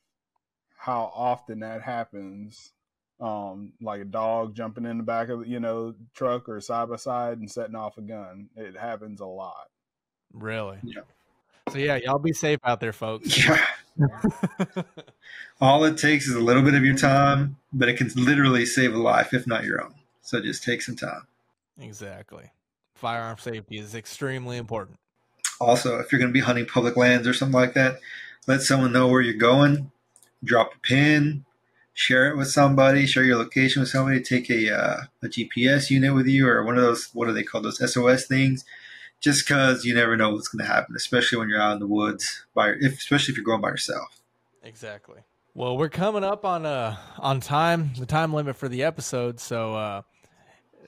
[0.77, 2.73] how often that happens.
[3.21, 6.97] Um, like a dog jumping in the back of you know truck or side by
[6.97, 8.51] side and setting off a gun.
[8.57, 9.69] It happens a lot.
[10.35, 10.79] Really?
[10.83, 11.03] Yeah.
[11.71, 13.39] So yeah, y'all be safe out there, folks.
[13.97, 14.83] Yeah.
[15.61, 18.93] All it takes is a little bit of your time, but it can literally save
[18.93, 19.95] a life, if not your own.
[20.21, 21.29] So just take some time.
[21.81, 22.51] Exactly.
[22.97, 24.99] Firearm safety is extremely important.
[25.61, 28.01] Also, if you're going to be hunting public lands or something like that,
[28.47, 29.93] let someone know where you're going.
[30.43, 31.45] Drop a pin,
[31.95, 34.21] share it with somebody, share your location with somebody.
[34.21, 37.11] Take a uh, a GPS unit with you or one of those.
[37.15, 37.65] What are they called?
[37.65, 38.65] Those SOS things.
[39.25, 41.87] Just because you never know what's going to happen, especially when you're out in the
[41.87, 44.21] woods by, if, especially if you're going by yourself.
[44.63, 45.23] Exactly.
[45.55, 49.41] Well, we're coming up on uh on time, the time limit for the episode.
[49.41, 50.03] So, uh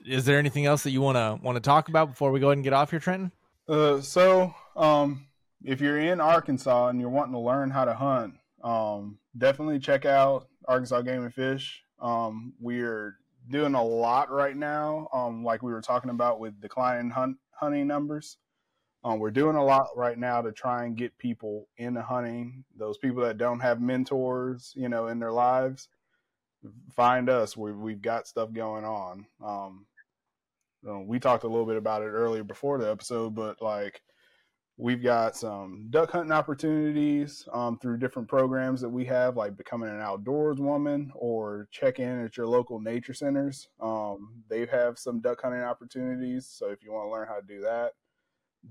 [0.05, 2.49] is there anything else that you want to want to talk about before we go
[2.49, 3.33] ahead and get off here, Trenton?
[3.67, 5.27] Uh, so um,
[5.65, 10.05] if you're in Arkansas and you're wanting to learn how to hunt, um, definitely check
[10.05, 11.83] out Arkansas Game and Fish.
[12.01, 13.17] Um, we're
[13.49, 15.09] doing a lot right now.
[15.13, 18.39] Um, like we were talking about with declining hunt hunting numbers.
[19.05, 22.65] Um, we're doing a lot right now to try and get people into hunting.
[22.77, 25.89] Those people that don't have mentors, you know, in their lives,
[26.95, 27.57] find us.
[27.57, 29.27] We we've got stuff going on.
[29.45, 29.87] Um,
[30.89, 34.03] uh, we talked a little bit about it earlier before the episode, but like
[34.79, 39.89] We've got some duck hunting opportunities um, through different programs that we have, like becoming
[39.89, 43.69] an outdoors woman or check in at your local nature centers.
[43.81, 46.47] Um, they have some duck hunting opportunities.
[46.47, 47.93] So if you want to learn how to do that,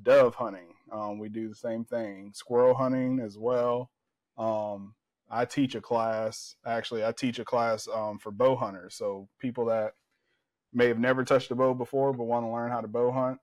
[0.04, 2.32] dove hunting, um, we do the same thing.
[2.36, 3.90] Squirrel hunting as well.
[4.38, 4.94] Um,
[5.32, 6.56] I teach a class.
[6.68, 8.94] Actually, I teach a class um, for bow hunters.
[8.94, 9.94] So people that
[10.72, 13.40] may have never touched a bow before but want to learn how to bow hunt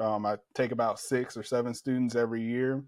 [0.00, 2.84] um, I take about six or seven students every year,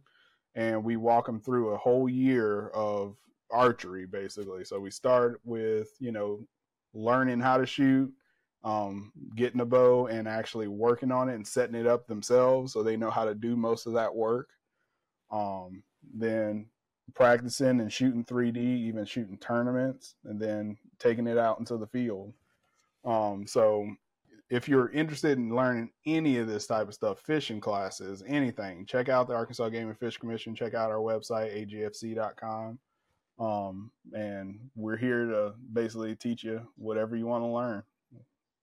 [0.55, 3.17] and we walk them through a whole year of
[3.51, 4.65] archery, basically.
[4.65, 6.47] So we start with you know
[6.95, 8.13] learning how to shoot,
[8.65, 12.83] um, getting a bow, and actually working on it and setting it up themselves, so
[12.83, 14.49] they know how to do most of that work.
[15.31, 15.83] Um,
[16.15, 16.67] then
[17.15, 22.33] practicing and shooting 3D, even shooting tournaments, and then taking it out into the field.
[23.05, 23.89] Um, so
[24.51, 29.09] if you're interested in learning any of this type of stuff, fishing classes, anything, check
[29.09, 30.55] out the Arkansas Game and Fish Commission.
[30.55, 32.79] Check out our website, agfc.com.
[33.39, 37.83] Um, and we're here to basically teach you whatever you want to learn.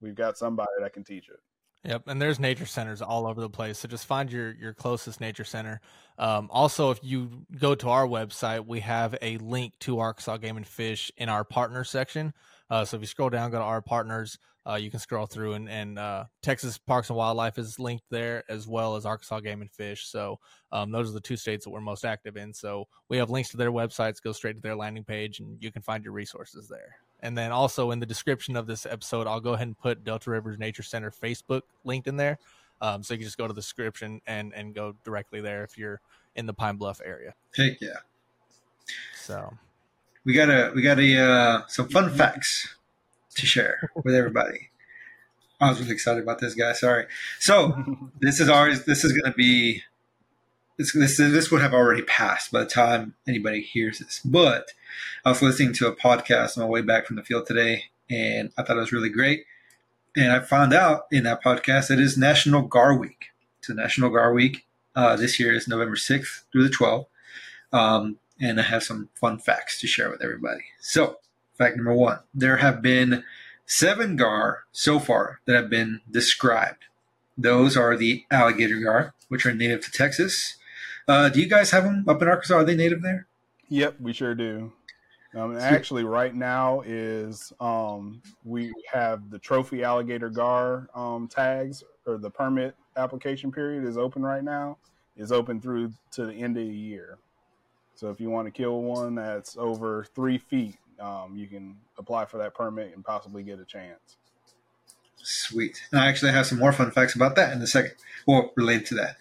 [0.01, 1.39] We've got somebody that can teach it.
[1.85, 3.77] Yep, and there's nature centers all over the place.
[3.77, 5.81] So just find your your closest nature center.
[6.17, 10.57] Um, also, if you go to our website, we have a link to Arkansas Game
[10.57, 12.33] and Fish in our partner section.
[12.69, 14.39] Uh, so if you scroll down, go to our partners.
[14.67, 18.43] Uh, you can scroll through and, and uh, Texas Parks and Wildlife is linked there
[18.49, 20.07] as well as Arkansas Game and Fish.
[20.07, 20.39] So
[20.71, 22.51] um, those are the two states that we're most active in.
[22.51, 24.23] So we have links to their websites.
[24.23, 26.95] Go straight to their landing page, and you can find your resources there.
[27.25, 30.29] And then also in the description of this episode, I'll go ahead and put Delta
[30.29, 32.37] Rivers Nature Center Facebook linked in there.
[32.81, 35.75] Um, so you can just go to the description and and go directly there if
[35.75, 36.01] you're
[36.35, 37.33] in the Pine Bluff area.
[37.55, 37.97] Heck yeah!
[39.15, 39.57] So
[40.23, 42.75] we got a we got a uh, some fun facts
[43.35, 44.69] to share with everybody.
[45.59, 46.73] I was really excited about this guy.
[46.73, 47.07] Sorry.
[47.39, 47.73] So
[48.19, 49.81] this is always this is going to be
[50.77, 54.21] this this this would have already passed by the time anybody hears this.
[54.23, 54.71] But
[55.23, 58.51] I was listening to a podcast on my way back from the field today, and
[58.57, 59.45] I thought it was really great.
[60.15, 63.27] And I found out in that podcast that it is National Gar Week.
[63.67, 64.65] A National Gar Week.
[64.95, 67.09] Uh, this year is November sixth through the twelfth.
[67.73, 70.65] Um, and I have some fun facts to share with everybody.
[70.79, 71.17] So,
[71.57, 73.23] fact number one there have been
[73.65, 76.85] seven gar so far that have been described.
[77.37, 80.57] Those are the alligator gar, which are native to Texas.
[81.07, 82.55] Uh, do you guys have them up in Arkansas?
[82.55, 83.27] Are they native there?
[83.69, 84.73] Yep, we sure do.
[85.35, 92.17] Um, actually, right now is um, we have the trophy alligator gar um, tags or
[92.17, 94.77] the permit application period is open right now.
[95.17, 97.17] Is open through to the end of the year.
[97.95, 102.25] So if you want to kill one that's over three feet, um, you can apply
[102.25, 104.17] for that permit and possibly get a chance.
[105.17, 105.81] Sweet.
[105.91, 107.93] And I actually have some more fun facts about that in a second.
[108.27, 109.15] Well, related to that.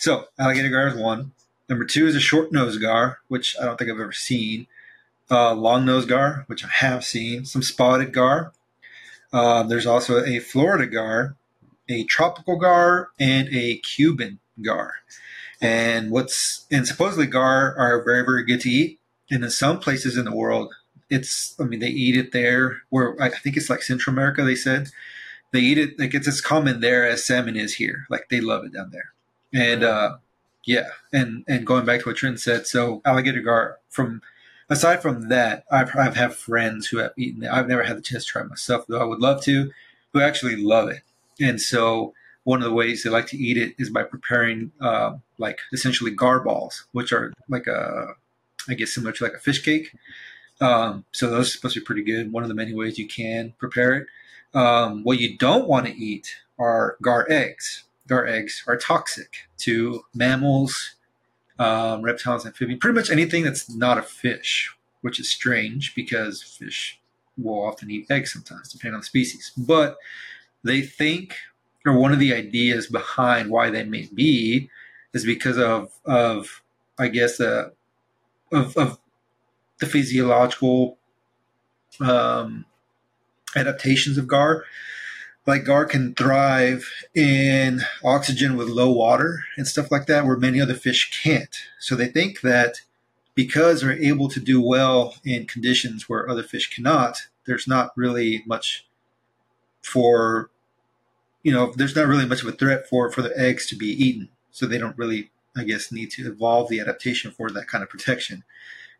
[0.00, 1.32] So alligator gar is one.
[1.68, 4.66] Number two is a short nose gar, which I don't think I've ever seen.
[5.30, 7.44] Uh, long nose gar, which I have seen.
[7.44, 8.52] Some spotted gar.
[9.32, 11.36] Uh, there's also a Florida gar,
[11.88, 14.94] a tropical gar, and a Cuban gar.
[15.60, 19.00] And what's and supposedly gar are very very good to eat.
[19.30, 20.72] And in some places in the world,
[21.10, 22.82] it's I mean they eat it there.
[22.88, 24.44] Where I think it's like Central America.
[24.44, 24.88] They said
[25.52, 28.06] they eat it like it's as common there as salmon is here.
[28.08, 29.12] Like they love it down there.
[29.52, 30.18] And uh,
[30.64, 34.22] yeah, and and going back to what Trent said, so alligator gar from
[34.68, 37.50] aside from that, I've I've have friends who have eaten it.
[37.50, 39.70] I've never had the chance to try it myself, though I would love to.
[40.12, 41.02] Who actually love it,
[41.40, 42.14] and so
[42.44, 46.10] one of the ways they like to eat it is by preparing uh, like essentially
[46.10, 48.14] gar balls, which are like a,
[48.70, 49.94] I guess similar to like a fish cake.
[50.58, 52.32] Um, so those are supposed to be pretty good.
[52.32, 54.06] One of the many ways you can prepare it.
[54.54, 57.84] Um, what you don't want to eat are gar eggs.
[58.08, 60.96] Gar eggs are toxic to mammals,
[61.58, 67.00] um, reptiles, amphibians, pretty much anything that's not a fish, which is strange because fish
[67.36, 69.52] will often eat eggs sometimes, depending on the species.
[69.56, 69.96] But
[70.64, 71.36] they think
[71.86, 74.70] or one of the ideas behind why they may be
[75.12, 76.62] is because of of
[76.98, 77.70] I guess uh,
[78.52, 78.98] of of
[79.78, 80.98] the physiological
[82.00, 82.64] um,
[83.56, 84.64] adaptations of gar.
[85.48, 90.60] Like gar can thrive in oxygen with low water and stuff like that, where many
[90.60, 91.56] other fish can't.
[91.78, 92.82] So they think that
[93.34, 98.42] because they're able to do well in conditions where other fish cannot, there's not really
[98.46, 98.86] much
[99.80, 100.50] for
[101.42, 103.86] you know, there's not really much of a threat for for the eggs to be
[103.86, 107.82] eaten, so they don't really, I guess, need to evolve the adaptation for that kind
[107.82, 108.44] of protection.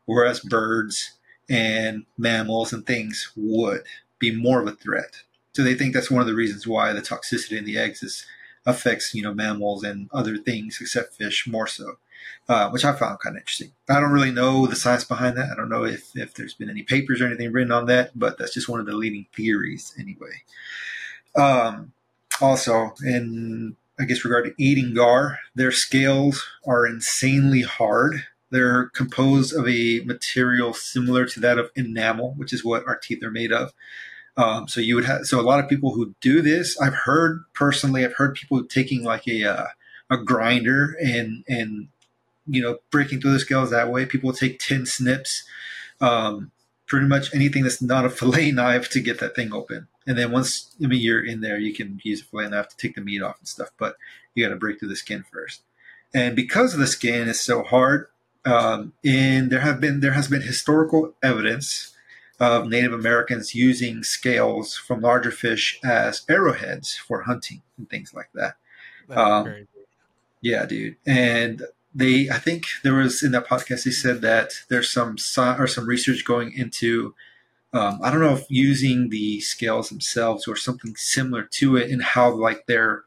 [0.07, 1.11] Whereas birds
[1.51, 3.83] and mammals and things would
[4.19, 5.25] be more of a threat.
[5.59, 8.25] So they think that's one of the reasons why the toxicity in the eggs is
[8.65, 11.99] affects you know mammals and other things except fish more so,
[12.49, 13.73] uh, which I found kind of interesting.
[13.91, 15.51] I don't really know the science behind that.
[15.51, 18.39] I don't know if if there's been any papers or anything written on that, but
[18.39, 20.45] that's just one of the leading theories anyway.
[21.35, 21.91] Um,
[22.41, 28.27] also, in I guess regarding eating gar, their scales are insanely hard.
[28.51, 33.25] They're composed of a material similar to that of enamel, which is what our teeth
[33.25, 33.73] are made of.
[34.39, 36.81] Um, so you would have so a lot of people who do this.
[36.81, 38.05] I've heard personally.
[38.05, 39.67] I've heard people taking like a uh,
[40.11, 41.89] a grinder and and
[42.47, 44.07] you know breaking through the scales that way.
[44.07, 45.43] People take tin snips,
[46.01, 46.53] um,
[46.87, 49.89] pretty much anything that's not a fillet knife to get that thing open.
[50.07, 52.77] And then once I mean you're in there, you can use a fillet knife to
[52.77, 53.71] take the meat off and stuff.
[53.77, 53.97] But
[54.35, 55.63] you got to break through the skin first.
[56.15, 58.07] And because of the skin is so hard,
[58.45, 61.93] um, and there have been there has been historical evidence
[62.41, 68.31] of Native Americans using scales from larger fish as arrowheads for hunting and things like
[68.35, 68.57] that.
[69.11, 69.67] Um,
[70.41, 70.97] yeah, dude.
[71.07, 71.63] And
[71.95, 75.89] they, I think there was in that podcast, they said that there's some or some
[75.89, 77.15] research going into,
[77.73, 82.03] um, I don't know if using the scales themselves or something similar to it, and
[82.03, 83.03] how like they're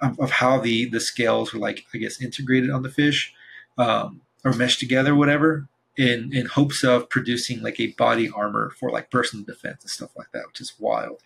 [0.00, 3.32] of, of how the the scales were like I guess integrated on the fish
[3.78, 8.90] um, or meshed together, whatever in in hopes of producing like a body armor for
[8.90, 11.22] like personal defense and stuff like that, which is wild.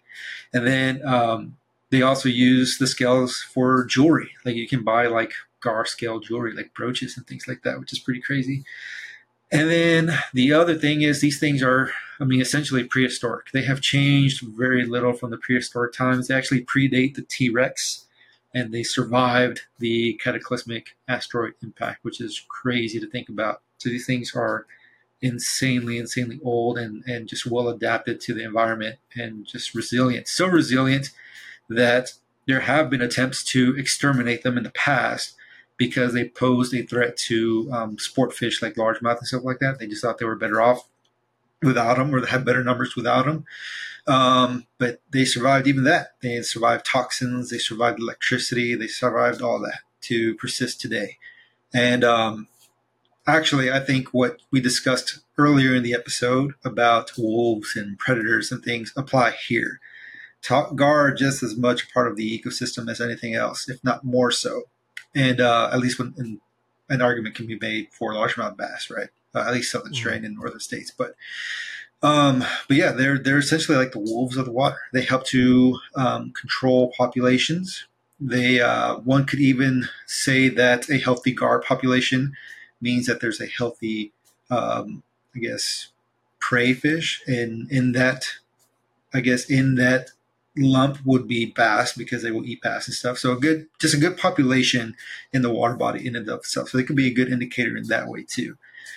[0.53, 1.57] And then um,
[1.91, 4.31] they also use the scales for jewelry.
[4.45, 7.93] Like you can buy like gar scale jewelry, like brooches and things like that, which
[7.93, 8.65] is pretty crazy.
[9.51, 11.91] And then the other thing is these things are,
[12.21, 13.51] I mean, essentially prehistoric.
[13.53, 16.29] They have changed very little from the prehistoric times.
[16.29, 18.05] They actually predate the T Rex
[18.55, 23.63] and they survived the cataclysmic asteroid impact, which is crazy to think about.
[23.79, 24.67] So these things are
[25.21, 30.29] insanely, insanely old and, and just well adapted to the environment and just resilient.
[30.29, 31.11] So resilient
[31.69, 32.13] that
[32.47, 35.35] there have been attempts to exterminate them in the past
[35.77, 39.79] because they posed a threat to um, sport fish like largemouth and stuff like that.
[39.79, 40.89] They just thought they were better off
[41.63, 43.45] without them or they had better numbers without them.
[44.07, 46.15] Um, but they survived even that.
[46.21, 51.19] They survived toxins, they survived electricity, they survived all that to persist today.
[51.75, 52.49] And um,
[53.29, 58.65] actually, I think what we discussed earlier in the episode about wolves and predators and
[58.65, 59.81] things apply here.
[60.49, 64.31] Gar are just as much part of the ecosystem as anything else, if not more
[64.31, 64.63] so.
[65.15, 66.41] And uh, at least when
[66.89, 69.09] an argument can be made for largemouth bass, right?
[69.35, 70.27] Uh, at least southern strain mm-hmm.
[70.27, 70.91] in northern states.
[70.97, 71.15] But
[72.03, 74.79] um, but yeah, they're they're essentially like the wolves of the water.
[74.93, 77.87] They help to um, control populations.
[78.21, 82.35] They uh, one could even say that a healthy gar population
[82.81, 84.13] means that there's a healthy,
[84.51, 85.03] um,
[85.35, 85.89] I guess,
[86.41, 87.23] prey fish.
[87.27, 88.27] And in that,
[89.13, 90.11] I guess, in that
[90.57, 93.19] lump would be bass because they will eat bass and stuff.
[93.19, 94.97] So a good, just a good population
[95.33, 96.69] in the water body in and of itself.
[96.69, 98.57] So they could be a good indicator in that way too.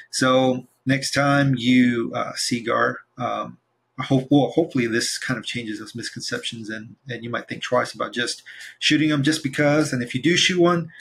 [0.09, 3.57] So next time you uh, see gar, um,
[3.99, 7.61] I hope well, hopefully this kind of changes those misconceptions and and you might think
[7.61, 8.41] twice about just
[8.79, 9.93] shooting them just because.
[9.93, 10.91] And if you do shoot one,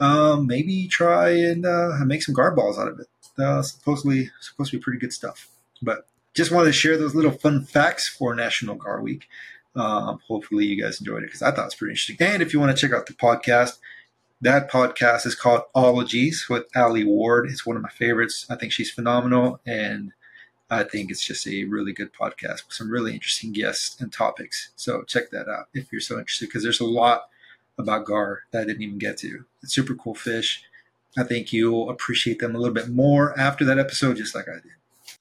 [0.00, 3.06] um, maybe try and uh, make some gar balls out of it.
[3.38, 5.48] Uh, supposedly, supposed to be pretty good stuff.
[5.82, 9.26] But just wanted to share those little fun facts for National Gar Week.
[9.74, 12.16] Um, hopefully, you guys enjoyed it because I thought it was pretty interesting.
[12.20, 13.78] And if you want to check out the podcast,
[14.40, 17.48] that podcast is called Ologies with Alie Ward.
[17.50, 18.46] It's one of my favorites.
[18.50, 20.12] I think she's phenomenal, and
[20.70, 24.70] I think it's just a really good podcast with some really interesting guests and topics.
[24.76, 27.28] So check that out if you're so interested because there's a lot
[27.78, 29.44] about gar that I didn't even get to.
[29.62, 30.62] It's super cool fish.
[31.18, 34.54] I think you'll appreciate them a little bit more after that episode, just like I
[34.54, 34.72] did.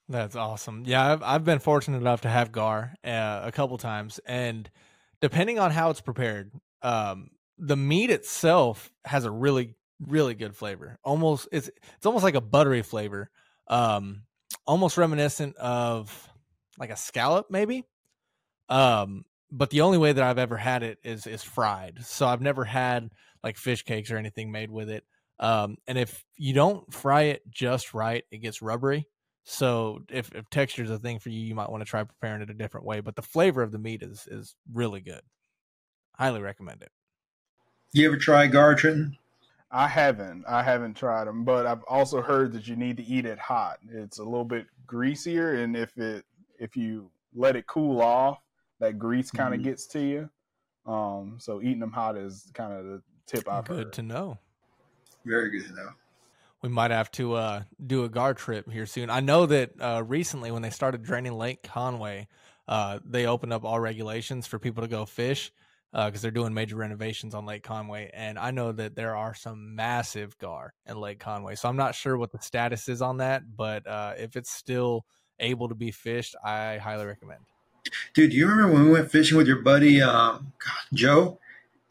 [0.10, 0.84] That's awesome.
[0.86, 4.70] Yeah, I've, I've been fortunate enough to have gar uh, a couple times, and
[5.22, 6.52] depending on how it's prepared,
[6.82, 9.76] um, the meat itself has a really,
[10.06, 10.98] really good flavor.
[11.04, 13.30] Almost, it's it's almost like a buttery flavor,
[13.68, 14.24] um,
[14.68, 16.30] almost reminiscent of
[16.78, 17.86] like a scallop, maybe.
[18.70, 19.26] Um,
[19.56, 22.00] but the only way that I've ever had it is is fried.
[22.04, 23.10] So I've never had
[23.42, 25.06] like fish cakes or anything made with it.
[25.40, 29.08] Um, and if you don't fry it just right, it gets rubbery.
[29.46, 32.42] So if, if texture is a thing for you, you might want to try preparing
[32.42, 33.00] it a different way.
[33.00, 35.22] But the flavor of the meat is is really good.
[36.18, 36.92] Highly recommend it.
[37.94, 38.76] You ever try gar,
[39.72, 40.44] I haven't.
[40.48, 43.78] I haven't tried them, but I've also heard that you need to eat it hot.
[43.90, 46.26] It's a little bit greasier, and if it
[46.60, 48.40] if you let it cool off,
[48.80, 49.70] that grease kind of mm-hmm.
[49.70, 50.30] gets to you.
[50.86, 53.94] Um, so eating them hot is kind of the tip I've Good heard.
[53.94, 54.38] to know.
[55.26, 55.90] Very good to know.
[56.62, 59.10] We might have to uh, do a gar trip here soon.
[59.10, 62.28] I know that uh, recently when they started draining Lake Conway,
[62.68, 65.52] uh, they opened up all regulations for people to go fish.
[65.94, 69.76] because they're doing major renovations on Lake Conway, and I know that there are some
[69.76, 71.56] massive gar in Lake Conway.
[71.56, 75.06] So I'm not sure what the status is on that, but uh, if it's still
[75.40, 77.42] able to be fished, I highly recommend.
[78.14, 81.40] Dude, do you remember when we went fishing with your buddy um, God, Joe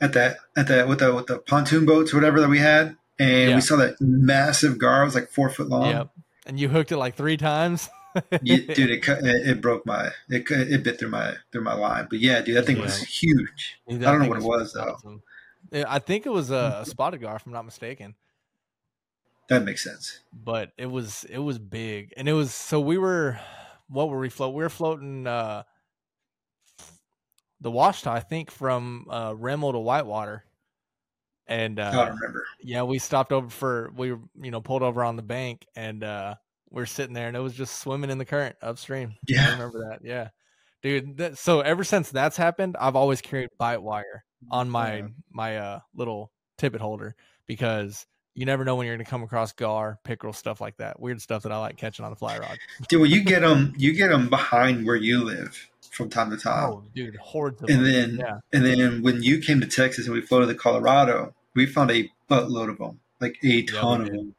[0.01, 2.97] at that at that with the with the pontoon boats or whatever that we had,
[3.19, 3.55] and Yeah.
[3.55, 5.89] we saw that massive gar it was like four foot long.
[5.91, 6.11] Yep.
[6.47, 7.89] And you hooked it like three times.
[8.43, 11.75] You- dude, it, cut- it it broke my it it bit through my through my
[11.75, 12.07] line.
[12.09, 13.79] But yeah, dude, that thing was huge.
[13.89, 14.83] Dude, I don't know what it was, though.
[14.83, 15.23] awesome.
[15.73, 18.15] Yeah, I think it was a, a spotted gar, if I'm not mistaken.
[19.49, 20.21] That makes sense.
[20.33, 23.39] But it was it was big, and it was so we were
[23.89, 24.55] what were we float?
[24.55, 25.65] We were floating uh,
[27.65, 30.45] the Ouachita, I think, from uh, Remmel to Whitewater,
[31.47, 32.45] and I uh, don't remember.
[32.63, 36.05] yeah, we stopped over for we were you know pulled over on the bank, and
[36.05, 36.35] uh,
[36.69, 39.15] we're sitting there, and it was just swimming in the current upstream.
[39.27, 40.07] Yeah, I remember that.
[40.07, 40.29] Yeah,
[40.83, 41.17] dude.
[41.17, 45.07] That, so ever since that's happened, I've always carried bite wire on my Yeah.
[45.33, 47.17] my uh little tippet holder
[47.47, 51.01] because you never know when you're going to come across gar, pickerel, stuff like that.
[51.01, 52.59] Weird stuff that I like catching on the fly rod.
[52.89, 56.37] Dude, well, you get them you get them behind where you live from time to
[56.37, 56.71] time.
[56.71, 57.93] Oh, dude, hordes of And them.
[57.93, 61.67] then, yeah, and then when you came to Texas and we floated to Colorado, we
[61.67, 64.35] found a buttload of them, like a ton of them.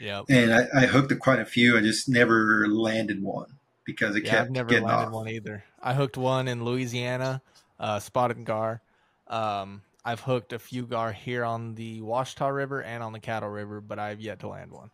[0.00, 1.76] yeah, And I, I hooked at quite a few.
[1.78, 3.46] I just never landed one
[3.84, 4.30] because it yeah.
[4.30, 5.12] kept I've never getting landed off.
[5.12, 5.64] one either.
[5.82, 7.40] I hooked one in Louisiana,
[7.80, 8.82] uh, spotted gar.
[9.28, 13.52] Um, I've hooked a few gar here on the Ouachita River and on the Caddo
[13.52, 14.90] River, but I've yet to land one.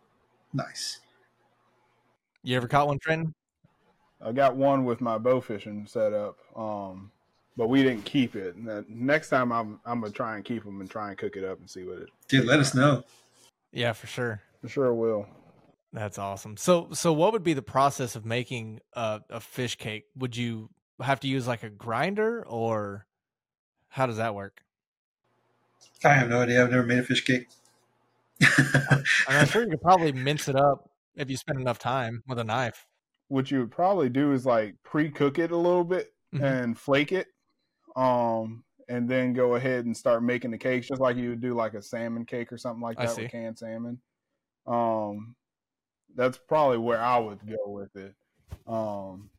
[0.53, 1.01] Nice.
[2.43, 3.35] You ever caught one, Trenton?
[4.25, 7.11] I got one with my bow fishing set up, um,
[7.57, 8.57] but we didn't keep it.
[8.57, 11.37] And that- next time, I'm I'm gonna try and keep them and try and cook
[11.37, 12.09] it up and see what it.
[12.29, 13.05] Dude, let us know.
[13.73, 14.41] Yeah, for sure.
[14.63, 15.27] For sure will.
[15.93, 16.57] That's awesome.
[16.57, 20.07] So, so what would be the process of making a, a fish cake?
[20.17, 20.71] Would you
[21.01, 23.07] have to use like a grinder, or
[23.89, 24.63] how does that work?
[26.03, 26.63] I have no idea.
[26.63, 27.47] I've never made a fish cake.
[28.43, 32.23] I mean, I'm sure you could probably mince it up if you spend enough time
[32.27, 32.87] with a knife.
[33.29, 36.45] What you would probably do is like pre-cook it a little bit Mhm.
[36.45, 37.29] and flake it,
[37.97, 41.55] um, and then go ahead and start making the cakes just like you would do
[41.55, 44.01] like a salmon cake or something like that with canned salmon.
[44.67, 45.37] Um,
[46.15, 48.15] that's probably where I would go with it.
[48.67, 49.31] Um,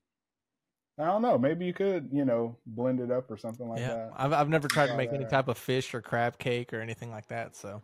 [0.97, 1.37] I don't know.
[1.37, 4.11] Maybe you could, you know, blend it up or something like yeah, that.
[4.15, 6.79] I've I've never tried to Try make any type of fish or crab cake or
[6.79, 7.55] anything like that.
[7.55, 7.81] So,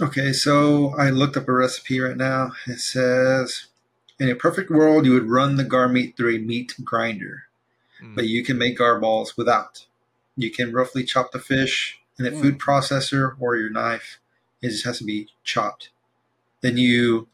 [0.00, 2.52] Okay, so I looked up a recipe right now.
[2.66, 3.66] It says,
[4.18, 7.44] in a perfect world, you would run the gar meat through a meat grinder,
[8.02, 9.86] mm, but you can make gar balls without.
[10.36, 12.40] You can roughly chop the fish in a Mm.
[12.40, 14.18] food processor or your knife.
[14.60, 15.90] It just has to be chopped.
[16.60, 17.28] Then you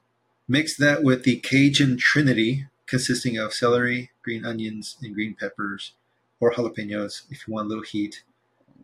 [0.46, 5.92] mix that with the Cajun Trinity, consisting of celery, green onions, and green peppers,
[6.38, 8.22] or jalapenos if you want a little heat,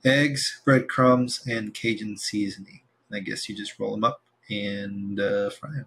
[0.05, 2.81] eggs, breadcrumbs, and Cajun seasoning.
[3.09, 5.87] And I guess you just roll them up and uh, fry them.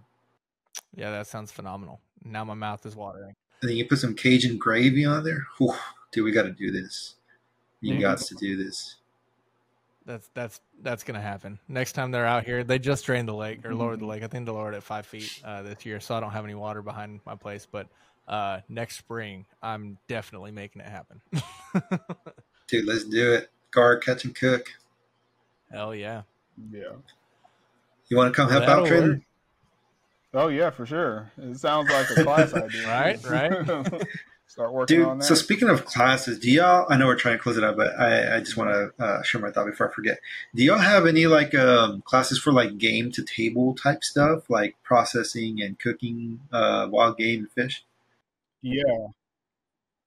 [0.95, 1.99] Yeah, that sounds phenomenal.
[2.23, 3.35] Now my mouth is watering.
[3.61, 5.45] And then you put some Cajun gravy on there.
[5.57, 5.73] Whew,
[6.11, 7.15] dude, we got to do this.
[7.81, 8.95] You got to do this.
[10.05, 12.63] That's that's that's gonna happen next time they're out here.
[12.65, 14.09] They just drained the lake or lowered the Mhm.
[14.09, 14.23] lake.
[14.23, 16.55] I think they lowered it five feet uh, this year, so I don't have any
[16.55, 17.65] water behind my place.
[17.69, 17.87] But
[18.27, 21.21] uh, next spring, I'm definitely making it happen.
[22.67, 23.49] Dude, let's do it.
[23.71, 24.67] Gar, catch and cook.
[25.71, 26.23] Hell yeah!
[26.69, 26.83] Yeah.
[28.09, 29.25] You want to come help That'll out, Trenton?
[30.33, 31.31] Oh yeah, for sure.
[31.37, 32.87] It sounds like a class idea.
[32.87, 34.03] Right, right.
[34.47, 35.25] Start working on that.
[35.25, 36.85] so speaking of classes, do y'all?
[36.87, 39.23] I know we're trying to close it up, but I, I just want to uh,
[39.23, 40.19] share my thought before I forget.
[40.53, 44.75] Do y'all have any like um, classes for like game to table type stuff, like
[44.83, 47.83] processing and cooking uh, wild game and fish?
[48.61, 49.07] Yeah,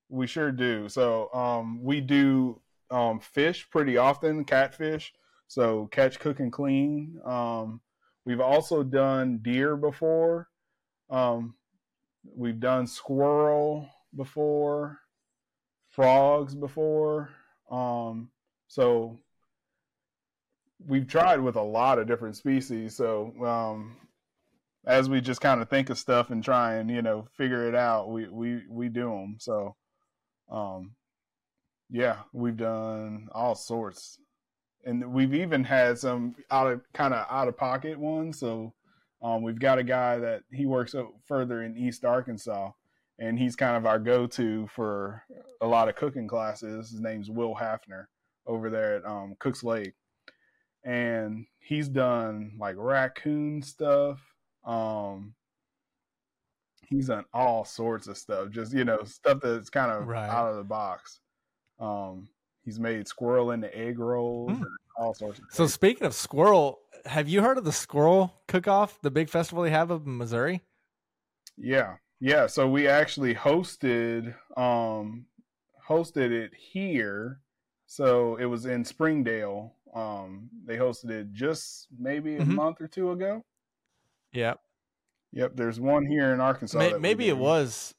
[0.08, 0.88] we sure do.
[0.88, 5.12] So um, we do um, fish pretty often, catfish.
[5.48, 7.20] So catch, cook, and clean.
[7.24, 7.80] Um,
[8.26, 10.48] we've also done deer before.
[11.08, 11.54] Um,
[12.36, 14.98] we've done squirrel before,
[15.88, 17.30] frogs before.
[17.70, 18.30] Um,
[18.68, 19.20] so
[20.84, 22.96] we've tried with a lot of different species.
[22.96, 23.96] So um,
[24.86, 27.74] as we just kind of think of stuff and try and you know figure it
[27.74, 29.36] out, we we we do them.
[29.38, 29.74] So,
[30.50, 30.94] um,
[31.90, 34.18] yeah, we've done all sorts,
[34.86, 38.38] and we've even had some out of kind of out of pocket ones.
[38.38, 38.72] So,
[39.22, 40.94] um, we've got a guy that he works
[41.26, 42.70] further in East Arkansas,
[43.18, 45.22] and he's kind of our go-to for
[45.60, 46.90] a lot of cooking classes.
[46.90, 48.06] His name's Will Hafner
[48.46, 49.94] over there at um, Cooks Lake,
[50.84, 54.20] and he's done like raccoon stuff.
[54.64, 55.34] Um,
[56.88, 60.28] he's done all sorts of stuff, just you know, stuff that's kind of Right.
[60.28, 61.20] out of the box.
[61.80, 62.28] Um,
[62.66, 64.56] He's made squirrel into egg rolls, Mm.
[64.62, 65.38] and all sorts.
[65.38, 65.72] Of So things.
[65.74, 69.90] speaking of squirrel, have you heard of the squirrel cook-off, the big festival they have
[69.92, 70.62] up in Missouri?
[71.56, 72.46] yeah, yeah.
[72.48, 75.26] So we actually hosted um
[75.88, 77.40] hosted it here.
[77.86, 79.72] So it was in Springdale.
[79.94, 82.48] Um, they hosted it just maybe a Mhm.
[82.56, 83.44] month or two ago.
[84.32, 84.54] Yeah,
[85.32, 86.78] Yep, there's one here in Arkansas.
[86.78, 87.94] May- maybe it was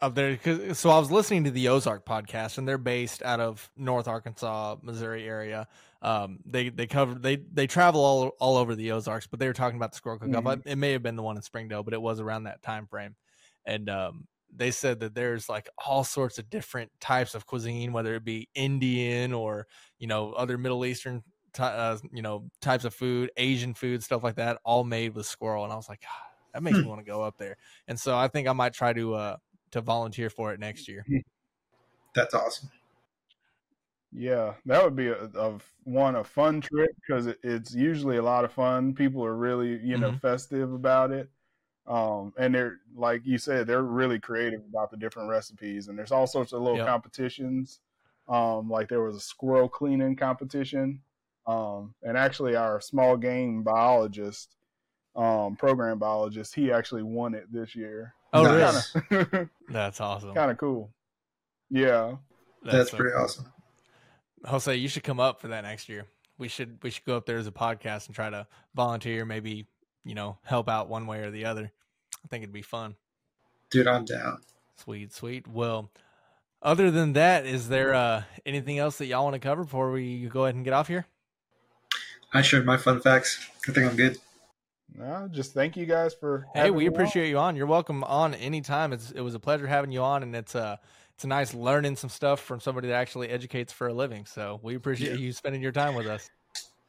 [0.00, 0.36] up there.
[0.36, 4.08] Cause, so I was listening to the Ozark podcast, and they're based out of North
[4.08, 5.68] Arkansas, Missouri area.
[6.02, 9.52] Um, they they cover they they travel all all over the Ozarks, but they were
[9.52, 10.44] talking about the squirrel cook-off.
[10.44, 10.62] Mhm.
[10.66, 13.16] It may have been the one in Springdale, but it was around that time frame.
[13.64, 18.14] And um, they said that there's like all sorts of different types of cuisine, whether
[18.14, 19.66] it be Indian or
[19.98, 21.22] you know other Middle Eastern.
[21.58, 25.64] Uh, you know types of food asian food stuff like that all made with squirrel
[25.64, 26.02] and i was like
[26.52, 27.56] that makes me want to go up there
[27.88, 29.36] and so I think I might try to uh
[29.76, 31.06] to volunteer for it next year.
[32.14, 32.70] That's awesome.
[34.12, 38.22] Yeah, that would be a, a one a fun trip because it, it's usually a
[38.22, 38.94] lot of fun.
[38.94, 40.20] People are really you know Mhm.
[40.20, 41.28] festive about it,
[41.86, 45.88] um, and they're like you said, they're really creative about the different recipes.
[45.88, 46.86] And there's all sorts of little Yep.
[46.86, 47.80] competitions.
[48.28, 51.02] Um, like there was a squirrel cleaning competition,
[51.46, 54.56] um, and actually our small game biologist,
[55.16, 58.14] um, program biologist, he actually won it this year.
[58.38, 58.96] Oh, Nice.
[59.10, 59.48] really?
[59.68, 60.34] That's awesome.
[60.34, 60.90] Kind of cool.
[61.70, 62.16] Yeah.
[62.62, 63.24] That's, so pretty cool.
[63.24, 63.52] awesome.
[64.44, 66.06] Jose, you should come up for that next year.
[66.38, 69.66] We should we should go up there as a podcast and try to volunteer, maybe
[70.04, 71.72] you know help out one way or the other.
[72.24, 72.94] I think it'd be fun.
[73.70, 74.40] Dude, I'm down.
[74.76, 75.48] Sweet, sweet.
[75.48, 75.90] Well,
[76.62, 80.26] other than that, is there uh anything else that y'all want to cover before we
[80.26, 81.06] go ahead and get off here?
[82.34, 83.38] I shared my fun facts.
[83.68, 84.18] I think I'm good.
[84.94, 86.46] No, just thank you guys for.
[86.54, 86.94] Hey, we me on.
[86.94, 87.56] appreciate you on.
[87.56, 88.92] You're welcome on anytime.
[88.92, 90.76] It's it was a pleasure having you on, and it's uh
[91.14, 94.24] it's a nice learning some stuff from somebody that actually educates for a living.
[94.26, 95.16] So we appreciate Yeah.
[95.26, 96.30] you spending your time with us.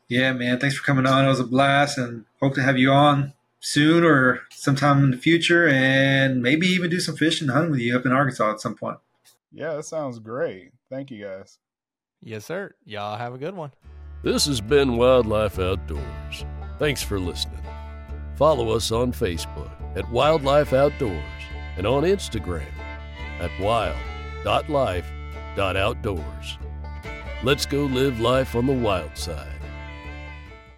[0.07, 0.59] Yeah, man.
[0.59, 1.25] Thanks for coming on.
[1.25, 5.17] It was a blast, and hope to have you on soon or sometime in the
[5.17, 8.61] future, and maybe even do some fishing and hunting with you up in Arkansas at
[8.61, 8.99] some point.
[9.51, 10.71] Yeah, that sounds great.
[10.89, 11.57] Thank you guys.
[12.21, 12.73] Yes, sir.
[12.85, 13.71] Y'all have a good one.
[14.23, 16.45] This has been Wildlife Outdoors.
[16.79, 17.59] Thanks for listening.
[18.37, 21.23] Follow us on Facebook at Wildlife Outdoors
[21.75, 22.71] and on Instagram
[23.39, 26.57] at wild.life.outdoors.
[27.43, 29.56] Let's go live life on the wild side.